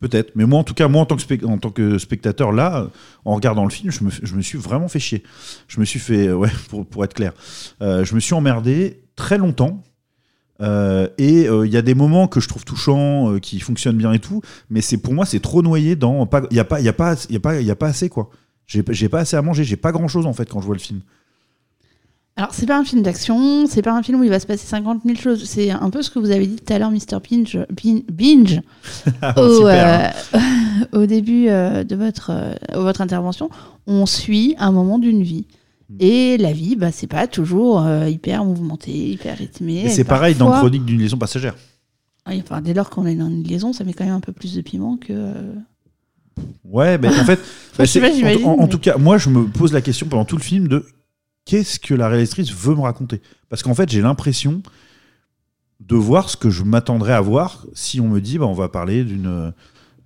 Peut-être, 0.00 0.32
mais 0.34 0.44
moi 0.44 0.58
en 0.58 0.64
tout 0.64 0.74
cas, 0.74 0.88
moi 0.88 1.02
en 1.02 1.06
tant 1.06 1.70
que, 1.70 1.98
spectateur, 1.98 2.52
là, 2.52 2.80
euh, 2.80 2.86
en 3.24 3.34
regardant 3.34 3.64
le 3.64 3.70
film, 3.70 3.90
je 3.90 4.34
me, 4.34 4.42
suis 4.42 4.58
vraiment 4.58 4.88
fait 4.88 4.98
chier. 4.98 5.22
Je 5.66 5.80
me 5.80 5.84
suis 5.84 6.00
fait, 6.00 6.28
euh, 6.28 6.36
ouais, 6.36 6.50
pour, 6.90 7.04
être 7.04 7.14
clair, 7.14 7.32
euh, 7.80 8.04
je 8.04 8.14
me 8.14 8.20
suis 8.20 8.34
emmerdé 8.34 9.02
très 9.16 9.38
longtemps. 9.38 9.82
Et 10.60 11.46
il 11.46 11.70
y 11.70 11.76
a 11.76 11.82
des 11.82 11.94
moments 11.94 12.26
que 12.26 12.40
je 12.40 12.48
trouve 12.48 12.64
touchants, 12.64 13.38
qui 13.40 13.60
fonctionnent 13.60 13.98
bien 13.98 14.12
et 14.12 14.18
tout, 14.18 14.40
mais 14.70 14.80
c'est 14.80 14.96
pour 14.96 15.12
moi 15.12 15.26
c'est 15.26 15.40
trop 15.40 15.62
noyé 15.62 15.94
dans. 15.94 16.28
Il 16.50 16.56
y 16.56 16.60
a 16.60 16.64
pas, 16.64 16.78
a 16.78 16.88
a 16.88 17.70
a 17.70 17.74
pas 17.74 17.86
assez 17.86 18.08
quoi. 18.08 18.30
J'ai 18.66 18.82
pas 18.82 19.18
assez 19.18 19.36
à 19.36 19.42
manger, 19.42 19.64
j'ai 19.64 19.76
pas 19.76 19.92
grand 19.92 20.08
chose 20.08 20.24
en 20.24 20.32
fait 20.32 20.48
quand 20.48 20.60
je 20.60 20.66
vois 20.66 20.74
le 20.74 20.80
film. 20.80 21.00
Alors, 22.36 22.52
c'est 22.52 22.66
pas 22.66 22.76
un 22.76 22.84
film 22.84 23.02
d'action, 23.02 23.66
c'est 23.68 23.82
pas 23.82 23.92
un 23.96 24.02
film 24.02 24.18
où 24.20 24.24
il 24.24 24.30
va 24.30 24.40
se 24.40 24.46
passer 24.46 24.66
50 24.66 25.02
000 25.04 25.16
choses. 25.16 25.44
C'est 25.44 25.70
un 25.70 25.88
peu 25.90 26.02
ce 26.02 26.10
que 26.10 26.18
vous 26.18 26.32
avez 26.32 26.46
dit 26.48 26.56
tout 26.56 26.72
à 26.72 26.78
l'heure, 26.80 26.90
Mr. 26.90 27.18
Binge, 27.30 27.58
Bin- 27.70 28.00
Binge 28.12 28.60
au, 29.36 29.66
hein. 29.68 30.10
euh, 30.34 30.38
au 31.02 31.06
début 31.06 31.46
euh, 31.48 31.84
de 31.84 31.94
votre, 31.94 32.30
euh, 32.30 32.54
votre 32.74 33.00
intervention. 33.02 33.50
On 33.86 34.04
suit 34.04 34.56
un 34.58 34.72
moment 34.72 34.98
d'une 34.98 35.22
vie. 35.22 35.46
Hmm. 35.90 35.96
Et 36.00 36.36
la 36.38 36.52
vie, 36.52 36.74
bah, 36.74 36.90
c'est 36.90 37.06
pas 37.06 37.28
toujours 37.28 37.86
hyper 38.08 38.44
mouvementée, 38.44 38.90
hyper 39.10 39.38
rythmée. 39.38 39.84
Et 39.84 39.88
c'est 39.90 40.02
pareil 40.02 40.34
dans 40.34 40.46
Parfois- 40.46 40.68
Chronique 40.70 40.84
d'une 40.84 40.98
liaison 41.00 41.16
passagère. 41.18 41.54
Oui, 42.26 42.42
enfin, 42.44 42.60
dès 42.62 42.74
lors 42.74 42.90
qu'on 42.90 43.06
est 43.06 43.14
dans 43.14 43.28
une 43.28 43.44
liaison, 43.44 43.72
ça 43.72 43.84
met 43.84 43.92
quand 43.92 44.04
même 44.04 44.14
un 44.14 44.20
peu 44.20 44.32
plus 44.32 44.54
de 44.56 44.60
piment 44.62 44.96
que. 44.96 45.34
Ouais, 46.64 46.98
mais 46.98 47.08
en 47.08 47.24
fait, 47.24 47.38
bah, 47.78 47.84
pas, 47.84 48.08
en, 48.44 48.50
en- 48.50 48.54
en 48.54 48.62
mais- 48.62 48.68
tout 48.68 48.78
cas, 48.78 48.96
moi, 48.96 49.18
je 49.18 49.28
me 49.28 49.44
pose 49.44 49.72
la 49.72 49.82
question 49.82 50.08
pendant 50.08 50.24
tout 50.24 50.36
le 50.36 50.42
film 50.42 50.66
de 50.66 50.84
qu'est-ce 51.44 51.78
que 51.78 51.94
la 51.94 52.08
réalisatrice 52.08 52.52
veut 52.52 52.74
me 52.74 52.80
raconter? 52.80 53.20
Parce 53.48 53.62
qu'en 53.62 53.74
fait, 53.74 53.90
j'ai 53.90 54.00
l'impression 54.00 54.62
de 55.80 55.96
voir 55.96 56.30
ce 56.30 56.36
que 56.36 56.50
je 56.50 56.62
m'attendrais 56.62 57.12
à 57.12 57.20
voir 57.20 57.66
si 57.74 58.00
on 58.00 58.08
me 58.08 58.20
dit, 58.20 58.38
bah, 58.38 58.46
on 58.46 58.54
va 58.54 58.68
parler 58.68 59.04
d'une 59.04 59.52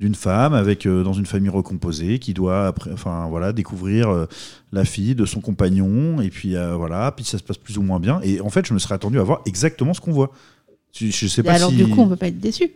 d'une 0.01 0.15
femme 0.15 0.55
avec 0.55 0.87
euh, 0.87 1.03
dans 1.03 1.13
une 1.13 1.27
famille 1.27 1.49
recomposée 1.49 2.21
qui 2.21 2.33
doit 2.33 2.69
après, 2.69 2.93
enfin 2.93 3.27
voilà 3.29 3.53
découvrir 3.53 4.09
euh, 4.09 4.27
la 4.71 4.85
fille 4.85 5.17
de 5.17 5.25
son 5.25 5.41
compagnon 5.41 6.21
et 6.21 6.31
puis 6.31 6.55
euh, 6.55 6.77
voilà 6.77 7.11
puis 7.11 7.25
ça 7.25 7.37
se 7.37 7.43
passe 7.43 7.59
plus 7.59 7.79
ou 7.79 7.83
moins 7.83 7.99
bien. 7.99 8.21
Et 8.23 8.41
en 8.41 8.49
fait 8.49 8.65
je 8.67 8.75
me 8.75 8.79
serais 8.79 8.95
attendu 8.95 9.19
à 9.19 9.25
voir 9.25 9.41
exactement 9.45 9.95
ce 9.95 10.01
qu'on 10.01 10.13
voit. 10.13 10.31
Je, 10.95 11.07
je 11.07 11.27
sais 11.27 11.41
Et 11.41 11.45
pas 11.45 11.55
alors, 11.55 11.71
si 11.71 11.77
du 11.77 11.89
coup, 11.89 12.01
on 12.01 12.09
peut 12.09 12.17
pas 12.17 12.29
être 12.29 12.39
déçu. 12.39 12.71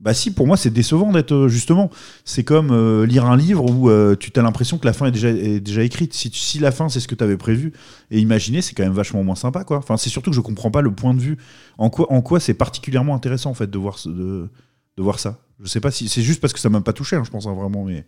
Bah 0.00 0.14
si, 0.14 0.32
pour 0.32 0.46
moi 0.46 0.56
c'est 0.56 0.70
décevant 0.70 1.12
d'être 1.12 1.32
euh, 1.34 1.48
justement. 1.48 1.90
C'est 2.24 2.42
comme 2.42 2.70
euh, 2.70 3.04
lire 3.04 3.26
un 3.26 3.36
livre 3.36 3.70
où 3.70 3.90
euh, 3.90 4.16
tu 4.16 4.32
as 4.34 4.42
l'impression 4.42 4.78
que 4.78 4.86
la 4.86 4.94
fin 4.94 5.06
est 5.06 5.60
déjà, 5.60 5.82
écrite. 5.82 6.14
Si, 6.14 6.30
si 6.32 6.58
la 6.58 6.72
fin 6.72 6.88
c'est 6.88 7.00
ce 7.00 7.08
que 7.08 7.14
tu 7.14 7.22
avais 7.22 7.36
prévu 7.36 7.72
et 8.10 8.18
imaginé, 8.18 8.62
c'est 8.62 8.74
quand 8.74 8.82
même 8.82 8.94
vachement 8.94 9.22
moins 9.22 9.34
sympa 9.34 9.62
quoi. 9.64 9.76
Enfin 9.76 9.98
c'est 9.98 10.08
surtout 10.08 10.30
que 10.30 10.36
je 10.36 10.40
comprends 10.40 10.70
pas 10.70 10.80
le 10.80 10.90
point 10.90 11.12
de 11.12 11.20
vue. 11.20 11.36
En 11.76 11.90
quoi, 11.90 12.10
en 12.10 12.22
quoi 12.22 12.40
c'est 12.40 12.54
particulièrement 12.54 13.14
intéressant 13.14 13.50
en 13.50 13.54
fait 13.54 13.70
de 13.70 13.78
voir 13.78 13.98
de, 14.06 14.48
de 14.96 15.02
voir 15.02 15.18
ça. 15.18 15.38
Je 15.62 15.68
sais 15.68 15.80
pas 15.80 15.90
si 15.90 16.08
c'est 16.08 16.22
juste 16.22 16.40
parce 16.40 16.54
que 16.54 16.60
ça 16.60 16.70
m'a 16.70 16.80
pas 16.80 16.94
touché, 16.94 17.16
hein, 17.16 17.22
je 17.24 17.30
pense 17.30 17.46
hein, 17.46 17.52
vraiment. 17.54 17.84
Mais 17.84 18.06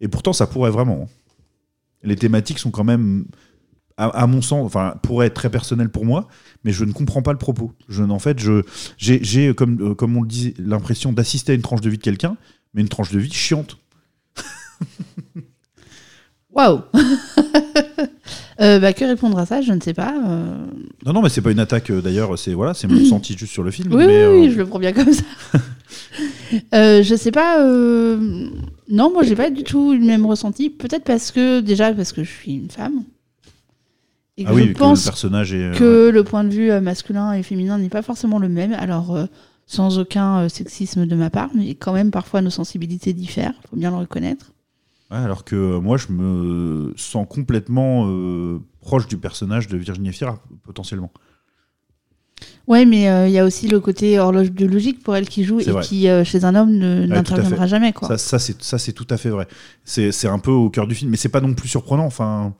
et 0.00 0.08
pourtant 0.08 0.32
ça 0.32 0.46
pourrait 0.46 0.70
vraiment. 0.70 1.02
hein. 1.02 1.08
Les 2.02 2.16
thématiques 2.16 2.58
sont 2.58 2.70
quand 2.70 2.84
même 2.84 3.26
à, 3.96 4.06
à 4.08 4.26
mon 4.26 4.42
sens, 4.42 4.64
enfin, 4.66 4.94
pourrait 5.02 5.28
être 5.28 5.34
très 5.34 5.50
personnel 5.50 5.88
pour 5.88 6.04
moi, 6.04 6.28
mais 6.64 6.72
je 6.72 6.84
ne 6.84 6.92
comprends 6.92 7.22
pas 7.22 7.32
le 7.32 7.38
propos. 7.38 7.72
Je, 7.88 8.02
en 8.02 8.18
fait, 8.18 8.38
j'ai, 8.98 9.54
comme, 9.54 9.80
euh, 9.80 9.94
comme 9.94 10.16
on 10.16 10.22
le 10.22 10.28
disait, 10.28 10.54
l'impression 10.58 11.12
d'assister 11.12 11.52
à 11.52 11.54
une 11.54 11.62
tranche 11.62 11.80
de 11.80 11.90
vie 11.90 11.98
de 11.98 12.02
quelqu'un, 12.02 12.36
mais 12.74 12.82
une 12.82 12.88
tranche 12.88 13.12
de 13.12 13.18
vie 13.18 13.32
chiante. 13.32 13.78
Waouh 16.52 16.80
Euh, 18.60 18.78
bah, 18.78 18.92
Que 18.92 19.04
répondre 19.04 19.36
à 19.36 19.46
ça? 19.46 19.62
Je 19.62 19.72
ne 19.72 19.80
sais 19.80 19.94
pas. 19.94 20.14
euh. 20.28 20.64
Non, 21.04 21.12
non, 21.12 21.22
mais 21.22 21.28
c'est 21.28 21.40
pas 21.40 21.50
une 21.50 21.58
attaque 21.58 21.90
euh, 21.90 22.00
d'ailleurs, 22.00 22.38
c'est 22.38 22.54
voilà, 22.54 22.72
c'est 22.72 22.86
mon 22.86 22.98
ressenti 23.00 23.36
juste 23.36 23.52
sur 23.52 23.64
le 23.64 23.72
film. 23.72 23.92
Oui, 23.92 24.04
mais, 24.06 24.26
oui, 24.28 24.46
euh, 24.48 24.52
je 24.52 24.58
le 24.58 24.66
prends 24.66 24.78
bien 24.78 24.92
comme 24.92 25.12
ça. 25.12 25.24
euh, 26.72 27.02
je 27.02 27.14
sais 27.16 27.32
pas. 27.32 27.60
euh, 27.64 28.48
Non, 28.88 29.12
moi, 29.12 29.24
j'ai 29.24 29.34
pas 29.34 29.50
du 29.50 29.64
tout 29.64 29.92
le 29.92 29.98
même 29.98 30.24
ressenti. 30.24 30.70
Peut-être 30.70 31.02
parce 31.02 31.32
que, 31.32 31.58
déjà, 31.60 31.92
parce 31.92 32.12
que 32.12 32.22
je 32.22 32.30
suis 32.30 32.52
une 32.54 32.70
femme. 32.70 33.02
Et 34.36 34.44
que 34.44 34.50
ah 34.50 34.54
oui, 34.54 34.66
je 34.68 34.72
que 34.72 34.78
pense 34.78 35.04
le 35.04 35.10
personnage 35.10 35.52
est. 35.54 35.62
euh, 35.62 35.74
que 35.74 36.10
le 36.10 36.24
point 36.24 36.42
de 36.44 36.50
vue 36.52 36.70
euh, 36.70 36.80
masculin 36.80 37.32
et 37.34 37.42
féminin 37.42 37.78
n'est 37.78 37.88
pas 37.88 38.02
forcément 38.02 38.38
le 38.38 38.48
même. 38.48 38.72
Alors, 38.72 39.14
euh, 39.14 39.26
sans 39.66 39.98
aucun 39.98 40.48
sexisme 40.48 41.06
de 41.06 41.14
ma 41.16 41.30
part, 41.30 41.50
mais 41.54 41.74
quand 41.74 41.92
même, 41.92 42.10
parfois, 42.10 42.40
nos 42.42 42.50
sensibilités 42.50 43.12
diffèrent. 43.12 43.54
faut 43.70 43.76
bien 43.76 43.90
le 43.90 43.96
reconnaître. 43.96 44.52
ouais, 45.10 45.16
alors 45.18 45.44
que 45.44 45.78
moi, 45.78 45.96
je 45.96 46.08
me 46.10 46.92
sens 46.96 47.26
complètement 47.30 48.06
euh, 48.08 48.60
proche 48.80 49.06
du 49.06 49.16
personnage 49.16 49.68
de 49.68 49.76
Virginie 49.76 50.12
Fira, 50.12 50.38
potentiellement. 50.64 51.10
Ouais, 52.66 52.84
mais 52.86 53.08
euh, 53.08 53.28
il 53.28 53.32
y 53.32 53.38
a 53.38 53.44
aussi 53.44 53.68
le 53.68 53.78
côté 53.78 54.18
horloge 54.18 54.50
biologique 54.50 55.02
pour 55.02 55.14
elle 55.14 55.28
qui 55.28 55.44
joue 55.44 55.60
et 55.60 55.64
vrai. 55.64 55.82
qui, 55.82 56.08
euh, 56.08 56.24
chez 56.24 56.44
un 56.44 56.54
homme, 56.54 56.70
Ouais, 56.80 57.06
n'interviendra 57.06 57.66
jamais. 57.66 57.92
Quoi. 57.92 58.08
Ça, 58.18 58.38
ça, 58.38 58.78
c'est, 58.78 58.92
tout 58.92 59.06
à 59.10 59.16
fait 59.16 59.28
vrai. 59.30 59.46
C'est, 59.84 60.12
c'est 60.12 60.28
un 60.28 60.38
peu 60.38 60.50
au 60.50 60.70
cœur 60.70 60.86
du 60.86 60.94
film, 60.94 61.10
mais 61.10 61.16
c'est 61.16 61.28
pas 61.28 61.40
non 61.40 61.54
plus 61.54 61.68
surprenant. 61.68 62.06
Enfin, 62.06 62.54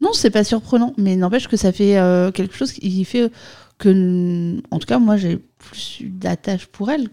Non, 0.00 0.12
c'est 0.12 0.30
pas 0.30 0.44
surprenant, 0.44 0.94
mais 0.96 1.16
n'empêche 1.16 1.48
que 1.48 1.56
ça 1.56 1.72
fait 1.72 1.98
euh, 1.98 2.30
quelque 2.30 2.54
chose 2.54 2.72
qui 2.72 3.04
fait 3.04 3.30
que, 3.78 4.60
en 4.70 4.78
tout 4.78 4.86
cas, 4.86 4.98
moi, 4.98 5.16
j'ai 5.16 5.38
plus 5.58 6.00
d'attache 6.08 6.66
pour 6.66 6.90
elle. 6.90 7.08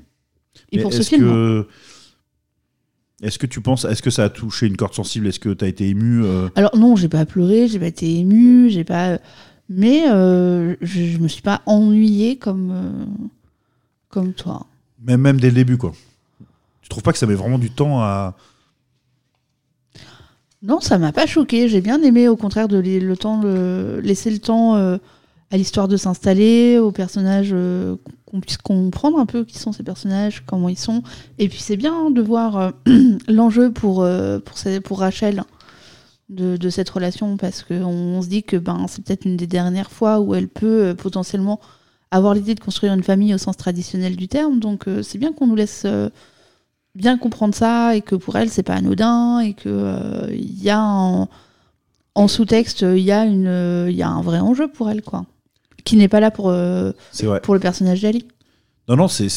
Et 0.72 0.78
Mais 0.78 0.82
pour 0.84 0.94
ce 0.94 1.02
film. 1.02 1.22
que- 1.24 1.68
Est-ce 3.24 3.40
que 3.40 3.46
tu 3.48 3.62
penses, 3.62 3.86
est-ce 3.86 4.02
que 4.02 4.10
ça 4.10 4.26
a 4.26 4.30
touché 4.30 4.68
une 4.68 4.76
corde 4.78 4.94
sensible? 4.94 5.28
Est-ce 5.28 5.40
que 5.40 5.50
tu 5.54 5.64
as 5.66 5.68
été 5.68 5.88
ému 5.90 6.24
euh, 6.24 6.48
Alors 6.56 6.76
non, 6.78 6.96
j'ai 6.96 7.08
pas 7.10 7.26
pleuré, 7.26 7.68
j'ai 7.68 7.80
pas 7.80 7.88
été 7.88 8.20
émue, 8.20 8.70
j'ai 8.70 8.84
pas. 8.84 9.20
Mais 9.70 10.04
euh, 10.12 10.76
je, 10.82 11.06
je 11.06 11.18
me 11.18 11.28
suis 11.28 11.42
pas 11.42 11.62
ennuyée 11.66 12.38
comme 12.38 12.72
euh, 12.72 13.06
comme 14.10 14.34
toi. 14.34 14.68
même, 15.02 15.22
même 15.22 15.40
dès 15.40 15.48
le 15.48 15.56
début, 15.56 15.78
quoi 15.78 15.94
Tu 16.82 16.90
trouves 16.90 17.04
pas 17.04 17.14
que 17.14 17.18
ça 17.18 17.26
met 17.26 17.34
vraiment 17.36 17.58
du 17.58 17.72
temps 17.72 18.02
à. 18.02 18.36
Non, 20.66 20.80
ça 20.80 20.98
m'a 20.98 21.12
pas 21.12 21.28
choqué. 21.28 21.70
J'ai 21.70 21.82
bien 21.82 22.02
aimé, 22.02 22.28
au 22.28 22.36
contraire, 22.36 22.68
de 22.68 22.78
le 22.78 23.18
temps, 23.18 23.42
laisser 24.02 24.32
le 24.32 24.40
temps 24.40 24.76
euh, 24.76 24.98
à 25.52 25.58
l'histoire 25.58 25.88
de 25.88 25.96
s'installer, 25.96 26.80
aux 26.80 26.92
personnages, 26.92 27.52
euh, 27.54 27.98
qu'on 28.26 28.40
puisse 28.40 28.58
comprendre 28.58 29.20
un 29.20 29.28
peu 29.28 29.46
qui 29.46 29.60
sont 29.60 29.72
ces 29.72 29.84
personnages, 29.84 30.44
comment 30.48 30.68
ils 30.68 30.78
sont. 30.78 31.04
Et 31.38 31.50
puis 31.50 31.60
c'est 31.60 31.78
bien 31.78 32.10
de 32.10 32.20
voir 32.20 32.58
euh, 32.58 32.72
l'enjeu 33.28 33.72
pour 33.72 34.00
Rachel 34.90 35.44
de, 36.30 36.70
cette 36.72 36.90
relation, 36.90 37.38
parce 37.38 37.62
qu'on 37.62 37.86
on 37.86 38.22
se 38.24 38.28
dit 38.28 38.42
que 38.42 38.58
ben 38.58 38.88
c'est 38.90 39.04
peut-être 39.04 39.26
une 39.26 39.38
des 39.38 39.46
dernières 39.46 39.92
fois 39.92 40.20
où 40.20 40.34
elle 40.34 40.48
peut 40.48 40.96
potentiellement 40.98 41.60
avoir 42.10 42.34
l'idée 42.34 42.56
de 42.56 42.60
construire 42.60 42.94
une 42.94 43.04
famille 43.04 43.36
au 43.36 43.38
sens 43.38 43.56
traditionnel 43.56 44.16
du 44.16 44.28
terme. 44.28 44.60
Donc 44.60 44.86
c'est 45.04 45.20
bien 45.20 45.32
qu'on 45.32 45.46
nous 45.46 45.56
laisse 45.56 45.86
bien 46.96 47.18
comprendre 47.18 47.54
ça 47.54 47.96
et 47.96 48.02
que 48.02 48.16
pour 48.16 48.36
elle 48.38 48.50
c'est 48.50 48.64
pas 48.64 48.76
anodin 48.76 49.40
et 49.40 49.54
que 49.54 49.70
euh, 49.70 50.28
il 50.32 50.64
y 50.64 50.70
a 50.70 50.82
en, 50.82 51.30
en 52.16 52.28
sous-texte 52.28 52.82
il 52.82 53.04
y 53.04 53.12
a 53.12 53.26
une 53.26 53.48
euh, 53.48 53.90
il 53.90 53.96
y 53.96 54.04
a 54.04 54.10
un 54.10 54.22
vrai 54.22 54.40
enjeu 54.40 54.68
pour 54.68 54.90
elle 54.90 55.02
quoi 55.02 55.26
qui 55.86 55.96
n'est 55.96 56.08
pas 56.08 56.20
là 56.20 56.32
pour 56.32 56.50
euh, 56.50 56.92
pour 57.44 57.54
le 57.54 57.60
personnage 57.60 58.02
d'Ali. 58.02 58.28
Non, 58.88 58.98
non, 58.98 59.08
c'est, 59.08 59.28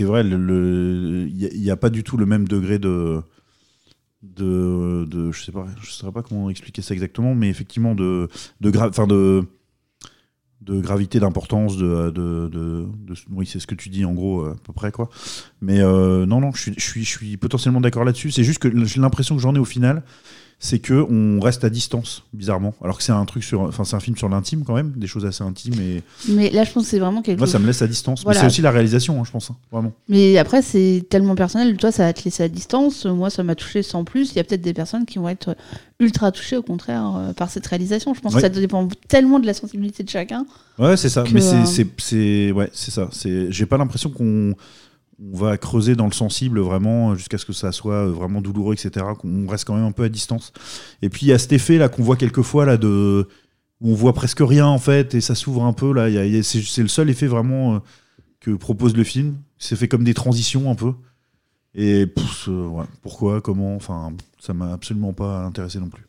vrai. 0.00 0.22
Il 0.22 0.30
le, 0.30 1.28
n'y 1.28 1.70
a, 1.70 1.76
pas 1.76 1.90
du 1.90 2.02
tout 2.02 2.16
le 2.16 2.26
même 2.26 2.48
degré 2.48 2.78
de. 2.78 3.20
de, 4.22 5.04
de 5.08 5.30
je 5.30 5.44
sais 5.44 5.52
pas 5.52 5.66
je 5.80 5.92
sais 5.92 6.10
pas 6.10 6.22
comment 6.22 6.50
expliquer 6.50 6.82
ça 6.82 6.94
exactement 6.94 7.34
mais 7.34 7.48
effectivement 7.48 7.94
de 7.94 8.28
de 8.60 8.70
gra- 8.70 9.06
de 9.06 9.44
de 10.60 10.80
gravité, 10.80 11.20
d'importance, 11.20 11.76
de, 11.76 12.10
de, 12.10 12.48
de- 12.48 12.86
oui, 13.30 13.46
c'est 13.46 13.60
ce 13.60 13.66
que 13.66 13.74
tu 13.74 13.88
dis 13.88 14.04
en 14.04 14.12
gros 14.12 14.42
euh, 14.42 14.52
à 14.52 14.56
peu 14.64 14.72
près 14.72 14.90
quoi. 14.92 15.08
Mais 15.60 15.80
euh, 15.80 16.26
non, 16.26 16.40
non, 16.40 16.52
je 16.52 16.60
suis, 16.62 16.74
je 16.76 16.84
suis, 16.84 17.04
je 17.04 17.10
suis 17.10 17.36
potentiellement 17.36 17.80
d'accord 17.80 18.04
là-dessus. 18.04 18.30
C'est 18.32 18.44
juste 18.44 18.58
que 18.58 18.84
j'ai 18.84 19.00
l'impression 19.00 19.36
que 19.36 19.42
j'en 19.42 19.54
ai 19.54 19.58
au 19.58 19.64
final, 19.64 20.02
c'est 20.60 20.80
que 20.80 21.06
on 21.08 21.38
reste 21.40 21.62
à 21.62 21.70
distance, 21.70 22.24
bizarrement. 22.32 22.74
Alors 22.82 22.98
que 22.98 23.04
c'est 23.04 23.12
un 23.12 23.24
truc 23.26 23.44
sur, 23.44 23.60
enfin 23.60 23.84
c'est 23.84 23.94
un 23.94 24.00
film 24.00 24.16
sur 24.16 24.28
l'intime 24.28 24.64
quand 24.64 24.74
même, 24.74 24.92
des 24.96 25.06
choses 25.06 25.24
assez 25.24 25.44
intimes 25.44 25.80
et 25.80 26.02
Mais 26.28 26.50
là, 26.50 26.64
je 26.64 26.72
pense 26.72 26.84
que 26.84 26.90
c'est 26.90 26.98
vraiment 26.98 27.22
quelque 27.22 27.38
moi 27.38 27.46
chose. 27.46 27.52
ça 27.52 27.58
me 27.60 27.66
laisse 27.66 27.80
à 27.80 27.86
distance. 27.86 28.24
Voilà. 28.24 28.38
Mais 28.38 28.40
c'est 28.40 28.46
aussi 28.48 28.62
la 28.62 28.72
réalisation, 28.72 29.20
hein, 29.20 29.24
je 29.24 29.30
pense, 29.30 29.50
hein, 29.50 29.56
vraiment. 29.70 29.92
Mais 30.08 30.36
après, 30.36 30.62
c'est 30.62 31.04
tellement 31.08 31.36
personnel. 31.36 31.76
Toi, 31.76 31.92
ça 31.92 32.04
va 32.04 32.12
te 32.12 32.24
laisser 32.24 32.42
à 32.42 32.48
distance. 32.48 33.06
Moi, 33.06 33.30
ça 33.30 33.44
m'a 33.44 33.54
touché 33.54 33.84
sans 33.84 34.02
plus. 34.02 34.32
Il 34.32 34.36
y 34.36 34.40
a 34.40 34.44
peut-être 34.44 34.62
des 34.62 34.74
personnes 34.74 35.06
qui 35.06 35.18
vont 35.18 35.28
être 35.28 35.56
ultra 36.00 36.32
touchées, 36.32 36.56
au 36.56 36.62
contraire, 36.62 37.14
euh, 37.16 37.32
par 37.32 37.50
cette 37.50 37.66
réalisation. 37.66 38.12
Je 38.14 38.20
pense 38.20 38.34
que 38.34 38.40
ça 38.40 38.48
dépend 38.48 38.88
tellement 39.06 39.38
de 39.38 39.46
la 39.46 39.54
sensibilité 39.54 40.02
de 40.02 40.08
chacun. 40.08 40.44
Ouais, 40.76 40.96
c'est 40.96 41.08
ça. 41.08 41.22
Mais 41.32 41.40
c'est, 41.40 41.54
euh, 41.54 41.64
c'est, 41.66 41.86
c'est, 41.98 42.50
ouais, 42.52 42.68
c'est 42.72 42.90
ça. 42.90 43.08
C'est, 43.12 43.52
j'ai 43.52 43.66
pas 43.66 43.78
l'impression 43.78 44.10
qu'on 44.10 44.54
on 45.20 45.36
va 45.36 45.56
creuser 45.58 45.96
dans 45.96 46.06
le 46.06 46.12
sensible 46.12 46.60
vraiment 46.60 47.14
jusqu'à 47.14 47.38
ce 47.38 47.44
que 47.44 47.52
ça 47.52 47.72
soit 47.72 48.06
euh, 48.06 48.10
vraiment 48.10 48.40
douloureux, 48.40 48.74
etc. 48.74 49.04
Qu'on 49.18 49.48
reste 49.48 49.64
quand 49.64 49.74
même 49.74 49.84
un 49.84 49.92
peu 49.92 50.04
à 50.04 50.08
distance. 50.08 50.52
Et 51.02 51.08
puis 51.08 51.26
il 51.26 51.28
y 51.28 51.32
a 51.32 51.38
cet 51.38 51.52
effet 51.52 51.78
là 51.78 51.88
qu'on 51.88 52.02
voit 52.02 52.16
quelquefois 52.16 52.64
là 52.64 52.76
de 52.76 53.28
où 53.80 53.90
on 53.92 53.94
voit 53.94 54.12
presque 54.12 54.40
rien 54.40 54.66
en 54.66 54.78
fait 54.78 55.14
et 55.14 55.20
ça 55.20 55.34
s'ouvre 55.34 55.64
un 55.64 55.72
peu 55.72 55.92
là. 55.92 56.08
C'est, 56.42 56.82
le 56.82 56.88
seul 56.88 57.10
effet 57.10 57.26
vraiment 57.26 57.76
euh, 57.76 57.78
que 58.40 58.52
propose 58.52 58.96
le 58.96 59.04
film. 59.04 59.36
C'est 59.58 59.76
fait 59.76 59.88
comme 59.88 60.04
des 60.04 60.14
transitions 60.14 60.70
un 60.70 60.74
peu. 60.74 60.92
Et 61.74 62.06
euh, 62.48 62.84
pourquoi, 63.02 63.40
comment, 63.40 63.76
enfin, 63.76 64.12
ça 64.40 64.54
m'a 64.54 64.72
absolument 64.72 65.12
pas 65.12 65.44
intéressé 65.44 65.78
non 65.78 65.88
plus. 65.88 66.07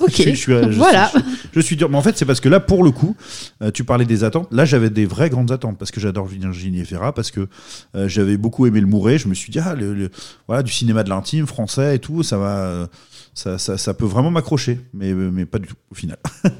Ok. 0.00 0.10
Je 0.10 0.14
suis- 0.14 0.24
je 0.30 0.34
suis- 0.36 0.52
je 0.52 0.78
voilà. 0.78 1.08
suis- 1.08 1.20
je 1.52 1.60
suis 1.60 1.76
dur. 1.76 1.88
Mais 1.88 1.96
en 1.96 2.02
fait, 2.02 2.16
c'est 2.18 2.24
parce 2.24 2.40
que 2.40 2.48
là, 2.48 2.60
pour 2.60 2.82
le 2.84 2.90
coup, 2.90 3.16
euh, 3.62 3.70
tu 3.70 3.84
parlais 3.84 4.04
des 4.04 4.24
attentes. 4.24 4.48
Là, 4.52 4.64
j'avais 4.64 4.90
des 4.90 5.06
vraies 5.06 5.30
grandes 5.30 5.50
attentes 5.52 5.78
parce 5.78 5.90
que 5.90 6.00
j'adore 6.00 6.26
Virginie 6.26 6.80
Efira, 6.80 7.12
parce 7.14 7.30
que 7.30 7.48
euh, 7.94 8.08
j'avais 8.08 8.36
beaucoup 8.36 8.66
aimé 8.66 8.80
le 8.80 8.86
Mouret. 8.86 9.18
Je 9.18 9.28
me 9.28 9.34
suis 9.34 9.50
dit, 9.50 9.58
ah, 9.58 9.74
le, 9.74 9.94
le- 9.94 10.10
voilà, 10.48 10.62
du 10.62 10.72
cinéma 10.72 11.02
de 11.02 11.08
l'intime 11.08 11.46
français 11.46 11.96
et 11.96 11.98
tout, 11.98 12.22
ça 12.22 12.36
va, 12.38 12.56
euh, 12.58 12.86
ça, 13.34 13.58
ça, 13.58 13.78
ça 13.78 13.94
peut 13.94 14.04
vraiment 14.06 14.30
m'accrocher, 14.30 14.80
mais, 14.92 15.12
mais 15.14 15.46
pas 15.46 15.58
du 15.58 15.66
tout 15.68 15.76
au 15.90 15.94
final. 15.94 16.18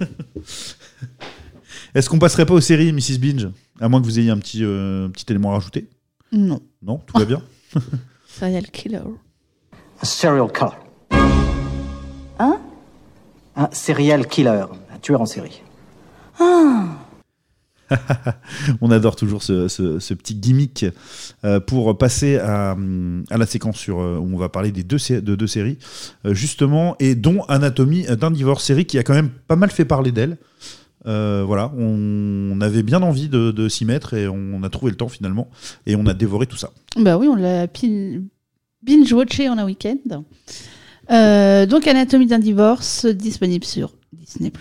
Est-ce 1.95 2.11
qu'on 2.11 2.19
passerait 2.19 2.47
pas 2.47 2.55
aux 2.55 2.61
séries, 2.61 2.93
Mrs. 2.93 3.19
Binge? 3.19 3.49
À 3.81 3.89
moins 3.89 4.01
que 4.01 4.07
vous 4.07 4.19
ayez 4.19 4.31
un 4.31 4.39
petit, 4.39 4.61
euh, 4.63 5.09
petit 5.09 5.25
élément 5.31 5.51
à 5.53 5.55
rajouter 5.55 5.89
Non. 6.33 6.61
Non? 6.83 6.99
Tout 6.99 7.19
va 7.19 7.25
bien? 7.25 7.43
Serial 8.29 8.67
killer. 8.71 8.99
Un 10.03 10.05
serial 10.05 10.51
killer. 10.53 10.71
Un 13.57 13.69
serial 13.73 14.27
killer, 14.27 14.65
un 14.95 14.99
tueur 15.01 15.21
en 15.21 15.27
série. 15.27 15.63
On 18.81 18.91
adore 18.91 19.15
toujours 19.17 19.43
ce, 19.45 19.69
ce- 19.69 20.01
ce 20.01 20.13
petit 20.15 20.35
gimmick 20.35 20.85
euh, 21.45 21.61
pour 21.61 21.97
passer 21.97 22.37
à, 22.39 22.77
à 23.31 23.37
la 23.39 23.47
séquence 23.47 23.77
sur, 23.79 24.01
euh, 24.01 24.19
où 24.19 24.35
on 24.35 24.39
va 24.39 24.49
parler 24.49 24.73
des 24.73 24.83
deux, 24.83 24.97
de 25.09 25.37
deux 25.37 25.47
séries, 25.47 25.79
euh, 26.25 26.35
justement, 26.35 26.97
et 26.99 27.15
dont 27.15 27.43
Anatomie 27.45 28.03
d'un 28.05 28.33
divorce, 28.33 28.65
série 28.65 28.87
qui 28.87 28.99
a 28.99 29.05
quand 29.05 29.15
même 29.15 29.31
pas 29.31 29.55
mal 29.57 29.71
fait 29.71 29.85
parler 29.85 30.11
d'elle. 30.11 30.37
Euh, 31.07 31.45
voilà, 31.47 31.73
on, 31.79 32.51
on 32.53 32.61
avait 32.61 32.83
bien 32.83 33.03
envie 33.03 33.29
de, 33.29 33.53
de 33.53 33.69
s'y 33.69 33.85
mettre 33.85 34.15
et 34.15 34.27
on 34.27 34.65
a 34.65 34.69
trouvé 34.69 34.91
le 34.91 34.97
temps 34.97 35.09
finalement, 35.09 35.49
et 35.87 35.95
on 35.95 36.07
a 36.07 36.15
dévoré 36.15 36.49
tout 36.49 36.57
ça. 36.57 36.71
Bah 36.99 37.17
oui, 37.17 37.29
on 37.29 37.37
l'a 37.37 37.69
binge-watché 38.83 39.49
en 39.49 39.59
un 39.59 39.65
week-end. 39.65 40.25
Euh, 41.11 41.67
donc, 41.67 41.87
Anatomie 41.87 42.27
d'un 42.27 42.39
divorce, 42.39 43.07
disponible 43.07 43.65
sur 43.65 43.93
Disney+, 44.13 44.53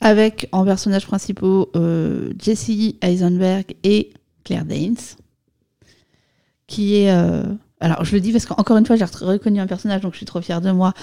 avec 0.00 0.48
en 0.52 0.64
personnages 0.64 1.06
principaux 1.06 1.70
euh, 1.76 2.32
Jesse 2.38 2.70
Eisenberg 3.02 3.74
et 3.84 4.12
Claire 4.44 4.64
Danes, 4.64 4.96
qui 6.66 6.96
est... 6.96 7.10
euh, 7.10 7.42
alors, 7.80 8.04
je 8.04 8.14
le 8.14 8.20
dis 8.20 8.32
parce 8.32 8.46
qu'encore 8.46 8.76
une 8.78 8.86
fois, 8.86 8.96
j'ai 8.96 9.04
reconnu 9.04 9.60
un 9.60 9.66
personnage, 9.66 10.00
donc 10.00 10.12
je 10.12 10.18
suis 10.18 10.26
trop 10.26 10.40
fière 10.40 10.60
de 10.62 10.70
moi. 10.70 10.94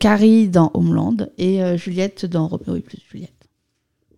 Carrie 0.00 0.48
dans 0.48 0.70
Homeland 0.74 1.16
et 1.36 1.76
Juliette 1.78 2.26
dans 2.26 2.48
Roméo 2.48 2.74
et 2.76 2.80
plus 2.80 2.98
Juliette. 3.08 3.32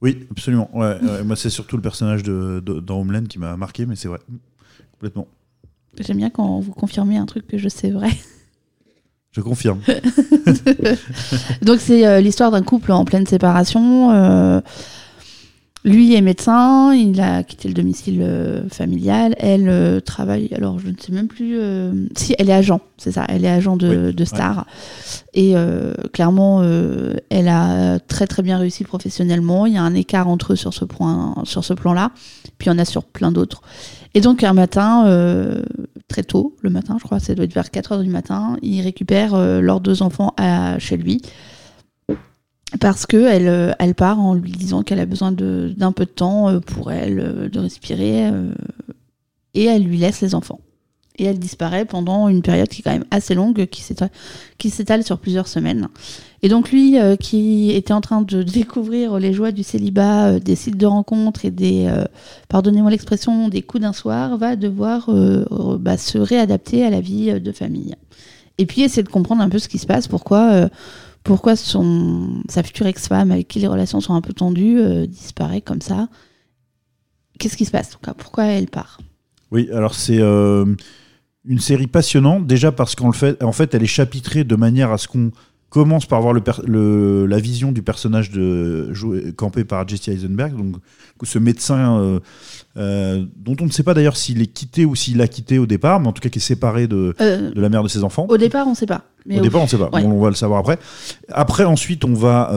Oui, 0.01 0.27
absolument. 0.31 0.71
Ouais, 0.73 0.99
ouais, 1.03 1.23
moi, 1.25 1.37
c'est 1.37 1.51
surtout 1.51 1.77
le 1.77 1.83
personnage 1.83 2.23
de, 2.23 2.63
de- 2.65 2.81
dans 2.81 3.01
Homeland 3.01 3.25
qui 3.25 3.39
m'a 3.39 3.55
marqué, 3.59 3.85
mais 3.85 3.97
c'est 3.97 4.09
vrai, 4.09 4.21
complètement. 4.93 5.29
J'aime 5.99 6.17
bien 6.17 6.31
quand 6.31 6.61
vous 6.61 6.73
confirmez 6.73 7.19
un 7.19 7.27
truc 7.27 7.47
que 7.47 7.59
je 7.59 7.69
sais 7.69 7.91
vrai. 7.91 8.11
Je 9.33 9.41
confirme. 9.41 9.81
Donc 11.63 11.79
c'est 11.79 12.07
euh, 12.07 12.21
l'histoire 12.21 12.51
d'un 12.51 12.63
couple 12.63 12.91
en 12.93 13.05
pleine 13.05 13.27
séparation. 13.27 14.11
euh, 14.13 14.61
lui 15.83 16.15
est 16.15 16.21
médecin, 16.21 16.93
il 16.93 17.23
a 17.23 17.43
quitté 17.43 17.69
le 17.69 17.73
domicile 17.73 18.21
euh, 18.21 18.69
familial. 18.69 19.35
Elle 19.39 20.03
travaille, 20.05 20.53
alors 20.55 20.79
je 20.79 20.89
ne 20.89 20.97
sais 20.99 21.13
même 21.13 21.29
plus. 21.29 21.59
si, 22.17 22.35
elle 22.39 22.51
est 22.51 22.55
agent, 22.55 22.81
c'est 22.99 23.13
ça, 23.13 23.25
elle 23.29 23.47
est 23.47 23.51
agent 23.51 23.77
de, 23.77 24.09
Oui, 24.09 24.15
de 24.15 24.25
Star. 24.27 24.67
Et 25.33 25.55
clairement, 26.13 26.63
elle 27.31 27.49
a 27.49 27.99
très 28.01 28.27
très 28.27 28.43
bien 28.43 28.59
réussi 28.59 28.85
professionnellement. 28.85 29.65
Il 29.65 29.73
y 29.73 29.79
a 29.79 29.83
un 29.83 29.95
écart 29.95 30.29
entre 30.29 30.53
eux 30.53 30.57
sur 30.57 30.75
ce, 30.75 30.85
point, 30.85 31.37
sur 31.45 31.65
ce 31.65 31.73
plan-là. 31.73 32.11
Puis 32.59 32.67
il 32.67 32.73
y 32.73 32.73
en 32.73 32.79
a 32.79 32.85
sur 32.85 33.05
plein 33.05 33.33
d'autres. 33.33 33.63
Et 34.15 34.21
donc 34.21 34.43
un 34.43 34.53
matin, 34.53 35.07
euh, 35.07 35.63
très 36.11 36.23
tôt, 36.25 36.55
le 36.61 36.69
matin, 36.69 36.97
je 36.99 37.05
crois, 37.05 37.21
ça 37.21 37.35
doit 37.35 37.47
être 37.47 37.55
vers 37.55 37.71
4 37.71 37.93
heures 37.93 38.03
du 38.03 38.11
matin, 38.11 38.59
il 38.61 38.83
récupère 38.83 39.35
euh, 39.35 39.61
leurs 39.61 39.81
deux 39.81 40.03
enfants 40.03 40.35
à, 40.37 40.79
chez 40.79 40.99
lui. 40.99 41.23
Parce 42.81 43.07
que 43.07 43.17
elle, 43.17 43.49
euh, 43.49 43.73
elle 43.79 43.95
part 43.95 44.21
en 44.21 44.35
lui 44.35 44.53
disant 44.53 44.83
qu'elle 44.83 45.01
a 45.01 45.07
besoin 45.07 45.33
d'un 45.33 45.93
peu 45.93 46.05
de 46.05 46.11
temps 46.11 46.51
euh, 46.51 46.61
pour 46.61 46.93
elle, 46.93 47.49
de 47.51 47.59
respirer, 47.59 48.31
et 49.55 49.65
elle 49.65 49.85
lui 49.85 49.97
laisse 49.97 50.21
les 50.21 50.35
enfants. 50.35 50.61
Et 51.21 51.25
elle 51.25 51.39
disparaît 51.39 51.85
pendant 51.85 52.29
une 52.29 52.41
période 52.41 52.69
qui 52.69 52.81
est 52.81 52.83
quand 52.83 52.93
même 52.93 53.05
assez 53.11 53.35
longue, 53.35 53.67
qui 53.67 53.83
s'étale, 54.71 55.05
sur 55.05 55.19
plusieurs 55.19 55.49
semaines. 55.49 55.89
Et 56.41 56.49
donc 56.49 56.73
lui, 56.73 56.99
euh, 56.99 57.15
qui 57.15 57.73
était 57.73 57.93
en 57.93 58.01
train 58.01 58.23
de 58.23 58.43
découvrir 58.43 59.19
les 59.19 59.35
joies 59.35 59.53
du 59.53 59.63
célibat, 59.63 60.29
euh, 60.29 60.39
des 60.39 60.57
sites 60.57 60.79
de 60.79 60.87
rencontres 60.87 61.45
et 61.45 61.51
des, 61.51 61.85
euh, 61.89 62.07
pardonnez-moi 62.49 62.91
l'expression, 62.91 63.49
des 63.49 63.61
coups 63.61 63.83
d'un 63.83 63.93
soir, 63.93 64.39
va 64.39 64.57
devoir 64.57 65.11
bah, 65.79 65.99
se 65.99 66.17
réadapter 66.17 66.87
à 66.87 66.89
la 66.89 67.03
vie 67.03 67.39
de 67.39 67.53
famille. 67.53 67.95
Et 68.57 68.65
puis 68.65 68.81
essayer 68.81 69.03
de 69.03 69.11
comprendre 69.11 69.43
un 69.43 69.51
peu 69.51 69.59
ce 69.59 69.69
qui 69.69 69.77
se 69.77 69.87
passe, 69.87 70.09
pourquoi, 70.09 70.71
pourquoi 71.23 71.55
son, 71.55 72.43
sa 72.49 72.63
future 72.63 72.87
ex-femme, 72.87 73.31
avec 73.31 73.47
qui 73.47 73.59
les 73.59 73.67
relations 73.67 74.01
sont 74.01 74.15
un 74.15 74.23
peu 74.23 74.33
tendues, 74.33 75.07
disparaît 75.07 75.61
comme 75.61 75.83
ça. 75.83 76.09
Qu'est-ce 77.39 77.59
qui 77.59 77.67
se 77.67 77.73
passe 77.73 77.89
en 77.89 77.99
tout 77.99 78.07
cas? 78.07 78.15
Pourquoi 78.15 78.45
elle 78.45 78.69
part? 78.69 79.01
Oui, 79.51 79.69
alors 79.71 79.95
c'est 79.95 80.21
une 81.47 81.59
série 81.61 81.87
passionnante, 81.87 82.47
déjà 82.47 82.71
parce 82.73 82.95
qu'en 82.95 83.13
fait, 83.13 83.43
en 83.43 83.53
fait, 83.53 83.75
elle 83.75 83.83
est 83.83 83.87
chapitrée 83.87 84.45
de 84.45 84.57
manière 84.57 84.93
à 84.93 84.99
ce 84.99 85.09
qu'on 85.09 85.31
commence 85.71 86.05
par 86.05 86.21
voir 86.21 86.35
le 86.35 86.41
per- 86.41 86.63
le- 86.67 87.27
la 87.27 87.39
vision 87.39 87.71
du 87.71 87.81
personnage 87.83 88.31
de, 88.33 88.93
joué, 88.93 89.33
campé 89.33 89.63
par 89.65 89.87
Jesse 89.87 90.09
Eisenberg, 90.09 90.57
donc 90.57 90.77
ce 91.23 91.39
médecin 91.39 91.99
euh, 92.01 92.21
euh, 92.77 93.25
dont 93.37 93.55
on 93.61 93.67
ne 93.67 93.71
sait 93.71 93.85
pas 93.85 93.95
d'ailleurs 93.95 94.17
s'il 94.17 94.43
est 94.43 94.47
quitté 94.49 94.85
ou 94.85 94.97
s'il 94.97 95.21
a 95.23 95.29
quitté 95.29 95.59
au 95.59 95.67
départ, 95.67 96.01
mais 96.01 96.09
en 96.09 96.13
tout 96.13 96.21
cas 96.21 96.29
qui 96.29 96.39
est 96.41 96.43
séparé 96.43 96.89
de, 96.89 97.15
Euh, 97.21 97.53
de 97.53 97.61
la 97.61 97.69
mère 97.69 97.85
de 97.85 97.89
ses 97.89 98.03
enfants. 98.03 98.27
Au 98.29 98.37
départ, 98.37 98.67
on 98.67 98.71
ne 98.71 98.75
sait 98.77 98.87
pas. 98.87 99.03
Mais 99.27 99.39
Au 99.39 99.43
départ, 99.43 99.61
on 99.61 99.65
ne 99.65 99.69
sait 99.69 99.79
pas. 99.79 99.91
ouais. 99.93 100.03
Bon, 100.03 100.11
on 100.11 100.21
va 100.21 100.29
le 100.31 100.35
savoir 100.35 100.59
après. 100.61 100.79
Après, 101.29 101.65
ensuite, 101.65 102.05
on 102.05 102.15
va 102.15 102.51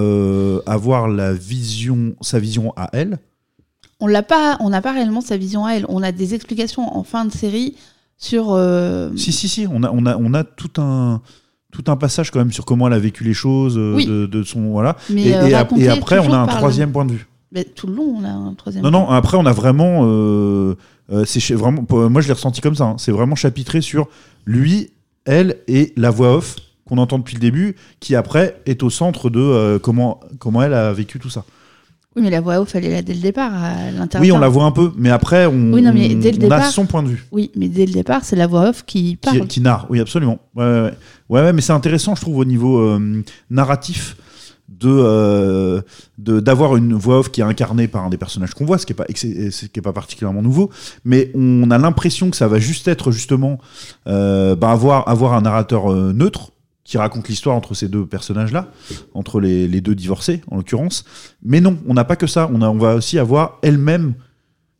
avoir 0.65 1.07
la 1.07 1.33
vision, 1.33 2.15
sa 2.21 2.39
vision 2.39 2.73
à 2.77 2.89
elle. 2.93 3.19
On 3.99 4.07
l'a 4.07 4.23
pas, 4.23 4.57
on 4.59 4.69
n'a 4.69 4.81
pas 4.81 4.91
réellement 4.91 5.21
sa 5.21 5.37
vision 5.37 5.65
à 5.65 5.73
elle. 5.73 5.85
On 5.87 6.01
a 6.03 6.11
des 6.11 6.33
explications 6.33 6.97
en 6.97 7.03
fin 7.03 7.25
de 7.25 7.31
série 7.31 7.75
sur. 8.17 8.47
euh, 8.51 9.11
Si, 9.15 9.31
si, 9.31 9.47
si, 9.47 9.67
on 9.71 9.83
a, 9.83 9.91
on 9.91 10.05
a, 10.05 10.17
on 10.17 10.33
a 10.33 10.43
tout 10.43 10.81
un 10.81 11.21
tout 11.71 11.83
un 11.87 11.95
passage 11.95 12.29
quand 12.29 12.37
même 12.39 12.51
sur 12.51 12.65
comment 12.65 12.85
elle 12.87 12.93
a 12.93 12.99
vécu 12.99 13.23
les 13.23 13.33
choses 13.33 13.77
euh, 13.79 13.95
Oui. 13.95 14.05
de, 14.05 14.27
de 14.27 14.43
son 14.43 14.69
voilà 14.71 14.95
Mais, 15.09 15.23
et, 15.23 15.35
euh, 15.35 15.63
et 15.75 15.83
et 15.85 15.89
après 15.89 16.19
on 16.19 16.31
a 16.31 16.37
un 16.37 16.45
le- 16.45 16.51
troisième 16.51 16.91
point 16.91 17.03
de 17.05 17.13
vue 17.13 17.27
mais 17.51 17.63
tout 17.63 17.87
le 17.87 17.93
long, 17.95 18.15
on 18.19 18.23
a 18.23 18.29
un 18.29 18.53
troisième. 18.53 18.83
non 18.83 18.91
non 18.91 19.09
après 19.09 19.37
on 19.37 19.45
a 19.47 19.51
vraiment 19.51 20.01
euh, 20.03 20.75
c'est 21.25 21.53
vraiment 21.55 21.83
moi 21.89 22.21
je 22.21 22.27
l'ai 22.27 22.33
ressenti 22.33 22.61
comme 22.61 22.75
ça 22.75 22.83
hein. 22.85 22.95
c'est 22.99 23.11
vraiment 23.11 23.33
chapitré 23.35 23.81
sur 23.81 24.07
lui 24.45 24.91
elle 25.25 25.57
et 25.67 25.93
la 25.97 26.11
voix 26.11 26.35
off 26.35 26.57
qu'on 26.85 26.97
entend 26.99 27.17
depuis 27.17 27.33
le 27.35 27.39
début 27.41 27.75
qui 27.99 28.15
après 28.15 28.61
est 28.67 28.83
au 28.83 28.89
centre 28.91 29.31
de 29.31 29.39
euh, 29.39 29.79
comment 29.79 30.19
comment 30.37 30.61
elle 30.61 30.73
a 30.75 30.93
vécu 30.93 31.17
tout 31.17 31.29
ça 31.29 31.43
Oui, 32.15 32.21
mais 32.21 32.29
la 32.29 32.41
voix 32.41 32.59
off, 32.59 32.75
elle 32.75 32.85
est 32.85 32.91
là 32.91 33.01
dès 33.01 33.13
le 33.13 33.19
départ, 33.21 33.51
à 33.53 33.89
l'intérieur. 33.91 34.21
oui 34.21 34.31
on 34.31 34.39
la 34.39 34.47
voit 34.49 34.65
un 34.65 34.71
peu 34.71 34.91
mais 34.97 35.09
après 35.09 35.45
on, 35.47 35.73
Oui, 35.73 35.81
non, 35.81 35.91
mais 35.93 36.13
dès 36.15 36.31
le 36.31 36.45
on 36.47 36.51
a 36.51 36.61
son 36.63 36.85
point 36.85 37.01
de 37.03 37.07
vue 37.09 37.25
Oui, 37.31 37.51
mais 37.55 37.67
dès 37.69 37.85
le 37.85 37.93
départ, 37.93 38.23
c'est 38.23 38.35
la 38.35 38.47
voix 38.47 38.69
off 38.69 38.83
qui 38.85 39.15
parle. 39.15 39.41
qui, 39.41 39.47
qui 39.47 39.61
narre, 39.61 39.87
oui, 39.89 39.99
absolument. 39.99 40.37
Ouais, 40.55 40.63
ouais, 40.63 40.81
ouais. 40.81 40.93
Ouais, 41.29 41.41
ouais, 41.41 41.53
mais 41.53 41.61
c'est 41.61 41.73
intéressant, 41.73 42.13
je 42.15 42.21
trouve, 42.21 42.37
au 42.37 42.45
niveau 42.45 42.77
euh, 42.79 43.23
narratif, 43.49 44.15
de 44.69 44.89
euh, 44.89 45.81
d'avoir 46.17 46.75
une 46.77 46.93
voix 46.93 47.19
off 47.19 47.29
qui 47.31 47.41
est 47.41 47.43
incarnée 47.43 47.87
par 47.87 48.05
un 48.05 48.09
des 48.09 48.17
personnages 48.17 48.53
qu'on 48.53 48.65
voit, 48.65 48.77
ce 48.77 48.85
qui 48.85 48.93
est 48.93 48.95
pas 48.95 49.05
ex- 49.07 49.21
ce 49.21 49.65
qui 49.65 49.79
est 49.79 49.81
pas 49.81 49.93
particulièrement 49.93 50.41
nouveau, 50.41 50.69
mais 51.05 51.31
on 51.35 51.69
a 51.71 51.77
l'impression 51.77 52.29
que 52.29 52.35
ça 52.37 52.47
va 52.47 52.59
juste 52.59 52.87
être 52.87 53.11
justement 53.11 53.59
euh, 54.07 54.55
bah, 54.55 54.71
avoir 54.71 55.07
avoir 55.07 55.33
un 55.33 55.41
narrateur 55.41 55.91
euh, 55.91 56.11
neutre 56.13 56.51
qui 56.83 56.97
raconte 56.97 57.29
l'histoire 57.29 57.55
entre 57.55 57.73
ces 57.73 57.87
deux 57.87 58.05
personnages-là, 58.05 58.67
entre 59.13 59.39
les, 59.39 59.67
les 59.67 59.79
deux 59.81 59.95
divorcés 59.95 60.41
en 60.51 60.57
l'occurrence. 60.57 61.05
Mais 61.41 61.61
non, 61.61 61.77
on 61.87 61.93
n'a 61.93 62.03
pas 62.03 62.15
que 62.17 62.27
ça. 62.27 62.49
On, 62.53 62.61
a, 62.61 62.69
on 62.69 62.77
va 62.77 62.95
aussi 62.95 63.17
avoir 63.17 63.59
elle-même, 63.61 64.15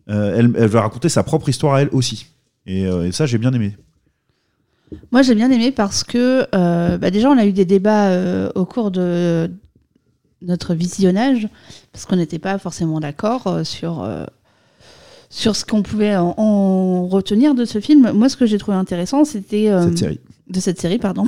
euh, 0.10 0.36
elle, 0.38 0.52
elle 0.58 0.68
va 0.68 0.82
raconter 0.82 1.08
sa 1.08 1.24
propre 1.24 1.48
histoire 1.48 1.76
à 1.76 1.82
elle 1.82 1.90
aussi. 1.94 2.28
Et, 2.66 2.86
euh, 2.86 3.08
et 3.08 3.12
ça, 3.14 3.26
j'ai 3.26 3.38
bien 3.38 3.54
aimé. 3.54 3.78
Moi, 5.12 5.22
j'ai 5.22 5.34
bien 5.34 5.50
aimé 5.50 5.72
parce 5.72 6.04
que 6.04 6.46
euh, 6.54 6.98
bah, 6.98 7.10
déjà, 7.10 7.30
on 7.30 7.38
a 7.38 7.46
eu 7.46 7.54
des 7.54 7.66
débats 7.66 8.52
au 8.54 8.66
cours 8.66 8.92
de 8.92 9.50
notre 10.42 10.74
visionnage, 10.74 11.48
parce 11.94 12.06
qu'on 12.06 12.18
n'était 12.18 12.38
pas 12.38 12.58
forcément 12.58 13.00
d'accord 13.00 13.62
sur, 13.64 14.06
sur 15.30 15.56
ce 15.56 15.64
qu'on 15.64 15.84
pouvait 15.84 16.18
en, 16.18 16.34
en 16.38 17.08
retenir 17.08 17.56
de 17.56 17.64
ce 17.64 17.80
film. 17.80 18.12
Moi, 18.12 18.28
ce 18.28 18.36
que 18.36 18.46
j'ai 18.46 18.58
trouvé 18.58 18.76
intéressant, 18.76 19.24
c'était... 19.24 19.70
euh, 19.70 19.88
Cette 19.88 19.98
série. 19.98 20.20
De 20.50 20.60
cette 20.60 20.82
série, 20.82 21.00
pardon. 21.00 21.26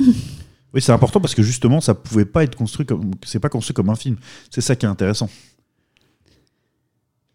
Oui, 0.76 0.82
c'est 0.82 0.92
important 0.92 1.22
parce 1.22 1.34
que 1.34 1.42
justement, 1.42 1.80
ça 1.80 1.94
pouvait 1.94 2.26
pas 2.26 2.44
être 2.44 2.54
construit 2.54 2.84
comme, 2.84 3.12
c'est 3.24 3.40
pas 3.40 3.48
construit 3.48 3.72
comme 3.72 3.88
un 3.88 3.94
film. 3.94 4.16
C'est 4.50 4.60
ça 4.60 4.76
qui 4.76 4.84
est 4.84 4.88
intéressant. 4.90 5.30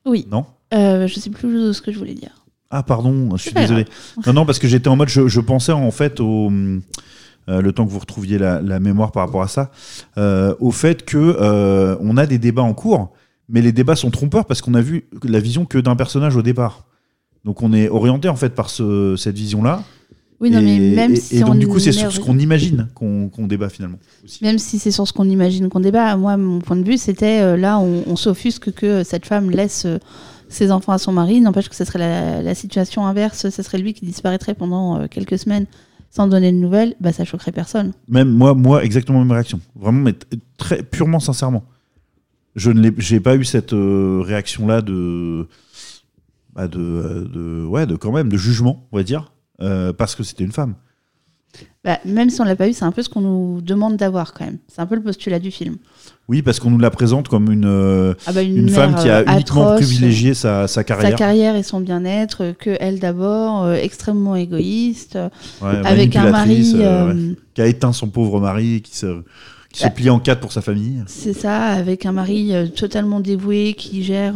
Oui. 0.05 0.27
Non? 0.29 0.45
Euh, 0.75 1.07
je 1.07 1.19
sais 1.19 1.31
plus 1.31 1.73
ce 1.73 1.81
que 1.81 1.91
je 1.91 1.97
voulais 1.97 2.13
dire. 2.13 2.45
Ah 2.69 2.83
pardon, 2.83 3.35
je 3.35 3.41
suis 3.41 3.51
désolé. 3.51 3.85
Non, 4.27 4.33
non, 4.33 4.45
parce 4.45 4.59
que 4.59 4.67
j'étais 4.67 4.89
en 4.89 4.95
mode, 4.95 5.09
je, 5.09 5.27
je 5.27 5.39
pensais 5.39 5.71
en 5.71 5.89
fait 5.89 6.19
au 6.19 6.51
euh, 7.49 7.61
le 7.61 7.71
temps 7.71 7.83
que 7.83 7.89
vous 7.89 7.97
retrouviez 7.97 8.37
la, 8.37 8.61
la 8.61 8.79
mémoire 8.79 9.11
par 9.11 9.25
rapport 9.25 9.41
à 9.41 9.47
ça, 9.47 9.71
euh, 10.19 10.53
au 10.59 10.69
fait 10.69 11.03
que 11.03 11.17
euh, 11.17 11.97
on 11.99 12.17
a 12.17 12.27
des 12.27 12.37
débats 12.37 12.61
en 12.61 12.75
cours, 12.75 13.11
mais 13.49 13.63
les 13.63 13.71
débats 13.71 13.95
sont 13.95 14.11
trompeurs 14.11 14.45
parce 14.45 14.61
qu'on 14.61 14.75
a 14.75 14.81
vu 14.81 15.09
la 15.23 15.39
vision 15.39 15.65
que 15.65 15.79
d'un 15.79 15.95
personnage 15.95 16.35
au 16.35 16.43
départ. 16.43 16.85
Donc 17.43 17.63
on 17.63 17.73
est 17.73 17.89
orienté 17.89 18.29
en 18.29 18.35
fait 18.35 18.53
par 18.53 18.69
ce, 18.69 19.15
cette 19.17 19.35
vision-là. 19.35 19.83
Oui, 20.41 20.49
non, 20.49 20.59
et, 20.59 20.63
mais 20.63 20.95
même 20.95 21.13
et- 21.13 21.17
si 21.17 21.37
et 21.37 21.39
donc 21.41 21.49
on 21.51 21.55
du 21.55 21.67
coup 21.67 21.77
c'est 21.79 21.89
est 21.89 21.93
sur 21.93 22.11
ce 22.11 22.19
qu'on 22.19 22.39
imagine 22.39 22.87
qu'on 22.95 23.29
débat 23.47 23.69
finalement. 23.69 23.99
aussi. 24.25 24.43
Même 24.43 24.57
si 24.57 24.79
c'est 24.79 24.89
sur 24.91 25.07
ce 25.07 25.13
qu'on 25.13 25.29
imagine 25.29 25.69
qu'on 25.69 25.79
débat, 25.79 26.17
moi, 26.17 26.35
mon 26.35 26.59
point 26.59 26.75
de 26.77 26.83
vue, 26.83 26.97
c'était 26.97 27.41
euh, 27.41 27.55
là, 27.57 27.77
on, 27.79 28.03
on 28.07 28.15
s'offusque 28.15 28.71
que 28.73 29.03
cette 29.03 29.27
femme 29.27 29.51
laisse 29.51 29.85
euh, 29.85 29.99
ses 30.49 30.71
enfants 30.71 30.93
à 30.93 30.97
son 30.97 31.11
mari. 31.11 31.39
N'empêche 31.41 31.69
que 31.69 31.75
ce 31.75 31.85
serait 31.85 31.99
la, 31.99 32.41
la 32.41 32.55
situation 32.55 33.05
inverse, 33.05 33.49
ce 33.49 33.61
serait 33.63 33.77
lui 33.77 33.93
qui 33.93 34.03
disparaîtrait 34.03 34.55
pendant 34.55 34.99
euh, 35.01 35.07
quelques 35.07 35.37
semaines 35.37 35.67
sans 36.09 36.27
donner 36.27 36.51
de 36.51 36.57
nouvelles. 36.57 36.95
Bah, 36.99 37.13
ça 37.13 37.23
choquerait 37.23 37.51
personne. 37.51 37.93
Même 38.09 38.29
moi, 38.31 38.55
moi 38.55 38.83
exactement 38.83 39.19
la 39.19 39.25
même 39.25 39.31
réaction. 39.33 39.61
Vraiment, 39.75 40.01
mais 40.01 40.15
très 40.57 40.81
purement 40.81 41.19
sincèrement. 41.19 41.63
Je 42.55 42.71
ne 42.71 42.81
l'ai, 42.81 42.91
j'ai 42.97 43.19
pas 43.21 43.35
eu 43.35 43.45
cette 43.45 43.71
réaction-là 43.73 44.81
de, 44.81 45.47
bah, 46.55 46.67
de, 46.67 47.29
de, 47.33 47.63
ouais, 47.65 47.85
de 47.85 47.95
quand 47.95 48.11
même 48.11 48.27
de 48.27 48.35
jugement, 48.37 48.87
on 48.91 48.97
va 48.97 49.03
dire, 49.03 49.31
euh, 49.61 49.93
parce 49.93 50.15
que 50.15 50.23
c'était 50.23 50.43
une 50.43 50.51
femme. 50.51 50.75
Bah, 51.83 51.97
même 52.05 52.29
si 52.29 52.39
on 52.39 52.43
l'a 52.45 52.55
pas 52.55 52.69
eu, 52.69 52.73
c'est 52.73 52.85
un 52.85 52.91
peu 52.91 53.01
ce 53.01 53.09
qu'on 53.09 53.21
nous 53.21 53.59
demande 53.61 53.97
d'avoir 53.97 54.33
quand 54.33 54.45
même. 54.45 54.59
C'est 54.67 54.79
un 54.81 54.85
peu 54.85 54.95
le 54.95 55.01
postulat 55.01 55.39
du 55.39 55.49
film. 55.51 55.77
Oui, 56.29 56.41
parce 56.43 56.59
qu'on 56.59 56.69
nous 56.69 56.77
la 56.77 56.91
présente 56.91 57.27
comme 57.27 57.51
une, 57.51 57.65
euh, 57.65 58.13
Ah 58.27 58.31
bah, 58.33 58.41
une 58.43 58.69
femme 58.69 58.95
qui 58.95 59.09
a 59.09 59.17
euh, 59.17 59.23
uniquement 59.33 59.63
atroce, 59.71 59.81
privilégié 59.81 60.33
sa, 60.33 60.67
sa 60.67 60.83
carrière. 60.83 61.09
Sa 61.11 61.15
carrière 61.17 61.55
et 61.55 61.63
son 61.63 61.81
bien-être, 61.81 62.53
que 62.57 62.77
elle 62.79 62.99
d'abord, 62.99 63.63
euh, 63.63 63.73
extrêmement 63.73 64.35
égoïste, 64.35 65.17
Ouais, 65.61 65.75
avec 65.83 66.15
un 66.15 66.29
mari. 66.31 66.73
euh, 66.77 67.13
ouais. 67.13 67.35
Qui 67.55 67.61
a 67.61 67.65
éteint 67.65 67.91
son 67.93 68.07
pauvre 68.07 68.39
mari, 68.39 68.81
qui 68.83 68.95
se, 68.95 69.23
qui 69.73 69.79
se 69.79 69.85
Bah. 69.85 69.89
plie 69.89 70.09
en 70.11 70.19
quatre 70.19 70.39
pour 70.39 70.53
sa 70.53 70.61
famille. 70.61 71.03
C'est 71.07 71.33
ça, 71.33 71.65
avec 71.65 72.05
un 72.05 72.11
mari 72.13 72.53
totalement 72.77 73.19
dévoué 73.19 73.73
qui 73.73 74.03
gère, 74.03 74.35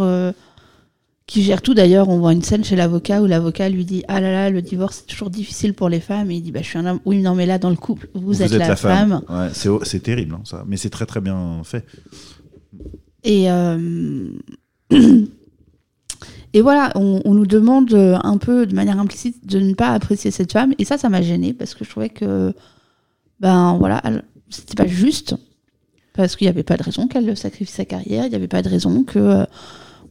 qui 1.27 1.43
gère 1.43 1.61
tout. 1.61 1.73
D'ailleurs, 1.73 2.09
on 2.09 2.19
voit 2.19 2.33
une 2.33 2.43
scène 2.43 2.63
chez 2.63 2.75
l'avocat 2.75 3.21
où 3.21 3.25
l'avocat 3.25 3.69
lui 3.69 3.85
dit 3.85 4.03
Ah 4.07 4.21
là 4.21 4.31
là, 4.31 4.49
le 4.49 4.61
divorce 4.61 4.97
c'est 4.97 5.07
toujours 5.07 5.29
difficile 5.29 5.73
pour 5.73 5.89
les 5.89 5.99
femmes. 5.99 6.31
Et 6.31 6.35
il 6.35 6.41
dit 6.41 6.51
Bah, 6.51 6.61
je 6.61 6.67
suis 6.67 6.77
un 6.77 6.85
homme. 6.85 6.99
Oui, 7.05 7.21
non, 7.21 7.35
mais 7.35 7.45
là, 7.45 7.57
dans 7.57 7.69
le 7.69 7.75
couple, 7.75 8.09
vous, 8.13 8.41
êtes, 8.41 8.51
la, 8.51 8.75
femme. 8.75 9.21
Ouais, 9.29 9.49
c'est, 9.83 9.99
terrible, 10.01 10.35
hein, 10.35 10.41
ça. 10.43 10.63
Mais 10.67 10.77
c'est 10.77 10.89
très 10.89 11.05
très 11.05 11.21
bien 11.21 11.61
fait. 11.63 11.85
Et, 13.23 13.49
euh, 13.49 14.29
et 16.53 16.61
voilà, 16.61 16.91
on, 16.95 17.21
on 17.25 17.33
nous 17.33 17.47
demande 17.47 17.91
euh, 17.93 18.17
un 18.23 18.37
peu 18.37 18.67
de 18.67 18.75
manière 18.75 18.99
implicite 18.99 19.47
de 19.47 19.59
ne 19.59 19.73
pas 19.73 19.89
apprécier 19.89 20.29
cette 20.31 20.51
femme. 20.51 20.73
Et 20.77 20.85
ça, 20.85 20.97
ça 20.97 21.09
m'a 21.09 21.21
gênée 21.21 21.53
parce 21.53 21.73
que 21.73 21.83
je 21.83 21.89
trouvais 21.89 22.09
que, 22.09 22.53
ben 23.39 23.77
voilà, 23.79 24.01
c'était 24.49 24.75
pas 24.75 24.87
juste. 24.87 25.35
Parce 26.13 26.37
qu'il 26.37 26.45
n'y 26.45 26.49
avait 26.49 26.63
pas 26.63 26.77
de 26.77 26.83
raison 26.83 27.07
qu'elle 27.07 27.35
sacrifie 27.35 27.73
sa 27.73 27.83
carrière, 27.83 28.25
il 28.25 28.29
n'y 28.29 28.35
avait 28.35 28.47
pas 28.47 28.61
de 28.61 28.69
raison 28.69 29.03
que 29.03 29.19
euh, 29.19 29.45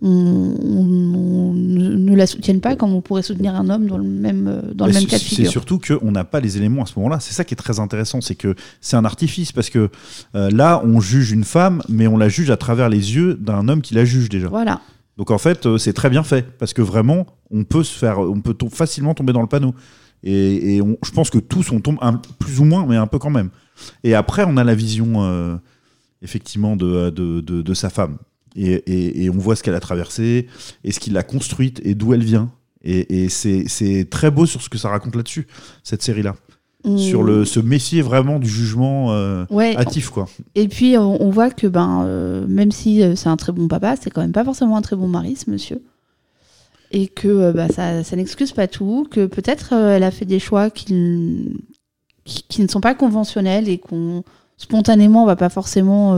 on, 0.05 1.53
ne 1.55 2.15
la 2.15 2.27
soutienne 2.27 2.61
pas 2.61 2.77
comme 2.77 2.93
on 2.93 3.01
pourrait 3.01 3.23
soutenir 3.23 3.55
un 3.55 3.69
homme 3.71 3.87
dans 3.87 3.99
le 3.99 4.05
même, 4.05 4.47
euh, 4.49 4.75
dans 4.75 4.87
le 4.87 4.93
même 4.93 5.03
c'est- 5.03 5.09
cas 5.09 5.17
de 5.19 5.23
C'est 5.23 5.29
figure. 5.37 5.51
surtout 5.51 5.79
qu'on 5.79 6.11
n'a 6.13 6.25
pas 6.25 6.41
les 6.41 6.57
éléments 6.57 6.83
à 6.83 6.87
ce 6.87 6.93
moment-là. 6.99 7.21
C'est 7.21 7.35
ça 7.35 7.45
qui 7.45 7.55
est 7.55 7.57
très 7.57 7.81
intéressant, 7.81 8.21
c'est 8.21 8.35
que 8.35 8.55
c'est 8.81 8.97
un 8.97 9.05
artifice 9.05 9.53
parce 9.53 9.71
que 9.71 9.91
euh, 10.35 10.51
là, 10.51 10.83
on 10.85 11.01
juge 11.01 11.33
une 11.33 11.45
femme, 11.45 11.83
mais 11.89 12.07
on 12.07 12.17
la 12.17 12.29
juge 12.29 12.51
à 12.51 12.57
travers 12.57 12.89
les 12.89 13.15
yeux 13.17 13.35
d'un 13.35 13.69
homme 13.69 13.83
qui 13.83 13.95
la 13.95 14.05
juge 14.05 14.29
déjà. 14.29 14.49
Voilà. 14.49 14.81
Donc 15.17 15.31
en 15.31 15.39
fait, 15.39 15.67
euh, 15.67 15.79
c'est 15.79 15.93
très 15.93 16.11
bien 16.11 16.23
fait 16.23 16.47
parce 16.59 16.73
que 16.73 16.83
vraiment, 16.83 17.27
on 17.51 17.65
peut 17.65 17.85
se 17.85 17.97
faire, 17.97 18.19
on 18.21 18.41
peut 18.41 18.55
to- 18.55 18.69
facilement 18.69 19.15
tomber 19.15 19.33
dans 19.33 19.43
le 19.43 19.47
panneau. 19.49 19.75
Et, 20.23 20.77
et 20.77 20.83
on- 20.83 20.97
je 21.05 21.11
pense 21.11 21.31
que 21.31 21.39
tous 21.39 21.71
on 21.71 21.81
tombe 21.81 21.99
un- 22.01 22.21
plus 22.39 22.61
ou 22.61 22.65
moins, 22.65 22.87
mais 22.87 22.97
un 22.97 23.07
peu 23.07 23.19
quand 23.19 23.31
même. 23.31 23.51
Et 24.03 24.15
après, 24.15 24.45
on 24.47 24.57
a 24.57 24.65
la 24.65 24.75
vision 24.75 25.23
euh, 25.23 25.57
effectivement 26.23 26.77
de, 26.77 27.11
de, 27.11 27.41
de- 27.41 27.63
de 27.63 27.75
sa 27.75 27.91
femme. 27.91 28.17
Et, 28.57 28.73
et- 28.73 29.25
et 29.25 29.31
on 29.31 29.39
voit 29.39 29.57
ce 29.57 29.63
qu'elle 29.63 29.75
a 29.75 29.81
traversé, 29.81 30.47
et 30.85 30.93
ce 30.93 31.01
qui 31.01 31.11
l'a 31.11 31.23
construite, 31.23 31.81
et 31.85 31.95
d'où 31.95 32.15
elle 32.15 32.23
vient. 32.25 32.51
Et, 32.85 33.25
et 33.25 33.29
c'est 33.29 34.07
très 34.11 34.31
beau 34.31 34.47
sur 34.47 34.61
ce 34.63 34.69
que 34.69 34.79
ça 34.79 34.89
raconte 34.91 35.17
là-dessus, 35.17 35.47
cette 35.83 36.03
série-là. 36.03 36.35
On- 36.87 36.99
Sur 36.99 37.23
le, 37.23 37.47
se 37.47 37.61
méfier 37.61 38.03
vraiment 38.03 38.39
du 38.39 38.49
jugement 38.49 39.13
euh, 39.13 39.47
Ouais, 39.49 39.75
hâtif, 39.77 40.11
quoi. 40.11 40.29
Et 40.55 40.69
puis, 40.69 40.99
on, 40.99 41.23
on 41.23 41.31
voit 41.31 41.51
que 41.51 41.67
ben, 41.67 42.05
euh, 42.05 42.47
même 42.47 42.71
si 42.73 43.03
euh, 43.03 43.17
c'est 43.17 43.31
un 43.31 43.39
très 43.39 43.53
bon 43.53 43.69
papa, 43.69 43.97
c'est 43.99 44.11
quand 44.11 44.21
même 44.21 44.33
pas 44.33 44.45
forcément 44.45 44.77
un 44.77 44.83
très 44.83 44.95
bon 44.97 45.09
mari, 45.09 45.35
ce 45.35 45.51
monsieur. 45.51 45.81
Et 46.91 47.09
que 47.09 47.27
euh, 47.27 47.53
bah, 47.53 47.69
ça, 47.69 48.05
ça 48.05 48.17
n'excuse 48.17 48.53
pas 48.53 48.69
tout, 48.69 49.09
que 49.11 49.25
peut-être 49.27 49.73
euh, 49.73 49.97
elle 49.97 50.03
a 50.03 50.11
fait 50.11 50.27
des 50.27 50.39
choix 50.39 50.69
qui, 50.71 51.57
qui, 52.27 52.43
qui 52.49 52.63
ne 52.63 52.69
sont 52.69 52.83
pas 52.83 52.95
conventionnels 52.95 53.69
et 53.69 53.79
qu'on 53.79 54.23
spontanément 54.59 55.25
on 55.25 55.27
va 55.27 55.35
pas 55.37 55.49
forcément 55.49 56.15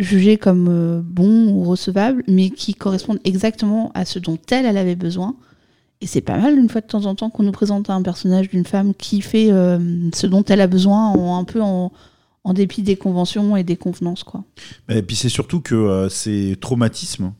juger 0.00 0.36
comme 0.36 0.66
euh, 0.68 1.00
bons 1.04 1.48
ou 1.52 1.64
recevables, 1.64 2.24
mais 2.26 2.50
qui 2.50 2.74
correspondent 2.74 3.20
exactement 3.24 3.92
à 3.94 4.04
ce 4.04 4.18
dont 4.18 4.38
elle, 4.50 4.66
elle 4.66 4.78
avait 4.78 4.96
besoin. 4.96 5.36
Et 6.00 6.06
c'est 6.06 6.22
pas 6.22 6.38
mal 6.38 6.56
une 6.58 6.68
fois 6.68 6.80
de 6.80 6.86
temps 6.86 7.04
en 7.04 7.14
temps 7.14 7.28
qu'on 7.28 7.42
nous 7.42 7.52
présente 7.52 7.90
un 7.90 8.02
personnage 8.02 8.48
d'une 8.48 8.64
femme 8.64 8.94
qui 8.94 9.20
fait 9.20 9.52
euh, 9.52 9.78
ce 10.14 10.26
dont 10.26 10.42
elle 10.44 10.62
a 10.62 10.66
besoin 10.66 11.38
un 11.38 11.44
peu 11.44 11.60
en, 11.60 11.92
dépit 12.54 12.82
des 12.82 12.96
conventions 12.96 13.56
et 13.56 13.64
des 13.64 13.76
convenances. 13.76 14.24
Quoi. 14.24 14.42
Et 14.88 15.02
puis 15.02 15.14
c'est 15.14 15.28
surtout 15.28 15.60
que 15.60 15.74
euh, 15.74 16.08
ces 16.08 16.56
traumatismes 16.60 17.32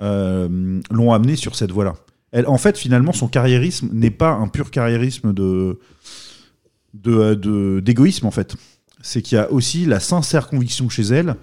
euh, 0.00 0.80
l'ont 0.90 1.12
amené 1.12 1.34
sur 1.34 1.56
cette 1.56 1.72
voie-là. 1.72 1.94
Elle, 2.30 2.46
en 2.46 2.58
fait, 2.58 2.76
finalement, 2.76 3.12
son 3.12 3.28
carriérisme 3.28 3.88
n'est 3.92 4.10
pas 4.10 4.32
un 4.32 4.48
pur 4.48 4.70
carriérisme 4.70 5.32
de- 5.32 5.78
d'égoïsme 7.80 8.26
en 8.26 8.30
fait. 8.30 8.54
C'est 9.00 9.22
qu'il 9.22 9.36
y 9.36 9.40
a 9.40 9.50
aussi 9.50 9.86
la 9.86 10.00
sincère 10.00 10.48
conviction 10.48 10.88
chez 10.88 11.04
elle 11.04 11.36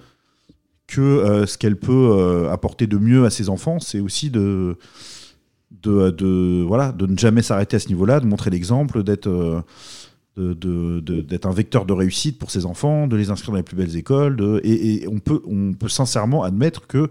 que 0.92 1.00
euh, 1.00 1.46
ce 1.46 1.56
qu'elle 1.56 1.76
peut 1.76 2.10
euh, 2.12 2.50
apporter 2.50 2.86
de 2.86 2.98
mieux 2.98 3.24
à 3.24 3.30
ses 3.30 3.48
enfants, 3.48 3.80
c'est 3.80 4.00
aussi 4.00 4.30
de 4.30 4.76
de, 5.82 7.06
ne 7.06 7.18
jamais 7.18 7.42
s'arrêter 7.42 7.76
à 7.76 7.80
ce 7.80 7.88
niveau-là, 7.88 8.20
de 8.20 8.26
montrer 8.26 8.50
l'exemple, 8.50 9.02
d'être 9.02 9.64
euh, 10.38 10.54
de- 10.54 11.00
de- 11.00 11.20
d'être 11.20 11.46
un 11.46 11.52
vecteur 11.52 11.84
de 11.84 11.92
réussite 11.92 12.38
pour 12.38 12.50
ses 12.50 12.64
enfants, 12.64 13.06
de 13.06 13.16
les 13.16 13.30
inscrire 13.30 13.50
dans 13.52 13.58
les 13.58 13.62
plus 13.62 13.76
belles 13.76 13.96
écoles. 13.96 14.60
et 14.64 15.06
on, 15.10 15.18
peut, 15.18 15.42
on 15.46 15.72
peut 15.74 15.88
sincèrement 15.88 16.42
admettre 16.42 16.86
que 16.86 17.10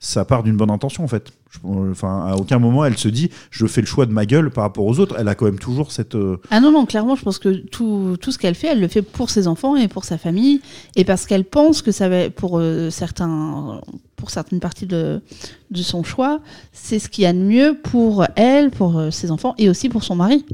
ça 0.00 0.24
part 0.24 0.42
d'une 0.42 0.56
bonne 0.56 0.70
intention, 0.70 1.02
en 1.04 1.08
fait. 1.08 1.32
Enfin, 1.64 2.26
à 2.26 2.36
aucun 2.36 2.58
moment, 2.58 2.84
elle 2.84 2.98
se 2.98 3.08
dit 3.08 3.30
je 3.50 3.66
fais 3.66 3.80
le 3.80 3.86
choix 3.86 4.04
de 4.04 4.12
ma 4.12 4.26
gueule 4.26 4.50
par 4.50 4.64
rapport 4.64 4.84
aux 4.84 5.00
autres. 5.00 5.16
Elle 5.18 5.28
a 5.28 5.34
quand 5.34 5.46
même 5.46 5.58
toujours 5.58 5.92
cette. 5.92 6.14
euh, 6.14 6.36
Ah 6.50 6.60
non, 6.60 6.70
non, 6.70 6.84
clairement, 6.84 7.16
je 7.16 7.22
pense 7.22 7.38
que 7.38 7.48
tout, 7.48 8.16
tout 8.20 8.30
ce 8.32 8.38
qu'elle 8.38 8.54
fait, 8.54 8.68
elle 8.68 8.80
le 8.80 8.88
fait 8.88 9.00
pour 9.00 9.30
ses 9.30 9.48
enfants 9.48 9.74
et 9.74 9.88
pour 9.88 10.04
sa 10.04 10.18
famille, 10.18 10.60
et 10.94 11.04
parce 11.06 11.24
qu'elle 11.26 11.44
pense 11.44 11.80
que 11.80 11.90
ça 11.90 12.10
va, 12.10 12.28
pour, 12.28 12.58
euh, 12.58 12.90
certains, 12.90 13.80
pour 14.16 14.28
certaines 14.30 14.60
parties 14.60 14.86
de, 14.86 15.22
de 15.70 15.82
son 15.82 16.04
choix, 16.04 16.40
c'est 16.72 16.98
ce 16.98 17.08
qu'il 17.08 17.24
y 17.24 17.26
a 17.26 17.32
de 17.32 17.38
mieux 17.38 17.78
pour 17.82 18.26
elle, 18.36 18.70
pour 18.70 18.98
euh, 18.98 19.10
ses 19.10 19.30
enfants, 19.30 19.54
et 19.56 19.70
aussi 19.70 19.88
pour 19.88 20.04
son 20.04 20.16
mari. 20.16 20.44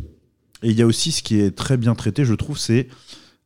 Et 0.65 0.71
il 0.71 0.79
y 0.79 0.83
a 0.83 0.87
aussi 0.87 1.13
ce 1.13 1.23
qui 1.23 1.39
est 1.39 1.55
très 1.55 1.77
bien 1.77 1.95
traité, 1.95 2.25
je 2.25 2.33
trouve, 2.35 2.59
c'est 2.59 2.89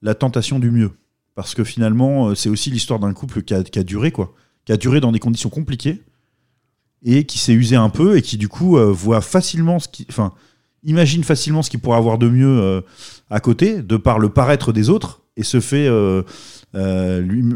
la 0.03 0.15
tentation 0.15 0.61
du 0.61 0.71
mieux. 0.71 0.93
Parce 1.35 1.55
que 1.55 1.65
finalement, 1.65 2.29
euh, 2.29 2.35
c'est 2.37 2.49
aussi 2.49 2.71
l'histoire 2.71 3.01
d'un 3.01 3.13
couple 3.13 3.43
qui 3.43 3.55
a, 3.55 3.83
duré, 3.83 4.13
quoi. 4.13 4.33
Qui 4.65 4.73
a 4.73 4.77
duré 4.77 5.01
dans 5.01 5.11
des 5.11 5.19
conditions 5.19 5.51
compliquées 5.51 6.01
et 7.05 7.25
qui 7.25 7.39
s'est 7.39 7.53
usé 7.53 7.75
un 7.75 7.91
peu 7.91 8.17
et 8.17 8.23
qui, 8.23 8.39
du 8.39 8.49
coup, 8.49 8.79
euh, 8.79 8.93
voit 8.93 9.21
facilement 9.21 9.81
ce. 9.81 9.89
Enfin, 10.09 10.33
imagine 10.85 11.25
facilement 11.25 11.63
ce 11.63 11.71
qu'il 11.71 11.81
pourrait 11.81 11.99
avoir 11.99 12.19
de 12.19 12.29
mieux 12.29 12.61
euh, 12.61 12.83
à 13.31 13.41
côté, 13.41 13.83
de 13.83 13.97
par 13.97 14.21
le 14.21 14.29
paraître 14.29 14.73
des 14.73 14.89
autres, 14.89 15.23
et 15.37 15.43
se 15.43 15.59
fait. 15.59 15.89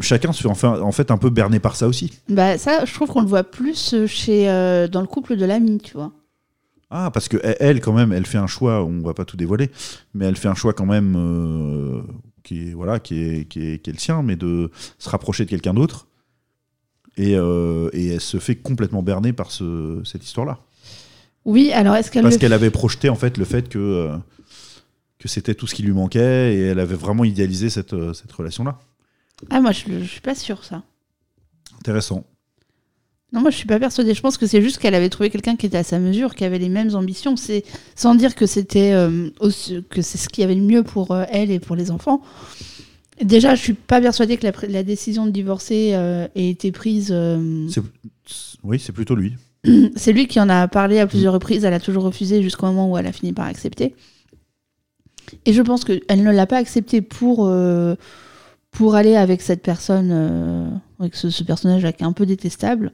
chacun 0.01 0.33
se 0.33 0.43
fait 0.43 0.67
en 0.67 0.93
fait 0.93 1.11
un 1.13 1.19
peu 1.19 1.31
berné 1.31 1.61
par 1.61 1.77
ça 1.77 1.87
aussi. 1.87 2.13
Bah, 2.29 2.59
ça, 2.59 2.85
je 2.85 2.93
trouve 2.93 3.09
qu'on 3.09 3.23
le 3.23 3.29
voit 3.29 3.45
plus 3.45 3.95
chez, 4.07 4.47
dans 4.91 5.01
le 5.01 5.07
couple 5.07 5.37
de 5.37 5.45
l'ami, 5.45 5.79
tu 5.79 5.95
vois. 5.95 6.13
Ah, 6.95 7.11
parce 7.11 7.27
que 7.29 7.39
elle, 7.43 7.81
quand 7.81 7.95
même, 7.95 8.13
elle 8.13 8.27
fait 8.27 8.37
un 8.37 8.47
choix, 8.47 8.85
on 8.85 9.01
va 9.01 9.15
pas 9.15 9.25
tout 9.25 9.39
dévoiler, 9.39 9.71
mais 10.13 10.27
elle 10.27 10.37
fait 10.37 10.49
un 10.49 10.55
choix 10.55 10.75
quand 10.75 10.85
même 10.85 11.15
euh, 11.17 12.03
qui 12.43 12.69
est, 12.69 12.73
voilà, 12.75 13.01
qui 13.01 13.19
est, 13.19 13.49
qui 13.49 13.67
est, 13.67 13.79
qui 13.83 13.89
est 13.89 13.93
le 13.95 13.99
sien, 13.99 14.23
mais 14.23 14.37
de 14.37 14.71
se 14.99 15.09
rapprocher 15.09 15.47
de 15.47 15.51
quelqu'un 15.51 15.73
d'autre. 15.73 16.07
Et, 17.17 17.35
euh, 17.35 17.89
et 17.95 18.09
elle 18.09 18.21
se 18.21 18.39
fait 18.39 18.57
complètement 18.57 19.03
berner 19.03 19.33
par 19.33 19.51
ce, 19.51 20.03
cette 20.05 20.23
histoire-là. 20.23 20.59
Oui, 21.47 21.73
alors 21.73 21.97
est-ce 21.97 22.11
qu'elle 22.11 22.25
Parce 22.25 22.35
le 22.35 22.41
qu'elle 22.41 22.53
avait 22.53 22.71
projeté 22.71 23.09
en 23.09 23.17
fait 23.17 23.39
le 23.39 23.47
fait 23.47 23.71
que, 23.71 23.79
euh, 23.79 24.17
que 25.19 25.29
c'était 25.29 25.55
tout 25.55 25.67
ce 25.67 25.75
qui 25.75 25.83
lui 25.83 25.93
manquait 25.93 26.55
et 26.55 26.61
elle 26.61 26.79
avait 26.79 26.95
vraiment 26.95 27.25
idéalisé 27.25 27.71
cette, 27.71 27.97
cette 28.13 28.33
relation-là. 28.33 28.79
Ah, 29.49 29.63
moi, 29.63 29.73
je, 29.73 29.85
je 29.89 30.05
suis 30.05 30.21
pas 30.21 30.35
sûre, 30.35 30.63
ça. 30.63 30.83
Intéressant. 31.81 32.27
Non, 33.33 33.41
moi, 33.41 33.51
je 33.51 33.57
suis 33.57 33.67
pas 33.67 33.79
persuadée. 33.79 34.13
Je 34.13 34.21
pense 34.21 34.37
que 34.37 34.47
c'est 34.47 34.61
juste 34.61 34.79
qu'elle 34.79 34.95
avait 34.95 35.09
trouvé 35.09 35.31
quelqu'un 35.31 35.57
qui 35.57 35.65
était 35.65 35.79
à 35.79 35.83
sa 35.83 35.99
mesure, 35.99 36.35
qui 36.35 36.45
avait 36.45 36.59
les 36.59 36.69
mêmes 36.69 36.95
ambitions. 36.95 37.37
C'est 37.37 37.65
sans 37.95 38.15
dire 38.15 38.35
que 38.35 38.45
c'était 38.45 38.93
euh, 38.93 39.31
que 39.89 40.03
c'est 40.03 40.19
ce 40.19 40.29
qui 40.29 40.43
avait 40.43 40.55
le 40.55 40.63
mieux 40.63 40.83
pour 40.83 41.13
euh, 41.13 41.25
elle 41.31 41.51
et 41.51 41.59
pour 41.59 41.75
les 41.75 41.91
enfants. 41.91 42.21
Déjà, 43.23 43.55
je 43.55 43.63
suis 43.63 43.75
pas 43.75 44.01
persuadée 44.01 44.37
que 44.37 44.47
la, 44.69 44.83
décision 44.83 45.25
de 45.25 45.31
divorcer 45.31 45.93
euh, 45.95 46.29
ait 46.35 46.49
été 46.51 46.73
prise. 46.73 47.15
Oui, 48.63 48.79
c'est 48.79 48.93
plutôt 48.93 49.15
lui. 49.15 49.35
c'est 49.97 50.13
lui 50.13 50.27
qui 50.27 50.39
en 50.39 50.49
a 50.49 50.69
parlé 50.69 50.99
à 50.99 51.07
plusieurs 51.07 51.33
reprises. 51.33 51.65
Elle 51.65 51.75
a 51.75 51.81
toujours 51.81 52.03
refusé 52.03 52.43
jusqu'au 52.43 52.67
moment 52.67 52.91
où 52.91 52.99
elle 52.99 53.07
a 53.07 53.13
fini 53.13 53.33
par 53.33 53.47
accepter. 53.47 53.95
Et 55.47 55.55
je 55.55 55.63
pense 55.63 55.85
qu'elle 55.85 56.23
ne 56.23 56.31
l'a 56.31 56.47
pas 56.47 56.59
accepté 56.59 57.01
pour, 57.01 57.49
pour 58.73 58.95
aller 58.97 59.15
avec 59.17 59.41
cette 59.43 59.63
personne, 59.63 60.09
euh, 60.13 60.69
avec 60.99 61.15
ce, 61.15 61.31
ce 61.31 61.45
personnage-là 61.45 61.93
qui 61.93 62.03
est 62.03 62.07
un 62.07 62.13
peu 62.13 62.27
détestable. 62.27 62.91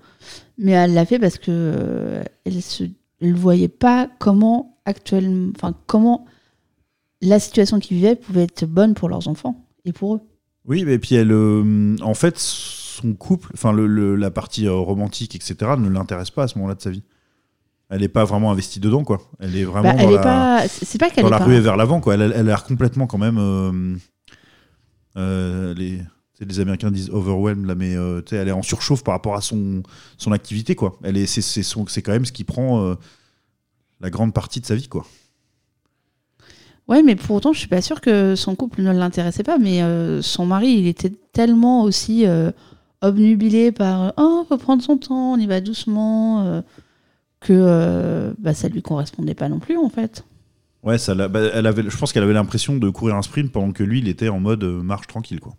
Mais 0.59 0.72
elle 0.72 0.93
l'a 0.93 1.07
fait 1.07 1.18
parce 1.18 1.39
que 1.39 1.47
euh, 1.51 2.22
elle 2.45 2.61
se, 2.61 2.85
elle 3.22 3.35
voyait 3.35 3.68
pas 3.68 4.09
comment 4.18 4.76
actuellement, 4.85 5.53
enfin 5.57 5.74
comment 5.87 6.26
la 7.22 7.39
situation 7.41 7.79
qu'ils 7.81 7.97
vivaient 7.97 8.16
pouvait 8.16 8.43
être 8.45 8.64
bonne 8.66 8.95
pour 8.95 9.09
leurs 9.09 9.29
enfants 9.29 9.64
et 9.85 9.93
pour 9.93 10.16
eux. 10.16 10.20
Oui, 10.66 10.85
et 10.87 10.99
puis 10.99 11.14
elle, 11.14 11.33
euh, 11.33 11.97
en 12.03 12.14
fait, 12.14 12.39
son 12.39 13.14
couple, 13.14 13.51
enfin 13.55 13.72
le, 13.72 13.87
le- 13.87 14.16
la 14.16 14.31
partie 14.31 14.66
euh, 14.66 14.74
romantique, 14.74 15.35
etc., 15.35 15.57
ne 15.79 15.89
l'intéresse 15.89 16.31
pas 16.31 16.43
à 16.43 16.49
ce 16.49 16.57
moment-là 16.59 16.74
de 16.74 16.83
sa 16.83 16.91
vie. 16.91 17.03
Elle 17.91 18.01
n'est 18.03 18.09
pas 18.09 18.24
vraiment 18.24 18.51
investie 18.51 18.81
dedans, 18.81 19.03
quoi. 19.05 19.18
Elle 19.41 19.57
est 19.57 19.64
vraiment 19.64 19.91
Bah, 19.91 19.97
elle 19.99 20.05
dans, 20.07 20.11
est 20.11 20.14
la, 20.16 20.22
pas, 20.22 21.11
qu'elle 21.11 21.22
dans 21.22 21.29
est 21.29 21.31
la 21.31 21.39
pas. 21.39 21.45
ruée 21.45 21.61
vers 21.61 21.76
l'avant, 21.76 22.01
quoi. 22.01 22.14
Elle, 22.14 22.20
elle 22.22 22.33
a 22.35 22.43
l'air 22.43 22.64
complètement 22.64 23.07
quand 23.07 23.16
même. 23.16 23.39
Euh, 25.18 25.74
les, 25.74 26.00
les 26.40 26.60
Américains 26.60 26.90
disent 26.90 27.10
overwhelmed, 27.10 27.74
mais 27.76 27.96
euh, 27.96 28.22
elle 28.32 28.48
est 28.48 28.52
en 28.52 28.62
surchauffe 28.62 29.04
par 29.04 29.14
rapport 29.14 29.34
à 29.36 29.42
son, 29.42 29.82
son 30.18 30.32
activité, 30.32 30.74
quoi. 30.76 30.98
Elle 31.04 31.16
est, 31.18 31.26
c'est, 31.26 31.42
c'est, 31.42 31.62
son- 31.64 31.86
c'est 31.88 32.02
quand 32.02 32.12
même 32.12 32.26
ce 32.26 32.32
qui 32.32 32.44
prend 32.44 32.82
euh, 32.82 32.94
la 34.00 34.10
grande 34.10 34.34
partie 34.34 34.60
de 34.60 34.66
sa 34.66 34.74
vie, 34.74 34.88
quoi. 34.88 35.06
Ouais, 36.88 37.02
mais 37.02 37.16
pour 37.16 37.36
autant, 37.36 37.52
je 37.52 37.58
suis 37.58 37.68
pas 37.68 37.82
sûre 37.82 38.00
que 38.00 38.34
son 38.34 38.54
couple 38.56 38.82
ne 38.82 38.92
l'intéressait 38.92 39.42
pas. 39.42 39.58
Mais 39.58 39.80
son 40.22 40.46
mari, 40.46 40.68
il 40.70 40.86
était 40.86 41.12
tellement 41.32 41.82
aussi 41.82 42.24
obnubilé 43.02 43.72
par 43.72 44.14
oh, 44.16 44.44
faut 44.48 44.58
prendre 44.58 44.82
son 44.82 44.96
temps, 44.96 45.32
on 45.34 45.38
y 45.38 45.46
va 45.46 45.60
doucement, 45.60 46.62
que 47.40 48.34
bah, 48.38 48.54
ça 48.54 48.68
lui 48.68 48.82
correspondait 48.82 49.34
pas 49.34 49.48
non 49.48 49.60
plus 49.60 49.78
en 49.78 49.90
fait. 49.90 50.24
Ouais, 50.83 50.97
ça, 50.99 51.14
bah, 51.14 51.41
elle 51.55 51.66
avait, 51.66 51.83
je 51.89 51.97
pense 51.97 52.12
qu'elle 52.12 52.22
avait 52.22 52.33
l'impression 52.33 52.76
de 52.76 52.89
courir 52.91 53.16
un 53.16 53.22
sprint 53.22 53.51
pendant 53.51 53.72
que 53.72 53.83
lui, 53.83 53.99
il 53.99 54.09
était 54.09 54.29
en 54.29 54.39
mode 54.41 54.62
euh, 54.64 54.81
marche 54.83 55.07
tranquille, 55.09 55.41
quoi. 55.41 55.55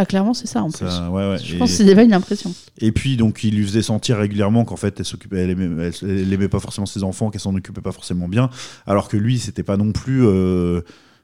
Ah, 0.00 0.06
clairement, 0.06 0.32
c'est 0.34 0.46
ça 0.46 0.62
en 0.62 0.70
Ça, 0.70 0.78
plus. 0.86 1.08
ouais, 1.14 1.30
ouais. 1.30 1.38
Je 1.42 1.54
Et- 1.56 1.58
pense 1.58 1.70
que 1.70 1.76
c'était 1.78 1.94
pas 1.96 2.04
une 2.04 2.12
impression. 2.12 2.52
Et 2.80 2.92
puis 2.92 3.16
donc 3.16 3.42
il 3.42 3.56
lui 3.56 3.64
faisait 3.64 3.82
sentir 3.82 4.16
régulièrement 4.18 4.64
qu'en 4.64 4.76
fait 4.76 4.94
elle 5.00 5.04
s'occupait, 5.04 5.38
elle 5.38 5.50
aimait, 5.50 5.86
elle, 6.02 6.08
elle 6.08 6.32
aimait 6.32 6.46
pas 6.48 6.60
forcément 6.60 6.86
ses 6.86 7.02
enfants, 7.02 7.30
qu'elle 7.30 7.40
s'en 7.40 7.52
occupait 7.56 7.80
pas 7.80 7.90
forcément 7.90 8.28
bien, 8.28 8.48
alors 8.86 9.08
que 9.08 9.16
lui 9.16 9.40
c'était 9.40 9.64
pas 9.64 9.76
non 9.76 9.90
plus 9.90 10.24
euh, 10.24 10.82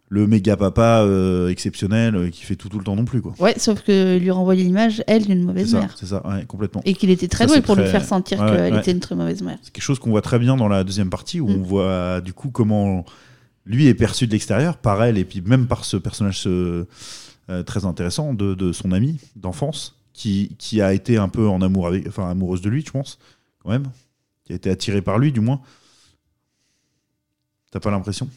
le 0.08 0.26
méga 0.26 0.56
papa 0.56 1.02
euh, 1.02 1.50
exceptionnel 1.50 2.16
euh, 2.16 2.30
qui 2.30 2.42
fait 2.42 2.56
tout 2.56 2.68
tout 2.68 2.78
le 2.78 2.84
temps 2.84 2.96
non 2.96 3.04
plus 3.04 3.20
quoi. 3.22 3.32
Ouais, 3.38 3.54
sauf 3.58 3.80
que 3.82 4.18
lui 4.18 4.32
renvoyait 4.32 4.64
l'image, 4.64 5.04
elle, 5.06 5.24
d'une 5.26 5.44
mauvaise 5.44 5.70
ça, 5.70 5.78
mère. 5.78 5.94
c'est 5.96 6.06
ça, 6.06 6.26
ouais, 6.26 6.44
complètement. 6.44 6.82
Et 6.84 6.94
qu'il 6.94 7.10
était 7.10 7.28
très 7.28 7.46
doué 7.46 7.60
pour 7.60 7.76
lui 7.76 7.86
faire 7.86 8.04
sentir 8.04 8.40
ouais, 8.40 8.50
qu'elle 8.50 8.72
ouais. 8.72 8.80
était 8.80 8.90
une 8.90 8.98
très 8.98 9.14
mauvaise 9.14 9.40
mère. 9.42 9.58
C'est 9.62 9.72
quelque 9.72 9.84
chose 9.84 10.00
qu'on 10.00 10.10
voit 10.10 10.20
très 10.22 10.40
bien 10.40 10.56
dans 10.56 10.66
la 10.66 10.82
deuxième 10.82 11.10
partie 11.10 11.38
où 11.40 11.46
Mm. 11.48 11.54
on 11.60 11.62
voit 11.62 12.20
du 12.20 12.32
coup 12.32 12.50
comment 12.50 13.04
lui 13.66 13.86
est 13.86 13.94
perçu 13.94 14.26
de 14.26 14.32
l'extérieur 14.32 14.76
par 14.76 15.02
elle 15.02 15.18
et 15.18 15.24
puis 15.24 15.40
même 15.40 15.66
par 15.66 15.84
ce 15.84 15.96
personnage 15.96 16.44
euh, 16.46 16.84
très 17.66 17.84
intéressant 17.84 18.34
de, 18.34 18.54
de 18.54 18.72
son 18.72 18.92
ami 18.92 19.20
d'enfance 19.36 19.96
qui, 20.12 20.54
qui 20.58 20.80
a 20.80 20.92
été 20.92 21.16
un 21.16 21.28
peu 21.28 21.48
en 21.48 21.60
amour 21.62 21.86
avec, 21.88 22.06
enfin 22.06 22.28
amoureuse 22.30 22.60
de 22.62 22.68
lui, 22.70 22.84
je 22.86 22.90
pense, 22.90 23.18
quand 23.62 23.70
même, 23.70 23.86
qui 24.44 24.52
a 24.52 24.56
été 24.56 24.70
attirée 24.70 25.02
par 25.02 25.18
lui 25.18 25.32
du 25.32 25.40
moins. 25.40 25.60
T'as 27.70 27.80
pas 27.80 27.90
l'impression? 27.90 28.28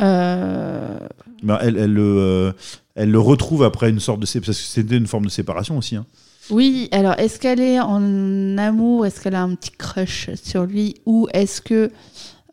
Euh, 0.00 0.98
Ben, 1.42 1.58
elle, 1.60 1.76
elle, 1.76 1.92
le, 1.92 2.02
euh, 2.18 2.52
elle 2.94 3.10
le 3.10 3.18
retrouve 3.20 3.62
après 3.62 3.90
une 3.90 4.00
sorte 4.00 4.20
de 4.20 4.26
parce 4.40 4.58
que 4.58 4.64
c'était 4.64 4.96
une 4.96 5.06
forme 5.06 5.26
de 5.26 5.30
séparation 5.30 5.76
aussi. 5.76 5.96
hein. 5.96 6.06
Oui, 6.50 6.88
alors 6.92 7.18
est-ce 7.18 7.40
qu'elle 7.40 7.60
est 7.60 7.80
en 7.80 8.56
amour? 8.56 9.04
Est-ce 9.04 9.20
qu'elle 9.20 9.34
a 9.34 9.42
un 9.42 9.54
petit 9.54 9.72
crush 9.72 10.30
sur 10.34 10.64
lui? 10.64 10.94
Ou 11.04 11.28
est-ce 11.32 11.60
que 11.60 11.90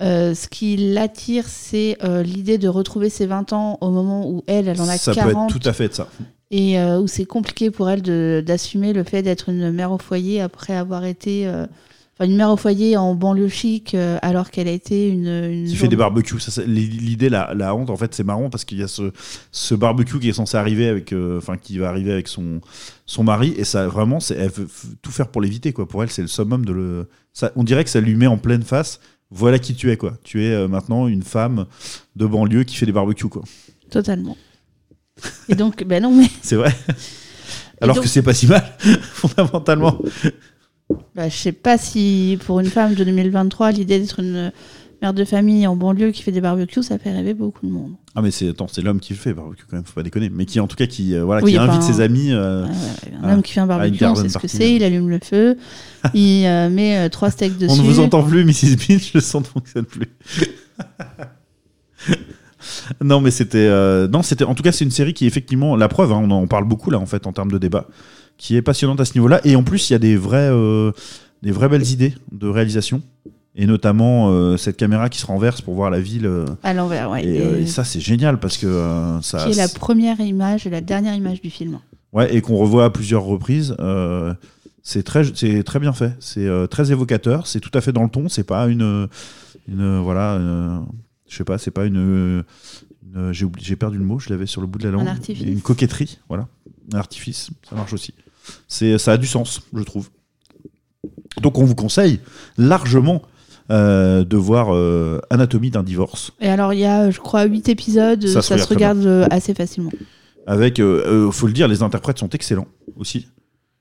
euh, 0.01 0.33
ce 0.33 0.47
qui 0.47 0.75
l'attire, 0.75 1.45
c'est 1.47 1.97
euh, 2.03 2.23
l'idée 2.23 2.57
de 2.57 2.67
retrouver 2.67 3.09
ses 3.09 3.25
20 3.25 3.53
ans 3.53 3.77
au 3.81 3.91
moment 3.91 4.27
où 4.29 4.43
elle, 4.47 4.67
elle 4.67 4.81
en 4.81 4.87
a 4.87 4.97
ça 4.97 5.13
40 5.13 5.31
peut 5.31 5.55
être 5.55 5.61
tout 5.61 5.69
à 5.69 5.73
fait 5.73 5.93
ça. 5.93 6.07
et 6.49 6.79
euh, 6.79 6.99
où 6.99 7.07
c'est 7.07 7.25
compliqué 7.25 7.69
pour 7.69 7.89
elle 7.89 8.01
d'assumer 8.43 8.91
le 8.93 9.03
fait 9.03 9.21
d'être 9.21 9.49
une 9.49 9.71
mère 9.71 9.91
au 9.91 9.99
foyer 9.99 10.41
après 10.41 10.75
avoir 10.75 11.05
été. 11.05 11.47
Enfin, 12.15 12.29
une 12.29 12.35
mère 12.35 12.51
au 12.51 12.57
foyer 12.57 12.95
en 12.95 13.15
banlieue 13.15 13.47
chic 13.47 13.95
alors 14.21 14.51
qu'elle 14.51 14.67
a 14.67 14.71
été 14.71 15.09
une. 15.09 15.27
une 15.27 15.67
Qui 15.67 15.75
fait 15.75 15.87
des 15.87 15.95
barbecues. 15.95 16.39
Ça, 16.39 16.61
L'idée, 16.63 17.29
la, 17.29 17.53
la 17.55 17.73
honte, 17.73 17.89
en 17.89 17.95
fait, 17.95 18.13
c'est 18.13 18.23
marrant 18.23 18.51
parce 18.51 18.65
qu'il 18.65 18.79
y 18.79 18.83
a 18.83 18.87
ce, 18.87 19.11
ce 19.51 19.73
barbecue 19.73 20.19
qui 20.19 20.29
est 20.29 20.33
censé 20.33 20.55
arriver 20.57 20.87
avec, 20.87 21.13
enfin, 21.37 21.57
qui 21.57 21.79
va 21.79 21.89
arriver 21.89 22.11
avec 22.11 22.27
son, 22.27 22.61
son 23.07 23.23
mari 23.23 23.55
et 23.57 23.63
ça, 23.63 23.87
vraiment, 23.87 24.19
elle 24.29 24.49
veut 24.51 24.67
tout 25.01 25.11
faire 25.11 25.29
pour 25.29 25.41
l'éviter, 25.41 25.73
quoi. 25.73 25.87
Pour 25.87 26.03
elle, 26.03 26.11
c'est 26.11 26.21
le 26.21 26.27
summum 26.27 26.65
de 26.65 26.73
le. 26.73 27.09
Ça, 27.31 27.51
on 27.55 27.63
dirait 27.63 27.83
que 27.83 27.89
ça 27.89 27.99
lui 27.99 28.15
met 28.15 28.27
en 28.27 28.37
pleine 28.37 28.61
face. 28.61 28.99
Voilà 29.36 29.57
qui 29.59 29.73
tu 29.73 29.91
es, 29.91 29.97
quoi. 29.97 30.13
Tu 30.23 30.43
es 30.45 30.51
euh, 30.51 30.67
maintenant 30.67 31.07
une 31.07 31.23
femme 31.23 31.65
de 32.15 32.25
banlieue 32.27 32.63
qui 32.63 32.75
fait 32.75 32.86
des 32.86 32.91
barbecues, 32.91 33.29
quoi. 33.29 33.41
Totalement. 33.89 34.38
Et 35.49 35.55
donc, 35.55 35.84
ben 35.84 36.01
non, 36.03 36.11
mais 36.15 36.27
C'est 36.41 36.55
vrai. 36.55 36.73
Alors 37.81 37.95
donc- 37.95 38.03
que 38.05 38.09
c'est 38.09 38.21
pas 38.21 38.34
si 38.34 38.47
mal, 38.47 38.63
fondamentalement. 39.01 39.99
bah, 41.15 41.29
je 41.29 41.36
sais 41.36 41.51
pas 41.51 41.77
si 41.77 42.38
pour 42.45 42.59
une 42.59 42.67
femme 42.69 42.93
de 42.95 43.03
2023, 43.03 43.71
l'idée 43.71 43.99
d'être 43.99 44.19
une 44.19 44.51
mère 45.03 45.13
de 45.13 45.25
famille 45.25 45.67
en 45.67 45.75
banlieue 45.75 46.11
qui 46.11 46.23
fait 46.23 46.31
des 46.31 46.39
barbecues, 46.39 46.81
ça 46.81 46.97
fait 46.97 47.11
rêver 47.11 47.33
beaucoup 47.33 47.67
de 47.67 47.71
monde. 47.71 47.91
Ah 48.15 48.21
mais 48.21 48.31
c'est 48.31 48.47
attends, 48.49 48.69
c'est 48.69 48.81
l'homme 48.81 49.01
qui 49.01 49.11
le 49.13 49.19
fait 49.19 49.33
barbecue 49.33 49.65
quand 49.69 49.75
même, 49.75 49.85
faut 49.85 49.93
pas 49.93 50.03
déconner. 50.03 50.29
Mais 50.29 50.45
qui 50.45 50.59
en 50.61 50.67
tout 50.67 50.77
cas 50.77 50.85
qui 50.85 51.13
euh, 51.13 51.25
voilà 51.25 51.43
Oui, 51.43 51.51
qui 51.51 51.57
invite 51.57 51.83
ses 51.83 51.99
amis. 51.99 52.31
euh, 52.31 52.65
ouais, 52.65 52.71
un 53.21 53.29
à- 53.29 53.33
homme 53.33 53.43
qui 53.43 53.51
fait 53.51 53.59
un 53.59 53.67
barbecue, 53.67 54.05
on 54.05 54.15
sait 54.15 54.29
ce 54.29 54.37
que 54.37 54.47
c'est, 54.47 54.73
il 54.73 54.83
allume 54.83 55.09
le 55.09 55.19
feu, 55.21 55.57
il 56.13 56.45
euh, 56.45 56.69
met 56.69 57.09
trois 57.09 57.31
steaks 57.31 57.57
dessus. 57.57 57.73
On 57.73 57.83
ne 57.83 57.87
vous 57.87 57.99
entend 57.99 58.23
plus, 58.23 58.45
Mrs. 58.45 58.77
Beach, 58.77 59.13
le 59.13 59.19
son 59.19 59.41
ne 59.41 59.45
fonctionne 59.45 59.85
plus. 59.85 60.07
non, 63.03 63.19
mais 63.19 63.31
c'était. 63.31 63.69
non, 64.07 64.21
c'était. 64.21 64.45
En 64.45 64.55
tout 64.55 64.63
cas, 64.63 64.71
c'est 64.71 64.85
une 64.85 64.91
série 64.91 65.13
qui, 65.13 65.25
effectivement, 65.25 65.75
la 65.75 65.89
preuve, 65.89 66.13
hein, 66.13 66.21
on 66.23 66.31
en 66.31 66.47
parle 66.47 66.65
beaucoup 66.65 66.91
là, 66.91 66.99
en 66.99 67.05
fait, 67.05 67.27
en 67.27 67.33
termes 67.33 67.51
de 67.51 67.57
débat, 67.57 67.87
qui 68.37 68.55
est 68.55 68.61
passionnante 68.61 69.01
à 69.01 69.05
ce 69.05 69.15
niveau-là. 69.15 69.41
Et 69.43 69.57
en 69.57 69.63
plus, 69.63 69.89
il 69.89 69.93
y 69.93 69.95
a 69.97 69.99
des 69.99 70.15
vraies, 70.15 70.49
euh, 70.49 70.93
des 71.41 71.51
vraies 71.51 71.67
belles 71.67 71.89
idées 71.89 72.13
de 72.31 72.47
réalisation. 72.47 73.01
Et 73.55 73.67
notamment 73.67 74.31
euh, 74.31 74.57
cette 74.57 74.77
caméra 74.77 75.09
qui 75.09 75.19
se 75.19 75.25
renverse 75.27 75.61
pour 75.61 75.75
voir 75.75 75.91
la 75.91 75.99
ville. 75.99 76.25
euh, 76.25 76.45
À 76.63 76.73
l'envers, 76.73 77.11
ouais. 77.11 77.23
et, 77.23 77.39
euh, 77.41 77.59
et 77.59 77.67
ça, 77.67 77.83
c'est 77.83 77.99
génial 77.99 78.39
parce 78.39 78.57
que 78.57 79.19
ça. 79.21 79.45
qui 79.45 79.51
est 79.51 79.55
la 79.55 79.67
première 79.67 80.19
image 80.19 80.65
et 80.65 80.71
la 80.71 80.81
dernière 80.81 81.13
image 81.13 81.39
du 81.41 81.49
film. 81.51 81.79
Ouais, 82.13 82.33
et 82.35 82.41
qu'on 82.41 82.57
revoit 82.57 82.85
à 82.85 82.89
plusieurs 82.89 83.23
reprises. 83.23 83.75
c'est 84.81 85.03
très, 85.03 85.23
c'est 85.35 85.63
très 85.63 85.79
bien 85.79 85.93
fait. 85.93 86.13
C'est 86.19 86.49
très 86.69 86.91
évocateur. 86.91 87.45
C'est 87.47 87.59
tout 87.59 87.71
à 87.75 87.81
fait 87.81 87.91
dans 87.91 88.03
le 88.03 88.09
ton. 88.09 88.27
C'est 88.27 88.43
pas 88.43 88.67
une, 88.67 89.07
une 89.67 89.99
voilà, 89.99 90.39
je 91.27 91.35
sais 91.35 91.43
pas, 91.43 91.57
c'est 91.59 91.71
pas 91.71 91.85
une, 91.85 92.43
une- 93.15 93.31
j'ai 93.33 93.75
perdu 93.75 93.97
le 93.99 94.03
mot. 94.05 94.17
Je 94.19 94.29
l'avais 94.29 94.45
sur 94.47 94.61
le 94.61 94.67
bout 94.67 94.79
de 94.79 94.85
la 94.85 94.91
langue. 94.91 95.07
artifice. 95.07 95.47
Une 95.47 95.61
coquetterie, 95.61 96.17
voilà, 96.27 96.47
un 96.91 96.97
artifice. 96.97 97.49
Ça 97.69 97.75
marche 97.75 97.93
aussi. 97.93 98.13
C'est, 98.67 98.97
ça 98.97 99.11
a 99.13 99.17
du 99.17 99.27
sens, 99.27 99.61
je 99.75 99.83
trouve. 99.83 100.09
Donc, 101.41 101.57
on 101.57 101.65
vous 101.65 101.75
conseille 101.75 102.19
largement 102.57 103.21
euh, 103.74 104.24
de 104.24 104.38
voir 104.38 104.74
euh, 104.74 105.19
Anatomie 105.30 105.71
d'un 105.71 105.84
divorce. 105.84 106.32
Et 106.39 106.47
alors, 106.47 106.74
il 106.74 106.80
y 106.80 106.86
a, 106.86 107.11
je 107.11 107.19
crois, 107.19 107.43
huit 107.43 107.67
épisodes, 107.67 108.26
Ça 108.28 108.41
ça, 108.41 108.57
se 108.57 108.63
se 108.63 108.69
regarde 108.69 109.05
euh, 109.05 109.28
assez 109.30 109.53
facilement. 109.53 109.91
Avec, 110.47 110.78
faut 110.78 111.47
le 111.47 111.53
dire, 111.53 111.67
les 111.67 111.84
interprètes 111.84 112.19
sont 112.19 112.30
excellents 112.30 112.67
aussi. 112.97 113.28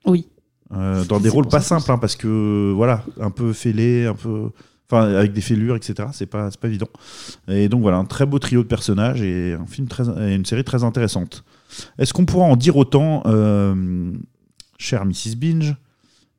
Oui. 0.07 0.27
Euh, 0.75 1.05
dans 1.05 1.21
des 1.21 1.29
rôles 1.29 1.49
pas 1.49 1.61
simples, 1.61 1.91
hein, 1.91 1.99
parce 1.99 2.17
que 2.17 2.73
voilà, 2.75 3.05
un 3.21 3.31
peu 3.31 3.53
fêlés, 3.53 4.07
un 4.07 4.15
peu, 4.15 4.51
enfin 4.91 5.03
avec 5.15 5.33
des 5.33 5.43
fêlures, 5.43 5.77
etc. 5.77 6.09
C'est 6.13 6.27
pas, 6.27 6.51
c'est 6.51 6.59
pas 6.61 6.69
évident. 6.69 6.89
Et 7.49 7.69
donc 7.69 7.83
voilà, 7.83 7.99
un 7.99 8.07
très 8.07 8.25
beau 8.25 8.39
trio 8.39 8.63
de 8.63 8.69
personnages 8.69 9.21
et 9.21 9.53
un 9.53 9.67
film 9.67 9.87
très, 9.89 10.05
et 10.05 10.35
une 10.35 10.47
série 10.47 10.65
très 10.65 10.83
intéressante. 10.83 11.45
Est-ce 11.99 12.15
qu'on 12.15 12.25
pourra 12.25 12.47
en 12.47 12.57
dire 12.57 12.77
autant, 12.77 13.23
euh, 13.27 14.13
cher 14.79 15.05
Mrs 15.05 15.37
Binge, 15.37 15.77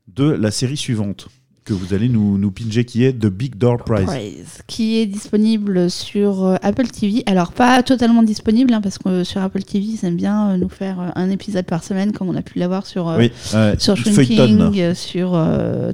de 0.08 0.26
la 0.32 0.49
série 0.49 0.78
suivante? 0.78 1.28
Que 1.64 1.74
vous 1.74 1.93
allez 1.93 2.09
nous, 2.09 2.38
nous 2.38 2.51
pincher, 2.51 2.86
qui 2.86 3.03
est 3.03 3.14
The 3.14 3.28
Big 3.28 3.55
Door 3.57 3.84
Prize. 3.86 4.05
Prize, 4.05 4.64
qui 4.68 4.97
est 4.97 5.05
disponible 5.05 5.89
sur 5.89 6.43
euh, 6.43 6.55
Apple 6.61 6.88
TV. 6.88 7.24
Alors, 7.26 7.53
pas 7.53 7.84
totalement 7.84 8.24
disponible, 8.24 8.74
hein, 8.74 8.82
parce 8.82 8.97
que 8.97 9.09
euh, 9.09 9.24
sur 9.24 9.41
Apple 9.41 9.64
TV, 9.64 9.86
ils 9.86 10.05
aiment 10.05 10.18
bien 10.18 10.51
euh, 10.51 10.57
nous 10.57 10.70
faire 10.70 11.14
un 11.16 11.30
épisode 11.30 11.66
par 11.66 11.84
semaine, 11.84 12.11
comme 12.11 12.30
on 12.30 12.36
a 12.36 12.41
pu 12.41 12.59
l'avoir 12.59 12.86
sur, 12.86 13.14
Oui, 13.18 13.32
sur. 13.78 13.95
Shrinking, 13.95 14.93
sur 14.93 15.32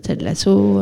Ted 0.02 0.24
Lasso. 0.24 0.80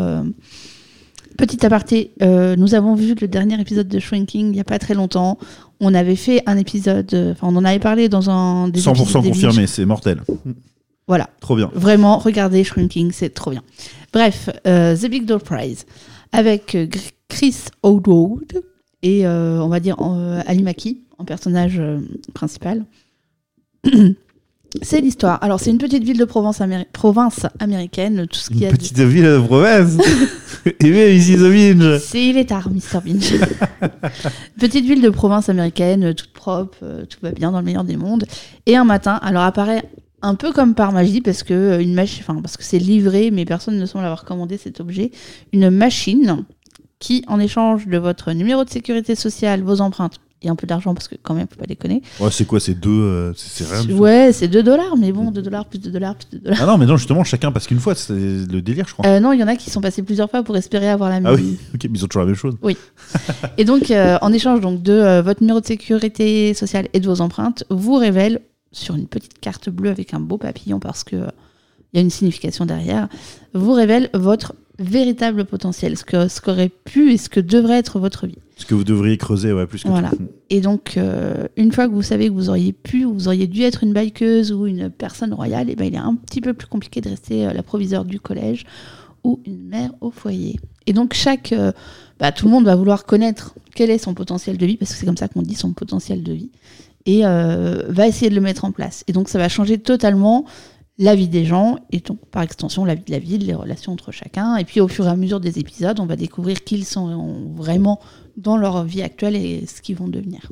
Petit 1.37 1.65
aparté, 1.65 2.11
nous 2.21 2.73
avons 2.73 2.95
vu 2.95 3.13
le 3.19 3.27
dernier 3.27 3.59
épisode 3.59 3.87
de 3.87 3.99
Shrinking 3.99 4.47
il 4.47 4.51
n'y 4.51 4.59
a 4.59 4.63
pas 4.63 4.79
très 4.79 4.93
longtemps. 4.93 5.37
On 5.79 5.93
avait 5.93 6.15
fait 6.15 6.41
un 6.47 6.57
épisode, 6.57 7.13
enfin, 7.31 7.47
on 7.51 7.55
en 7.55 7.65
avait 7.65 7.79
parlé 7.79 8.09
dans 8.09 8.29
un 8.29 8.69
des 8.69 8.79
100% 8.79 9.01
épisodes 9.01 9.23
des 9.23 9.29
confirmé, 9.29 9.67
c'est 9.67 9.85
mortel. 9.85 10.21
Voilà. 11.07 11.29
Trop 11.39 11.55
bien. 11.55 11.71
Vraiment, 11.73 12.17
regardez 12.17 12.63
Shrinking, 12.63 13.11
c'est 13.11 13.29
trop 13.33 13.51
bien. 13.51 13.63
Bref, 14.13 14.49
euh, 14.67 14.95
The 14.95 15.05
Big 15.09 15.25
Door 15.25 15.41
Prize 15.41 15.85
avec 16.31 16.75
euh, 16.75 16.87
Chris 17.29 17.55
O'Dowd 17.83 18.61
et 19.03 19.25
euh, 19.25 19.59
on 19.61 19.69
va 19.69 19.79
dire 19.79 19.95
Ali 20.47 20.63
Maki 20.63 21.01
en 21.17 21.23
personnage 21.25 21.81
principal. 22.33 22.85
c'est 24.81 25.01
l'histoire. 25.01 25.41
Alors, 25.43 25.59
c'est 25.59 25.69
une 25.71 25.77
petite 25.77 26.03
ville 26.03 26.17
de 26.17 26.25
améri- 26.25 26.85
province 26.91 27.45
américaine. 27.59 28.27
Tout 28.27 28.39
ce 28.39 28.49
qu'il 28.49 28.57
y 28.57 28.61
Une 28.63 28.67
a 28.67 28.71
de- 28.71 28.77
petite 28.77 28.99
ville 28.99 29.23
de 29.23 29.39
province. 29.39 29.97
Bien, 30.81 31.07
ici, 31.07 31.35
The 31.35 31.39
Binge. 31.39 31.99
C'est 31.99 32.23
il 32.25 32.37
est 32.37 32.45
tard, 32.49 32.69
Mr 32.69 32.99
Binge. 33.03 33.33
Petite 34.59 34.85
ville 34.85 35.01
de 35.01 35.09
province 35.09 35.47
américaine, 35.49 36.13
toute 36.13 36.33
propre, 36.33 37.05
tout 37.09 37.19
va 37.21 37.31
bien 37.31 37.51
dans 37.51 37.59
le 37.59 37.65
meilleur 37.65 37.83
des 37.85 37.95
mondes. 37.97 38.25
Et 38.65 38.75
un 38.75 38.83
matin, 38.83 39.13
alors 39.21 39.43
apparaît 39.43 39.83
un 40.21 40.35
peu 40.35 40.51
comme 40.51 40.73
par 40.75 40.91
magie 40.91 41.21
parce 41.21 41.43
que 41.43 41.53
euh, 41.53 41.81
une 41.81 41.93
machine, 41.93 42.23
enfin 42.27 42.41
parce 42.41 42.57
que 42.57 42.63
c'est 42.63 42.79
livré, 42.79 43.31
mais 43.31 43.45
personne 43.45 43.77
ne 43.77 43.85
semble 43.85 44.05
avoir 44.05 44.25
commandé 44.25 44.57
cet 44.57 44.79
objet, 44.79 45.11
une 45.53 45.69
machine 45.69 46.43
qui, 46.99 47.23
en 47.27 47.39
échange 47.39 47.87
de 47.87 47.97
votre 47.97 48.31
numéro 48.33 48.63
de 48.63 48.69
sécurité 48.69 49.15
sociale, 49.15 49.61
vos 49.61 49.81
empreintes 49.81 50.19
et 50.43 50.49
un 50.49 50.55
peu 50.55 50.67
d'argent 50.67 50.93
parce 50.93 51.07
que 51.07 51.15
quand 51.21 51.33
même, 51.33 51.47
faut 51.49 51.59
pas 51.59 51.65
déconner. 51.65 52.01
Ouais, 52.19 52.29
c'est 52.31 52.45
quoi, 52.45 52.59
c'est 52.59 52.75
deux. 52.75 52.89
euh, 52.89 53.33
c'est 53.35 53.67
rien. 53.67 53.97
Ouais, 53.97 54.31
c'est 54.31 54.47
2 54.47 54.61
dollars, 54.61 54.95
mais 54.97 55.11
bon, 55.11 55.31
2 55.31 55.41
dollars 55.41 55.65
plus 55.65 55.79
2 55.79 55.89
dollars 55.89 56.15
plus 56.15 56.27
2 56.37 56.39
dollars. 56.39 56.59
Ah 56.61 56.65
non, 56.65 56.77
mais 56.77 56.85
non, 56.85 56.95
justement, 56.97 57.23
chacun 57.23 57.51
passe 57.51 57.65
qu'une 57.67 57.79
fois, 57.79 57.95
c'est 57.95 58.13
le 58.13 58.61
délire, 58.61 58.87
je 58.87 58.93
crois. 58.93 59.05
Euh, 59.07 59.19
non, 59.19 59.33
il 59.33 59.39
y 59.39 59.43
en 59.43 59.47
a 59.47 59.55
qui 59.55 59.69
sont 59.69 59.81
passés 59.81 60.03
plusieurs 60.03 60.29
fois 60.29 60.43
pour 60.43 60.55
espérer 60.55 60.89
avoir 60.89 61.09
la 61.09 61.19
ah 61.23 61.33
oui, 61.33 61.57
ok, 61.73 61.85
mais 61.89 61.97
ils 61.97 62.03
ont 62.05 62.07
toujours 62.07 62.21
la 62.21 62.27
même 62.27 62.35
chose. 62.35 62.55
Et 63.57 63.65
donc, 63.65 63.89
euh, 63.89 64.17
en 64.21 64.31
échange 64.31 64.61
donc, 64.61 64.83
de 64.83 65.21
votre 65.21 65.41
numéro 65.41 65.59
de 65.59 65.65
sécurité 65.65 66.53
sociale 66.53 66.87
et 66.93 66.99
de 66.99 67.07
vos 67.07 67.21
empreintes, 67.21 67.63
vous 67.71 67.95
révèle 67.95 68.41
sur 68.77 68.95
une 68.95 69.07
petite 69.07 69.39
carte 69.39 69.69
bleue 69.69 69.89
avec 69.89 70.13
un 70.13 70.19
beau 70.19 70.37
papillon 70.37 70.79
parce 70.79 71.03
que 71.03 71.15
euh, 71.15 71.27
il 71.93 71.97
y 71.97 71.99
a 71.99 72.01
une 72.03 72.09
signification 72.09 72.65
derrière, 72.65 73.07
vous 73.53 73.71
révèle 73.71 74.09
votre 74.13 74.53
véritable 74.79 75.45
potentiel, 75.45 75.97
ce 75.97 76.03
que 76.05 76.27
ce 76.27 76.41
qu'aurait 76.41 76.69
pu 76.69 77.11
et 77.11 77.17
ce 77.17 77.29
que 77.29 77.39
devrait 77.39 77.77
être 77.77 77.99
votre 77.99 78.27
vie. 78.27 78.37
Ce 78.57 78.65
que 78.65 78.75
vous 78.75 78.83
devriez 78.83 79.17
creuser, 79.17 79.53
ouais, 79.53 79.65
plus 79.65 79.83
que 79.83 79.87
Voilà. 79.87 80.09
tout. 80.09 80.17
Et 80.49 80.61
donc, 80.61 80.95
euh, 80.97 81.47
une 81.57 81.71
fois 81.71 81.87
que 81.87 81.93
vous 81.93 82.01
savez 82.01 82.27
que 82.27 82.33
vous 82.33 82.49
auriez 82.49 82.73
pu, 82.73 83.05
ou 83.05 83.13
vous 83.13 83.27
auriez 83.27 83.47
dû 83.47 83.63
être 83.63 83.83
une 83.83 83.93
bikeuse 83.93 84.51
ou 84.51 84.67
une 84.67 84.89
personne 84.89 85.33
royale, 85.33 85.69
et 85.69 85.75
ben, 85.75 85.85
il 85.85 85.95
est 85.95 85.99
un 85.99 86.15
petit 86.15 86.41
peu 86.41 86.53
plus 86.53 86.67
compliqué 86.67 87.01
de 87.01 87.09
rester 87.09 87.47
euh, 87.47 87.53
la 87.53 87.63
proviseure 87.63 88.05
du 88.05 88.19
collège 88.19 88.65
ou 89.23 89.39
une 89.45 89.67
mère 89.67 89.91
au 90.01 90.11
foyer. 90.11 90.59
Et 90.85 90.93
donc, 90.93 91.13
chaque, 91.13 91.53
euh, 91.53 91.71
bah, 92.19 92.31
tout 92.31 92.45
le 92.45 92.51
monde 92.51 92.65
va 92.65 92.75
vouloir 92.75 93.05
connaître 93.05 93.55
quel 93.75 93.89
est 93.89 93.97
son 93.97 94.13
potentiel 94.13 94.57
de 94.57 94.65
vie, 94.65 94.77
parce 94.77 94.91
que 94.91 94.97
c'est 94.97 95.05
comme 95.05 95.17
ça 95.17 95.27
qu'on 95.27 95.41
dit 95.41 95.55
son 95.55 95.73
potentiel 95.73 96.23
de 96.23 96.33
vie, 96.33 96.49
et 97.07 97.25
euh, 97.25 97.83
va 97.87 98.05
essayer 98.05 98.29
de 98.29 98.35
le 98.35 98.41
mettre 98.41 98.65
en 98.65 98.71
place. 98.71 99.03
Et 99.07 99.13
donc, 99.13 99.29
ça 99.29 99.39
va 99.39 99.49
changer 99.49 99.79
totalement 99.79 100.45
la 100.99 101.15
vie 101.15 101.29
des 101.29 101.45
gens, 101.45 101.77
et 101.91 101.99
donc, 101.99 102.19
par 102.31 102.43
extension, 102.43 102.83
la 102.83 102.95
vie 102.95 103.03
de 103.03 103.11
la 103.11 103.19
ville, 103.19 103.45
les 103.45 103.53
relations 103.53 103.93
entre 103.93 104.11
chacun. 104.11 104.57
Et 104.57 104.65
puis, 104.65 104.81
au 104.81 104.87
fur 104.87 105.05
et 105.05 105.09
à 105.09 105.15
mesure 105.15 105.39
des 105.39 105.57
épisodes, 105.57 105.99
on 105.99 106.05
va 106.05 106.17
découvrir 106.17 106.63
qui 106.63 106.75
ils 106.75 106.85
sont 106.85 107.53
vraiment 107.55 107.99
dans 108.35 108.57
leur 108.57 108.83
vie 108.83 109.01
actuelle 109.01 109.35
et 109.35 109.65
ce 109.67 109.81
qu'ils 109.81 109.95
vont 109.95 110.09
devenir. 110.09 110.51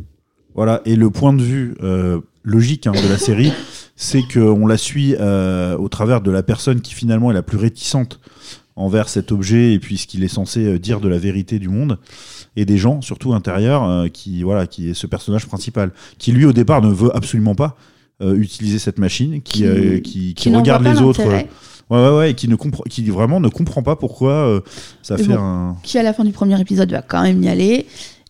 Voilà, 0.54 0.82
et 0.86 0.96
le 0.96 1.10
point 1.10 1.34
de 1.34 1.42
vue 1.42 1.76
euh, 1.84 2.22
logique 2.44 2.88
hein, 2.88 2.94
de 2.94 3.10
la 3.10 3.18
série, 3.18 3.52
c'est 3.98 4.22
qu'on 4.22 4.66
la 4.66 4.78
suit 4.78 5.16
euh, 5.20 5.78
au 5.78 5.90
travers 5.90 6.22
de 6.22 6.32
la 6.32 6.42
personne 6.42 6.80
qui 6.80 6.94
finalement 6.94 7.32
est 7.32 7.36
la 7.36 7.44
plus 7.44 7.58
réticente 7.58 8.22
envers 8.78 9.10
cet 9.10 9.32
objet 9.32 9.74
et 9.74 9.80
puis 9.80 9.98
ce 9.98 10.08
qu'il 10.08 10.24
est 10.24 10.30
censé 10.30 10.80
dire 10.80 11.02
de 11.02 11.08
la 11.08 11.18
vérité 11.18 11.60
du 11.60 11.70
monde 11.70 11.98
et 12.56 12.66
des 12.66 12.78
gens 12.78 13.02
surtout 13.02 13.34
intérieurs 13.34 13.84
euh, 13.84 14.08
qui 14.08 14.44
voilà 14.44 14.68
qui 14.68 14.90
est 14.90 14.94
ce 14.94 15.08
personnage 15.08 15.46
principal 15.46 15.92
qui 16.18 16.32
lui 16.32 16.46
au 16.46 16.54
départ 16.54 16.82
ne 16.82 16.92
veut 16.92 17.16
absolument 17.16 17.56
pas 17.56 17.76
euh, 18.22 18.36
utiliser 18.36 18.80
cette 18.80 18.98
machine 19.00 19.42
qui 19.42 19.60
Qui- 19.60 19.66
euh, 19.66 20.00
qui, 20.00 20.34
qui 20.34 20.56
regarde 20.56 20.84
les 20.84 21.02
autres 21.02 21.24
ouais 21.26 21.48
ouais 21.90 22.18
ouais 22.18 22.32
et 22.32 22.34
qui 22.34 22.48
ne 22.48 22.56
qui 22.90 23.04
vraiment 23.10 23.40
ne 23.40 23.50
comprend 23.50 23.84
pas 23.84 23.96
pourquoi 23.96 24.62
ça 25.02 25.18
Mais 25.18 25.24
fait 25.24 25.34
bon. 25.36 25.40
un 25.44 25.78
qui 25.84 25.98
à 25.98 26.04
la 26.04 26.14
fin 26.14 26.24
du 26.24 26.32
premier 26.32 26.60
épisode 26.60 26.92
va 26.92 27.02
quand 27.02 27.22
même 27.24 27.44
y 27.44 27.50
aller 27.50 27.86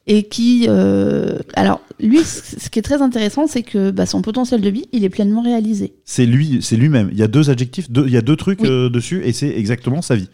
et 0.08 0.24
qui 0.24 0.66
euh, 0.70 1.40
alors 1.56 1.82
lui 2.00 2.20
ce 2.24 2.70
qui 2.70 2.78
est 2.80 2.84
très 2.84 3.02
intéressant 3.02 3.48
c'est 3.48 3.64
que 3.64 3.92
bah, 3.92 4.06
son 4.06 4.22
potentiel 4.22 4.62
de 4.62 4.70
vie 4.70 4.86
il 4.92 5.04
est 5.04 5.10
pleinement 5.10 5.42
réalisé 5.42 5.94
c'est 6.04 6.26
lui 6.26 6.60
c'est 6.62 6.76
lui-même 6.76 7.10
il 7.12 7.18
y 7.18 7.24
a 7.24 7.28
deux 7.28 7.50
adjectifs 7.50 7.90
deux- 7.90 8.06
il 8.06 8.14
y 8.14 8.18
a 8.18 8.22
deux 8.22 8.36
trucs 8.36 8.62
Oui. 8.62 8.70
euh, 8.70 8.90
dessus 8.90 9.22
et 9.24 9.32
c'est 9.34 9.50
exactement 9.50 10.02
sa 10.04 10.16
vie 10.16 10.30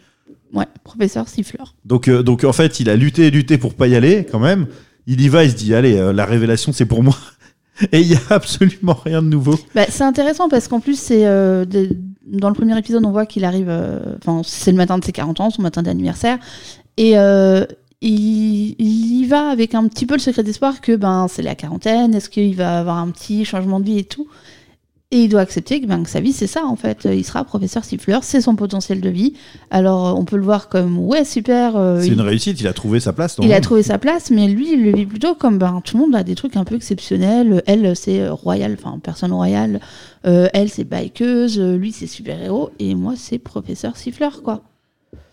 ouais 0.52 0.66
professeur 0.84 1.28
siffleur 1.28 1.74
Donc, 1.84 2.08
euh, 2.08 2.22
donc 2.22 2.44
en 2.44 2.52
fait, 2.52 2.80
il 2.80 2.90
a 2.90 2.96
lutté 2.96 3.26
et 3.26 3.30
lutté 3.30 3.58
pour 3.58 3.74
pas 3.74 3.86
y 3.86 3.94
aller 3.94 4.26
quand 4.30 4.40
même. 4.40 4.66
Il 5.06 5.20
y 5.20 5.28
va, 5.28 5.44
il 5.44 5.50
se 5.50 5.56
dit 5.56 5.74
allez, 5.74 5.96
euh, 5.96 6.12
la 6.12 6.24
révélation 6.24 6.72
c'est 6.72 6.86
pour 6.86 7.02
moi. 7.02 7.16
Et 7.90 8.00
il 8.00 8.12
y 8.12 8.14
a 8.14 8.20
absolument 8.30 8.94
rien 8.94 9.22
de 9.22 9.28
nouveau. 9.28 9.58
Bah, 9.74 9.86
c'est 9.88 10.04
intéressant 10.04 10.48
parce 10.48 10.68
qu'en 10.68 10.80
plus 10.80 10.98
c'est 10.98 11.26
euh, 11.26 11.64
dans 12.26 12.48
le 12.48 12.54
premier 12.54 12.78
épisode 12.78 13.04
on 13.04 13.10
voit 13.10 13.26
qu'il 13.26 13.44
arrive 13.44 13.68
euh, 13.68 14.16
enfin 14.18 14.42
c'est 14.44 14.70
le 14.70 14.76
matin 14.76 14.98
de 14.98 15.04
ses 15.04 15.12
40 15.12 15.40
ans 15.40 15.50
son 15.50 15.62
matin 15.62 15.82
d'anniversaire 15.82 16.38
et 16.96 17.18
euh, 17.18 17.64
il, 18.00 18.74
il 18.78 19.20
y 19.20 19.26
va 19.26 19.48
avec 19.48 19.74
un 19.74 19.86
petit 19.88 20.06
peu 20.06 20.14
le 20.14 20.20
secret 20.20 20.42
d'espoir 20.42 20.80
que 20.80 20.94
ben 20.96 21.26
c'est 21.28 21.42
la 21.42 21.54
quarantaine 21.54 22.14
est-ce 22.14 22.28
qu'il 22.28 22.54
va 22.56 22.78
avoir 22.78 22.98
un 22.98 23.10
petit 23.10 23.44
changement 23.44 23.80
de 23.80 23.86
vie 23.86 23.98
et 23.98 24.04
tout 24.04 24.28
et 25.12 25.18
il 25.24 25.28
doit 25.28 25.40
accepter 25.42 25.80
que, 25.80 25.86
ben, 25.86 26.02
que 26.02 26.08
sa 26.10 26.18
vie 26.20 26.32
c'est 26.32 26.46
ça 26.48 26.64
en 26.64 26.74
fait 26.74 27.06
il 27.10 27.24
sera 27.24 27.44
professeur 27.44 27.84
siffleur 27.84 28.24
c'est 28.24 28.40
son 28.40 28.56
potentiel 28.56 29.00
de 29.00 29.08
vie 29.08 29.34
alors 29.70 30.08
euh, 30.08 30.12
on 30.18 30.24
peut 30.24 30.36
le 30.36 30.42
voir 30.42 30.68
comme 30.68 30.98
ouais 30.98 31.24
super 31.24 31.76
euh, 31.76 32.00
C'est 32.00 32.08
il- 32.08 32.12
une 32.14 32.20
réussite, 32.22 32.60
il 32.60 32.66
a 32.66 32.72
trouvé 32.72 32.98
sa 32.98 33.12
place. 33.12 33.36
il 33.40 33.52
a 33.52 33.60
trouvé 33.60 33.82
sa 33.84 33.98
place, 33.98 34.30
mais 34.30 34.48
lui, 34.48 34.72
il 34.72 34.82
le 34.84 34.92
vit 34.96 35.06
plutôt 35.06 35.34
comme 35.36 35.58
ben, 35.58 35.80
tout 35.84 35.96
le 35.98 36.02
monde 36.02 36.14
a 36.16 36.24
des 36.24 36.34
trucs 36.34 36.56
un 36.56 36.64
peu 36.64 36.74
exceptionnels. 36.74 37.62
Elle, 37.66 37.94
c'est 37.94 38.20
euh, 38.22 38.32
royal, 38.32 38.76
enfin 38.82 38.98
personne 39.02 39.32
royale. 39.32 39.80
Euh, 40.26 40.48
elle, 40.54 40.68
c'est 40.70 40.84
bikeuse. 40.84 41.58
Euh, 41.58 41.76
Lui, 41.76 41.92
c'est 41.92 42.06
super-héros. 42.06 42.70
Et 42.78 42.94
moi, 42.94 43.14
c'est 43.16 43.38
professeur 43.38 43.96
siffleur, 43.96 44.42
quoi. 44.42 44.62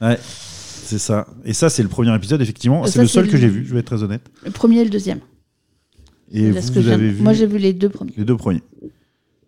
Ouais, 0.02 0.18
c'est 0.22 0.98
ça. 1.00 1.28
Et 1.46 1.54
ça, 1.54 1.70
c'est 1.70 1.84
le 1.84 1.90
premier 1.90 2.14
épisode, 2.16 2.42
effectivement. 2.42 2.84
Euh, 2.84 2.88
C'est 2.88 3.00
le 3.02 3.08
seul 3.08 3.28
que 3.28 3.38
j'ai 3.38 3.48
vu, 3.48 3.66
je 3.66 3.74
vais 3.74 3.80
être 3.80 3.86
très 3.86 4.04
honnête. 4.04 4.24
Le 4.44 4.52
premier 4.52 4.80
et 4.80 4.84
le 4.84 4.90
deuxième. 4.90 5.20
Et 6.32 6.52
vous, 6.52 6.60
vous 6.74 6.88
avez 6.90 7.10
vu 7.12 7.22
Moi, 7.24 7.34
j'ai 7.34 7.46
vu 7.48 7.58
les 7.58 7.74
deux 7.74 7.90
premiers. 7.90 8.14
les 8.18 8.26
deux 8.26 8.38
premiers. 8.38 8.62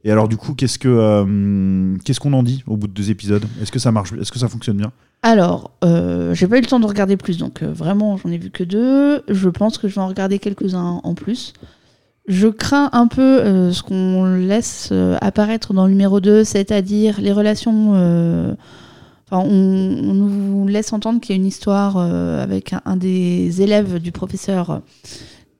Et 0.04 0.12
alors, 0.12 0.28
du 0.28 0.38
coup, 0.38 0.54
qu'est-ce 0.54 0.80
que 0.80 0.88
euh, 0.88 1.96
qu'est-ce 2.04 2.20
qu'on 2.20 2.34
en 2.34 2.44
dit 2.44 2.64
au 2.68 2.76
bout 2.76 2.88
de 2.88 2.94
deux 2.94 3.12
épisodes? 3.12 3.46
Est-ce 3.62 3.72
que 3.72 3.80
ça 3.80 3.92
marche 3.92 4.14
Est-ce 4.14 4.32
que 4.32 4.40
ça 4.40 4.48
fonctionne 4.48 4.78
bien? 4.78 4.92
Alors, 5.22 5.72
euh, 5.84 6.34
j'ai 6.34 6.48
pas 6.48 6.58
eu 6.58 6.62
le 6.62 6.68
temps 6.68 6.80
de 6.80 6.88
regarder 6.88 7.18
plus, 7.18 7.38
donc 7.38 7.62
euh, 7.62 7.72
vraiment, 7.72 8.18
j'en 8.18 8.32
ai 8.32 8.40
vu 8.40 8.50
que 8.50 8.64
deux. 8.64 9.22
Je 9.28 9.50
pense 9.50 9.78
que 9.78 9.88
je 9.88 9.96
vais 9.96 10.02
en 10.02 10.08
regarder 10.08 10.40
quelques-uns 10.40 11.02
en 11.04 11.14
plus. 11.14 11.54
Je 12.28 12.48
crains 12.48 12.90
un 12.94 13.08
peu 13.08 13.72
ce 13.72 13.82
qu'on 13.82 14.26
laisse 14.26 14.94
apparaître 15.22 15.74
dans 15.74 15.86
le 15.86 15.92
numéro 15.92 16.20
2, 16.20 16.44
c'est-à-dire 16.44 17.20
les 17.20 17.32
relations. 17.32 17.94
Enfin, 19.28 19.44
on, 19.44 20.14
nous 20.14 20.68
laisse 20.68 20.94
entendre 20.94 21.20
qu'il 21.20 21.36
y 21.36 21.40
a 21.40 21.42
une 21.42 21.48
histoire 21.48 21.98
avec 21.98 22.74
un, 22.74 22.82
un 22.86 22.96
des 22.96 23.64
élèves 23.64 23.98
du 23.98 24.12
professeur 24.12 24.82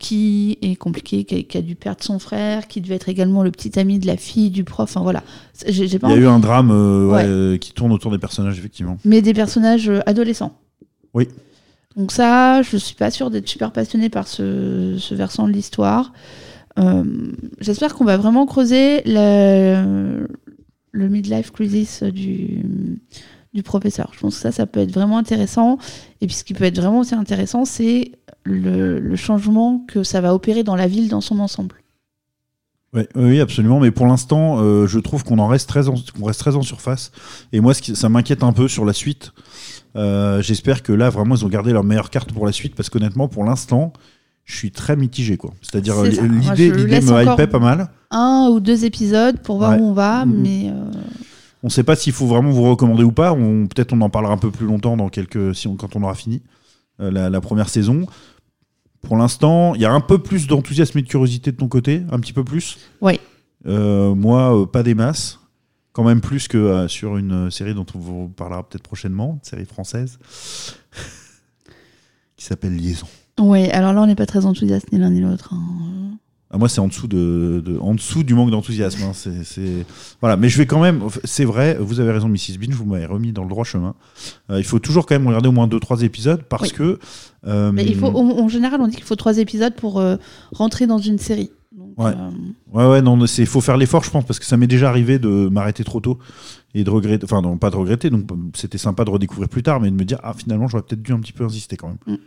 qui 0.02 0.58
est 0.64 0.76
compliqué, 0.76 1.24
qui 1.26 1.36
a, 1.36 1.44
qui 1.44 1.58
a 1.58 1.62
dû 1.62 1.76
perdre 1.76 2.04
son 2.04 2.18
frère, 2.18 2.68
qui 2.68 2.82
devait 2.82 2.96
être 2.96 3.08
également 3.08 3.44
le 3.44 3.52
petit 3.52 3.78
ami 3.80 4.00
de 4.00 4.08
la 4.08 4.18
fille 4.18 4.50
du 4.50 4.64
prof. 4.64 4.90
Enfin 4.90 5.02
voilà, 5.02 5.22
pas 5.22 5.70
Il 5.70 5.86
y 6.00 6.14
a 6.14 6.16
eu 6.16 6.26
un 6.26 6.40
drame 6.40 6.72
euh, 6.72 7.06
ouais, 7.08 7.14
Ouais. 7.14 7.24
euh, 7.28 7.58
qui 7.58 7.72
tourne 7.72 7.92
autour 7.92 8.12
des 8.12 8.18
personnages, 8.18 8.58
effectivement. 8.58 8.98
mais 9.06 9.22
des 9.22 9.34
personnages 9.34 9.90
euh, 9.90 10.00
adolescents. 10.08 10.58
Oui. 11.14 11.28
Donc 11.96 12.12
ça, 12.12 12.62
je 12.64 12.78
suis 12.78 12.96
pas 12.96 13.12
sûre 13.12 13.30
d'être 13.30 13.48
super 13.48 13.72
passionnée 13.72 14.10
par 14.10 14.28
ce, 14.28 14.96
ce 14.98 15.14
versant 15.14 15.48
de 15.48 15.54
l'histoire. 15.54 16.14
Euh, 16.80 17.04
J'espère 17.60 17.94
qu'on 17.94 18.06
va 18.06 18.18
vraiment 18.18 18.46
creuser 18.46 19.02
le, 19.06 20.26
le 20.92 21.10
midlife 21.10 21.52
crisis 21.52 22.02
du, 22.02 22.64
du 23.54 23.62
professeur. 23.62 24.12
Je 24.14 24.20
pense 24.22 24.36
que 24.36 24.42
ça, 24.42 24.52
ça 24.54 24.66
peut 24.66 24.80
être 24.80 24.94
vraiment 24.94 25.18
intéressant. 25.18 25.78
Et 26.22 26.28
puis 26.28 26.36
ce 26.36 26.44
qui 26.46 26.54
peut 26.54 26.64
être 26.64 26.80
vraiment 26.80 27.00
aussi 27.00 27.14
intéressant, 27.14 27.66
c'est 27.66 28.14
le, 28.44 29.00
le 29.00 29.16
changement 29.16 29.84
que 29.88 30.04
ça 30.04 30.22
va 30.22 30.34
opérer 30.34 30.64
dans 30.64 30.76
la 30.76 30.88
ville 30.88 31.10
dans 31.10 31.22
son 31.22 31.40
ensemble. 31.40 31.76
Ouais, 32.94 33.08
oui, 33.16 33.40
absolument. 33.40 33.80
Mais 33.80 33.92
pour 33.92 34.06
l'instant, 34.06 34.58
euh, 34.60 34.86
je 34.86 35.00
trouve 35.00 35.24
qu'on 35.24 35.40
en 35.40 35.48
reste 35.48 35.70
très 35.70 35.88
en, 35.88 35.94
qu'on 35.96 36.26
reste 36.26 36.40
très 36.42 36.56
en 36.58 36.62
surface. 36.62 37.12
Et 37.54 37.62
moi, 37.62 37.74
ce 37.74 37.82
qui, 37.82 37.96
ça 37.96 38.10
m'inquiète 38.10 38.44
un 38.44 38.52
peu 38.52 38.68
sur 38.68 38.84
la 38.84 38.92
suite. 38.94 39.32
Euh, 39.96 40.42
J'espère 40.42 40.84
que 40.84 40.92
là, 40.92 41.10
vraiment, 41.10 41.36
ils 41.36 41.46
ont 41.46 41.50
gardé 41.50 41.72
leur 41.72 41.84
meilleure 41.86 42.10
carte 42.10 42.34
pour 42.34 42.46
la 42.46 42.52
suite, 42.52 42.76
parce 42.76 42.90
qu'honnêtement, 42.90 43.30
pour 43.30 43.46
l'instant, 43.46 43.94
je 44.44 44.58
suis 44.58 44.72
très 44.72 44.98
mitigé, 44.98 45.38
quoi. 45.38 45.52
C'est-à-dire, 45.62 45.96
C'est. 46.04 46.22
Moi, 46.22 46.54
l'idée, 46.56 46.72
l'idée 46.72 47.00
me 47.02 47.32
hypait 47.34 47.48
pas 47.48 47.60
mal. 47.60 47.90
Un 48.10 48.50
ou 48.52 48.60
deux 48.60 48.84
épisodes 48.84 49.40
pour 49.40 49.58
voir 49.60 49.72
Ouais. 49.72 49.80
où 49.80 49.86
on 49.86 49.94
va, 49.94 50.26
mais 50.26 50.70
euh, 50.70 50.92
On 51.64 51.68
ne 51.68 51.72
sait 51.72 51.84
pas 51.84 51.96
s'il 51.96 52.12
faut 52.12 52.26
vraiment 52.28 52.50
vous 52.52 52.64
recommander 52.70 53.04
ou 53.04 53.12
pas. 53.14 53.32
On, 53.32 53.68
peut-être 53.68 53.94
on 53.94 54.02
en 54.02 54.10
parlera 54.10 54.34
un 54.34 54.38
peu 54.38 54.52
plus 54.52 54.66
longtemps 54.66 54.98
dans 54.98 55.08
quelques, 55.08 55.56
si 55.56 55.68
on- 55.70 55.76
quand 55.78 55.96
on 55.96 56.04
aura 56.04 56.16
fini 56.16 56.38
euh, 56.38 56.61
la, 57.10 57.30
la 57.30 57.42
première 57.42 57.70
saison. 57.70 58.06
Pour 59.02 59.18
l'instant, 59.18 59.74
il 59.74 59.82
y 59.82 59.86
a 59.86 59.92
un 59.92 60.02
peu 60.02 60.20
plus 60.20 60.46
d'enthousiasme 60.46 61.00
et 61.00 61.02
de 61.02 61.08
curiosité 61.08 61.52
de 61.52 61.58
ton 61.58 61.68
côté, 61.68 62.04
un 62.12 62.20
petit 62.20 62.34
peu 62.34 62.44
plus. 62.44 62.78
Oui. 63.02 63.20
Euh, 63.66 64.14
moi, 64.14 64.56
euh, 64.62 64.66
pas 64.68 64.84
des 64.84 64.94
masses. 64.94 65.40
Quand 65.94 66.04
même 66.04 66.22
plus 66.22 66.48
que 66.48 66.58
euh, 66.58 66.88
sur 66.88 67.18
une 67.18 67.48
euh, 67.48 67.50
série 67.50 67.74
dont 67.74 67.86
on 67.96 68.00
vous 68.00 68.30
parlera 68.30 68.68
peut-être 68.68 68.84
prochainement, 68.84 69.40
une 69.44 69.44
série 69.50 69.66
française, 69.66 70.20
qui 72.38 72.46
s'appelle 72.46 72.76
Liaison. 72.76 73.08
Oui, 73.40 73.70
alors 73.72 73.94
là, 73.94 74.02
on 74.02 74.08
n'est 74.08 74.16
pas 74.16 74.26
très 74.26 74.46
enthousiaste 74.46 74.92
ni 74.92 75.00
l'un 75.00 75.10
ni 75.10 75.20
l'autre. 75.22 75.54
hein. 75.54 76.18
Ah, 76.54 76.58
moi, 76.58 76.68
c'est 76.68 76.82
en 76.82 76.88
dessous 76.90 77.08
de, 77.08 77.62
de- 77.66 77.78
en 77.80 77.94
dessous 77.96 78.24
du 78.24 78.34
manque 78.34 78.52
d'enthousiasme. 78.52 79.04
hein. 79.04 79.12
C'est, 79.14 79.44
c'est- 79.46 79.86
voilà. 80.20 80.36
Mais 80.36 80.50
je 80.50 80.58
vais 80.58 80.66
quand 80.66 80.82
même. 80.82 81.02
C'est 81.24 81.46
vrai. 81.46 81.78
Vous 81.80 82.00
avez 82.02 82.12
raison, 82.12 82.28
Mrs 82.28 82.58
Bean. 82.60 82.72
Vous 82.76 82.86
m'avez 82.86 83.06
remis 83.06 83.32
dans 83.32 83.44
le 83.44 83.50
droit 83.50 83.64
chemin. 83.64 83.96
Euh, 84.50 84.60
il 84.60 84.66
faut 84.66 84.80
toujours 84.80 85.06
quand 85.06 85.16
même 85.16 85.28
regarder 85.28 85.48
au 85.48 85.54
moins 85.54 85.68
deux, 85.68 85.80
trois 85.80 86.02
épisodes 86.04 86.44
parce 86.44 86.64
Oui. 86.64 86.72
que. 86.72 87.00
euh, 87.48 87.72
Mais 87.72 87.86
il 87.86 87.96
faut, 87.96 88.08
en, 88.08 88.40
en 88.44 88.48
général, 88.50 88.82
on 88.82 88.88
dit 88.88 88.96
qu'il 88.98 89.06
faut 89.06 89.16
trois 89.16 89.38
épisodes 89.38 89.76
pour 89.76 90.00
euh, 90.00 90.18
rentrer 90.52 90.88
dans 90.88 90.98
une 90.98 91.18
série. 91.20 91.52
Donc, 91.72 91.94
Ouais. 91.98 92.12
Ouais, 92.74 92.86
ouais, 92.90 93.02
non, 93.02 93.26
c'est 93.28 93.46
faut 93.46 93.62
faire 93.62 93.78
l'effort, 93.78 94.04
je 94.04 94.10
pense, 94.10 94.26
parce 94.26 94.40
que 94.40 94.46
ça 94.46 94.58
m'est 94.58 94.68
déjà 94.68 94.90
arrivé 94.90 95.20
de 95.20 95.48
m'arrêter 95.50 95.84
trop 95.86 96.00
tôt 96.02 96.20
et 96.74 96.84
de 96.84 96.90
regretter. 96.90 97.24
Enfin, 97.24 97.42
non, 97.42 97.58
pas 97.58 97.70
de 97.70 97.76
regretter. 97.78 98.10
Donc, 98.10 98.30
c'était 98.56 98.78
sympa 98.78 99.06
de 99.06 99.10
redécouvrir 99.10 99.48
plus 99.48 99.64
tard, 99.64 99.80
mais 99.80 99.90
de 99.90 99.96
me 99.96 100.04
dire, 100.04 100.18
ah, 100.24 100.34
finalement, 100.34 100.68
j'aurais 100.68 100.84
peut-être 100.84 101.02
dû 101.02 101.14
un 101.14 101.20
petit 101.20 101.32
peu 101.34 101.46
insister 101.46 101.78
quand 101.78 101.88
même. 102.08 102.18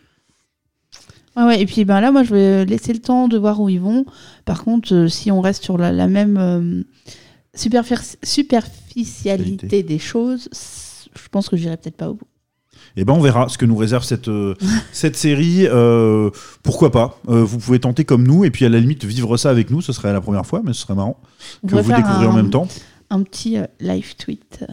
Ouais, 1.37 1.45
ouais, 1.45 1.61
et 1.61 1.67
puis 1.67 1.85
ben 1.85 2.01
là, 2.01 2.13
moi, 2.13 2.23
je 2.23 2.33
vais 2.35 2.65
laisser 2.65 2.93
le 2.93 3.01
temps 3.01 3.27
de 3.29 3.37
voir 3.39 3.61
où 3.61 3.69
ils 3.69 3.81
vont. 3.81 4.05
Par 4.45 4.63
contre, 4.65 4.95
euh, 4.95 5.09
si 5.09 5.31
on 5.33 5.41
reste 5.41 5.65
sur 5.65 5.79
la, 5.79 5.91
la 5.93 6.07
même 6.07 6.37
euh, 6.39 6.83
superfici- 7.57 8.17
superficialité 8.23 9.83
des 9.83 9.99
choses, 9.99 10.49
c- 10.53 11.09
je 11.15 11.29
pense 11.31 11.49
que 11.49 11.57
j'irai 11.57 11.77
peut-être 11.77 11.97
pas 11.97 12.11
au 12.11 12.15
bout. 12.15 12.27
Et 12.97 13.05
ben, 13.05 13.15
on 13.15 13.21
verra 13.21 13.49
ce 13.49 13.59
que 13.59 13.65
nous 13.67 13.77
réserve 13.77 14.05
cette 14.05 14.29
euh, 14.29 14.55
cette 14.93 15.17
série. 15.17 15.67
Euh, 15.67 16.31
pourquoi 16.63 16.93
pas? 16.93 17.19
Euh, 17.29 17.43
Vous 17.43 17.59
pouvez 17.59 17.81
tenter 17.81 18.05
comme 18.05 18.25
nous, 18.27 18.45
et 18.45 18.51
puis 18.51 18.65
à 18.65 18.69
la 18.69 18.79
limite 18.79 19.05
vivre 19.05 19.37
ça 19.37 19.51
avec 19.51 19.71
nous. 19.71 19.81
Ce 19.81 19.93
serait 19.93 20.13
la 20.13 20.21
première 20.21 20.47
fois, 20.47 20.63
mais 20.65 20.73
ce 20.73 20.83
serait 20.83 20.95
marrant 20.95 21.17
On 21.63 21.67
que 21.67 21.71
pourrait 21.71 21.83
vous 21.83 21.89
faire 21.89 21.99
découvriez 21.99 22.27
en 22.29 22.33
un- 22.33 22.37
même 22.37 22.51
temps. 22.51 22.69
Un 23.11 23.23
petit 23.23 23.59
euh, 23.59 23.65
live 23.81 24.15
tweet. 24.17 24.65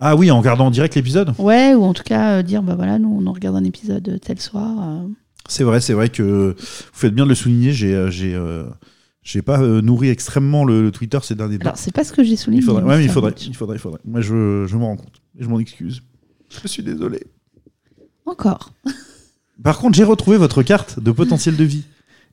Ah 0.00 0.16
oui, 0.16 0.30
en 0.30 0.38
regardant 0.38 0.66
en 0.66 0.70
direct 0.70 0.94
l'épisode? 0.94 1.32
Ouais, 1.38 1.74
ou 1.74 1.82
en 1.84 1.92
tout 1.94 2.02
cas 2.02 2.38
euh, 2.38 2.42
dire, 2.42 2.62
bah 2.62 2.74
voilà, 2.74 2.98
nous, 2.98 3.16
on 3.20 3.26
en 3.26 3.32
regarde 3.32 3.56
un 3.56 3.64
épisode 3.64 4.08
euh, 4.08 4.18
tel 4.18 4.40
soir. 4.40 4.70
euh. 4.88 5.08
C'est 5.48 5.64
vrai, 5.64 5.80
c'est 5.80 5.92
vrai 5.92 6.08
que 6.08 6.54
vous 6.56 6.64
faites 6.92 7.14
bien 7.14 7.24
de 7.24 7.30
le 7.30 7.34
souligner. 7.34 7.72
J'ai 7.72 7.94
euh, 7.94 8.10
j'ai 8.10 8.34
euh, 8.34 8.64
j'ai 9.22 9.42
pas 9.42 9.60
euh, 9.60 9.80
nourri 9.80 10.08
extrêmement 10.08 10.64
le, 10.64 10.82
le 10.82 10.90
Twitter 10.90 11.18
ces 11.22 11.34
derniers 11.34 11.58
temps. 11.58 11.66
Alors, 11.66 11.76
c'est 11.78 11.92
pas 11.92 12.04
ce 12.04 12.12
que 12.12 12.24
j'ai 12.24 12.36
souligné. 12.36 12.62
Il 12.62 12.64
faudrait, 12.64 12.82
ouais, 12.82 12.98
mais 12.98 13.04
il 13.04 13.10
faudrait, 13.10 13.34
il 13.46 13.54
faudrait, 13.54 13.76
il 13.76 13.80
faudrait. 13.80 14.00
Moi, 14.04 14.20
je, 14.20 14.66
je 14.66 14.76
m'en 14.76 14.88
rends 14.88 14.96
compte. 14.96 15.20
Et 15.38 15.44
je 15.44 15.48
m'en 15.48 15.58
excuse. 15.58 16.02
Je 16.62 16.68
suis 16.68 16.82
désolé. 16.82 17.24
Encore. 18.26 18.72
Par 19.62 19.78
contre, 19.78 19.96
j'ai 19.96 20.04
retrouvé 20.04 20.36
votre 20.38 20.62
carte 20.62 20.98
de 21.00 21.12
potentiel 21.12 21.56
de 21.56 21.64
vie. 21.64 21.84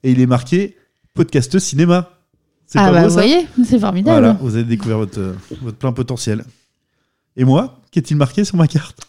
Et 0.04 0.12
il 0.12 0.20
est 0.22 0.26
marqué 0.26 0.78
podcast 1.14 1.60
cinéma. 1.60 2.12
C'est 2.66 2.80
Ah 2.80 2.86
pas 2.86 2.92
bah, 2.92 3.02
beau, 3.02 3.10
vous 3.10 3.16
ça 3.16 3.22
voyez, 3.22 3.48
c'est 3.66 3.80
formidable. 3.80 4.20
Voilà, 4.20 4.38
vous 4.42 4.56
avez 4.56 4.64
découvert 4.64 5.00
votre, 5.00 5.36
votre 5.62 5.78
plein 5.78 5.92
potentiel. 5.92 6.46
Et 7.36 7.44
moi, 7.44 7.82
qu'est-il 7.92 8.16
marqué 8.16 8.44
sur 8.46 8.58
ma 8.58 8.68
carte? 8.68 9.02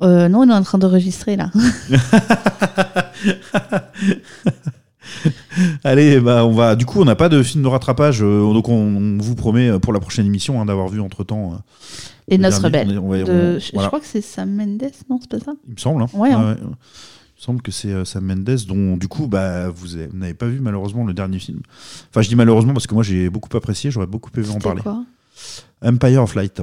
Euh, 0.00 0.28
non, 0.28 0.40
on 0.40 0.48
est 0.48 0.52
en 0.54 0.62
train 0.62 0.78
d'enregistrer 0.78 1.36
là. 1.36 1.50
Allez, 5.84 6.20
bah, 6.20 6.44
on 6.44 6.52
va. 6.52 6.76
Du 6.76 6.86
coup, 6.86 7.00
on 7.00 7.04
n'a 7.04 7.16
pas 7.16 7.28
de 7.28 7.42
film 7.42 7.62
de 7.64 7.68
rattrapage, 7.68 8.22
euh, 8.22 8.52
donc 8.52 8.68
on, 8.68 8.74
on 8.74 9.18
vous 9.18 9.34
promet 9.34 9.68
euh, 9.70 9.78
pour 9.78 9.92
la 9.92 10.00
prochaine 10.00 10.26
émission 10.26 10.60
hein, 10.60 10.66
d'avoir 10.66 10.88
vu 10.88 11.00
entre 11.00 11.24
temps. 11.24 11.60
Les 12.28 12.36
le 12.36 12.42
Noces. 12.44 12.58
Rebelles. 12.58 12.98
On 12.98 13.08
va- 13.08 13.16
on- 13.16 13.24
de- 13.24 13.58
je, 13.58 13.72
crois 13.86 14.00
que 14.00 14.06
c'est 14.06 14.20
Sam 14.20 14.50
Mendes, 14.54 14.90
non, 15.08 15.18
c'est 15.20 15.30
pas 15.30 15.40
ça? 15.44 15.52
Il 15.66 15.74
me 15.74 15.78
semble. 15.78 16.02
Hein. 16.02 16.08
Ouais, 16.12 16.30
hein. 16.30 16.56
Il 16.60 16.66
me 16.66 16.74
semble 17.44 17.62
que 17.62 17.70
c'est 17.72 17.88
euh, 17.92 18.04
Sam 18.04 18.24
Mendes, 18.24 18.58
dont 18.68 18.96
du 18.96 19.08
coup, 19.08 19.26
bah, 19.26 19.70
vous 19.70 19.96
avez- 19.96 20.06
vous 20.08 20.18
n'avez 20.18 20.34
pas 20.34 20.46
vu 20.46 20.60
malheureusement 20.60 21.04
le 21.04 21.14
dernier 21.14 21.38
film. 21.38 21.60
Enfin, 22.10 22.20
je 22.22 22.28
dis 22.28 22.36
malheureusement 22.36 22.72
parce 22.74 22.86
que 22.86 22.94
moi 22.94 23.02
j'ai 23.02 23.30
beaucoup 23.30 23.56
apprécié, 23.56 23.90
j'aurais 23.90 24.06
beaucoup 24.06 24.30
aimé 24.36 24.48
en 24.54 24.58
parler. 24.58 24.82
quoi? 24.82 25.02
Empire 25.84 26.22
of 26.22 26.34
Light. 26.34 26.60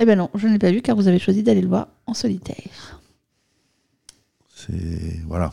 Eh 0.00 0.04
ben 0.06 0.18
non, 0.18 0.28
je 0.34 0.46
ne 0.48 0.52
l'ai 0.52 0.58
pas 0.58 0.70
vu 0.72 0.82
car 0.82 0.96
vous 0.96 1.08
avez 1.08 1.18
choisi 1.18 1.42
d'aller 1.42 1.62
le 1.62 1.68
voir 1.68 1.88
en 2.06 2.14
solitaire. 2.14 3.00
C'est. 4.54 5.20
Voilà. 5.26 5.52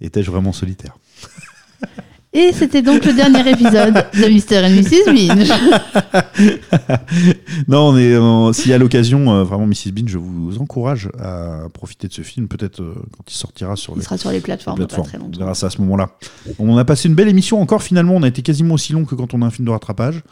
Étais-je 0.00 0.30
vraiment 0.30 0.52
solitaire? 0.52 0.96
Et 2.34 2.50
c'était 2.54 2.80
donc 2.80 3.04
le 3.04 3.12
dernier 3.12 3.46
épisode 3.50 3.92
de 4.14 4.26
Mr. 4.26 4.64
and 4.64 4.70
Mrs. 4.70 5.04
Binge. 5.12 5.52
Non, 7.68 7.90
on 7.90 7.96
est. 7.98 8.16
S'il 8.54 8.70
y 8.70 8.74
a 8.74 8.78
l'occasion, 8.78 9.30
euh, 9.34 9.44
vraiment, 9.44 9.66
Mrs. 9.66 9.92
Bean, 9.92 10.04
je 10.06 10.16
vous 10.16 10.56
encourage 10.58 11.10
à 11.18 11.66
profiter 11.74 12.08
de 12.08 12.12
ce 12.14 12.22
film, 12.22 12.48
peut-être 12.48 12.80
euh, 12.80 12.94
quand 13.16 13.30
il 13.30 13.34
sortira 13.36 13.76
sur 13.76 13.92
Il 13.94 13.98
les 13.98 14.04
sera 14.04 14.16
sur 14.16 14.30
les 14.30 14.40
plateformes 14.40 14.78
pas 14.78 14.86
plateformes. 14.86 15.06
très 15.08 15.18
On 15.18 15.24
longtemps. 15.24 15.40
verra 15.40 15.54
ça 15.54 15.66
à 15.66 15.70
ce 15.70 15.78
moment-là. 15.82 16.16
On 16.58 16.78
a 16.78 16.84
passé 16.86 17.06
une 17.08 17.14
belle 17.14 17.28
émission 17.28 17.60
encore 17.60 17.82
finalement. 17.82 18.14
On 18.14 18.22
a 18.22 18.28
été 18.28 18.40
quasiment 18.40 18.72
aussi 18.74 18.94
long 18.94 19.04
que 19.04 19.14
quand 19.14 19.34
on 19.34 19.42
a 19.42 19.46
un 19.46 19.50
film 19.50 19.66
de 19.66 19.70
rattrapage. 19.70 20.22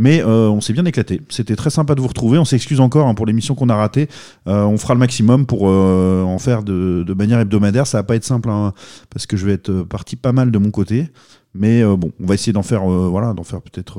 Mais 0.00 0.22
euh, 0.22 0.48
on 0.48 0.60
s'est 0.60 0.72
bien 0.72 0.84
éclaté. 0.84 1.20
C'était 1.28 1.56
très 1.56 1.70
sympa 1.70 1.96
de 1.96 2.00
vous 2.00 2.06
retrouver. 2.06 2.38
On 2.38 2.44
s'excuse 2.44 2.78
encore 2.78 3.08
hein, 3.08 3.14
pour 3.14 3.26
l'émission 3.26 3.56
qu'on 3.56 3.68
a 3.68 3.74
ratée. 3.74 4.06
Euh, 4.46 4.62
on 4.62 4.78
fera 4.78 4.94
le 4.94 5.00
maximum 5.00 5.44
pour 5.44 5.68
euh, 5.68 6.22
en 6.22 6.38
faire 6.38 6.62
de, 6.62 7.02
de 7.04 7.14
manière 7.14 7.40
hebdomadaire. 7.40 7.84
Ça 7.84 7.98
va 7.98 8.04
pas 8.04 8.14
être 8.14 8.22
simple 8.22 8.48
hein, 8.48 8.74
parce 9.10 9.26
que 9.26 9.36
je 9.36 9.44
vais 9.44 9.54
être 9.54 9.82
parti 9.82 10.14
pas 10.14 10.30
mal 10.30 10.52
de 10.52 10.58
mon 10.58 10.70
côté. 10.70 11.08
Mais 11.52 11.82
bon, 11.82 12.12
on 12.20 12.26
va 12.26 12.34
essayer 12.34 12.52
d'en 12.52 12.62
faire, 12.62 12.84
voilà, 12.84 13.32
d'en 13.32 13.42
faire 13.42 13.60
peut-être, 13.60 13.94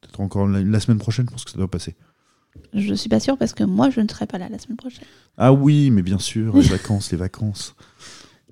peut-être 0.00 0.20
encore 0.20 0.48
la, 0.48 0.62
la 0.62 0.80
semaine 0.80 0.96
prochaine. 0.96 1.26
Je 1.26 1.32
pense 1.32 1.44
que 1.44 1.50
ça 1.50 1.58
doit 1.58 1.70
passer. 1.70 1.96
Je 2.72 2.94
suis 2.94 3.10
pas 3.10 3.20
sûre 3.20 3.36
parce 3.36 3.52
que 3.52 3.64
moi 3.64 3.90
je 3.90 4.00
ne 4.00 4.08
serai 4.08 4.24
pas 4.24 4.38
là 4.38 4.48
la 4.48 4.58
semaine 4.58 4.78
prochaine. 4.78 5.04
Ah 5.36 5.52
oui, 5.52 5.90
mais 5.90 6.00
bien 6.00 6.18
sûr, 6.18 6.56
les 6.56 6.62
vacances, 6.68 7.10
les 7.12 7.18
vacances. 7.18 7.74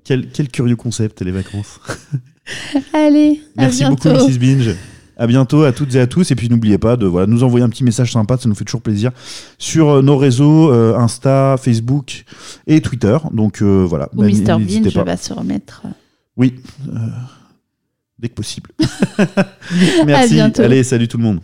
Quel, 0.04 0.30
quel 0.30 0.48
curieux 0.48 0.76
concept, 0.76 1.22
les 1.22 1.30
vacances. 1.30 1.80
Allez, 2.92 3.40
à 3.56 3.62
Merci 3.62 3.86
beaucoup. 3.86 4.08
Mrs. 4.08 4.38
Binge. 4.38 4.76
À 5.20 5.26
bientôt 5.26 5.64
à 5.64 5.72
toutes 5.72 5.94
et 5.94 6.00
à 6.00 6.06
tous. 6.06 6.30
Et 6.30 6.34
puis 6.34 6.48
n'oubliez 6.48 6.78
pas 6.78 6.96
de 6.96 7.04
voilà, 7.06 7.26
nous 7.26 7.44
envoyer 7.44 7.62
un 7.64 7.68
petit 7.68 7.84
message 7.84 8.10
sympa, 8.10 8.38
ça 8.38 8.48
nous 8.48 8.54
fait 8.54 8.64
toujours 8.64 8.80
plaisir, 8.80 9.10
sur 9.58 9.90
euh, 9.90 10.02
nos 10.02 10.16
réseaux 10.16 10.72
euh, 10.72 10.96
Insta, 10.96 11.56
Facebook 11.62 12.24
et 12.66 12.80
Twitter. 12.80 13.18
Donc 13.32 13.60
euh, 13.60 13.84
voilà. 13.86 14.08
Ou 14.14 14.22
Bah, 14.22 14.26
Mr. 14.28 14.58
n'hésitez 14.58 14.80
Binge 14.84 14.94
pas. 14.94 15.04
va 15.04 15.16
se 15.18 15.34
remettre. 15.34 15.82
Oui, 16.38 16.54
euh, 16.88 16.96
dès 18.18 18.30
que 18.30 18.34
possible. 18.34 18.70
Merci. 20.06 20.40
Allez, 20.40 20.82
salut 20.84 21.06
tout 21.06 21.18
le 21.18 21.24
monde. 21.24 21.40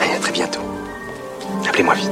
Allez, 0.00 0.12
à 0.14 0.20
très 0.20 0.32
bientôt. 0.32 0.60
Appelez-moi 1.68 1.94
vite. 1.96 2.11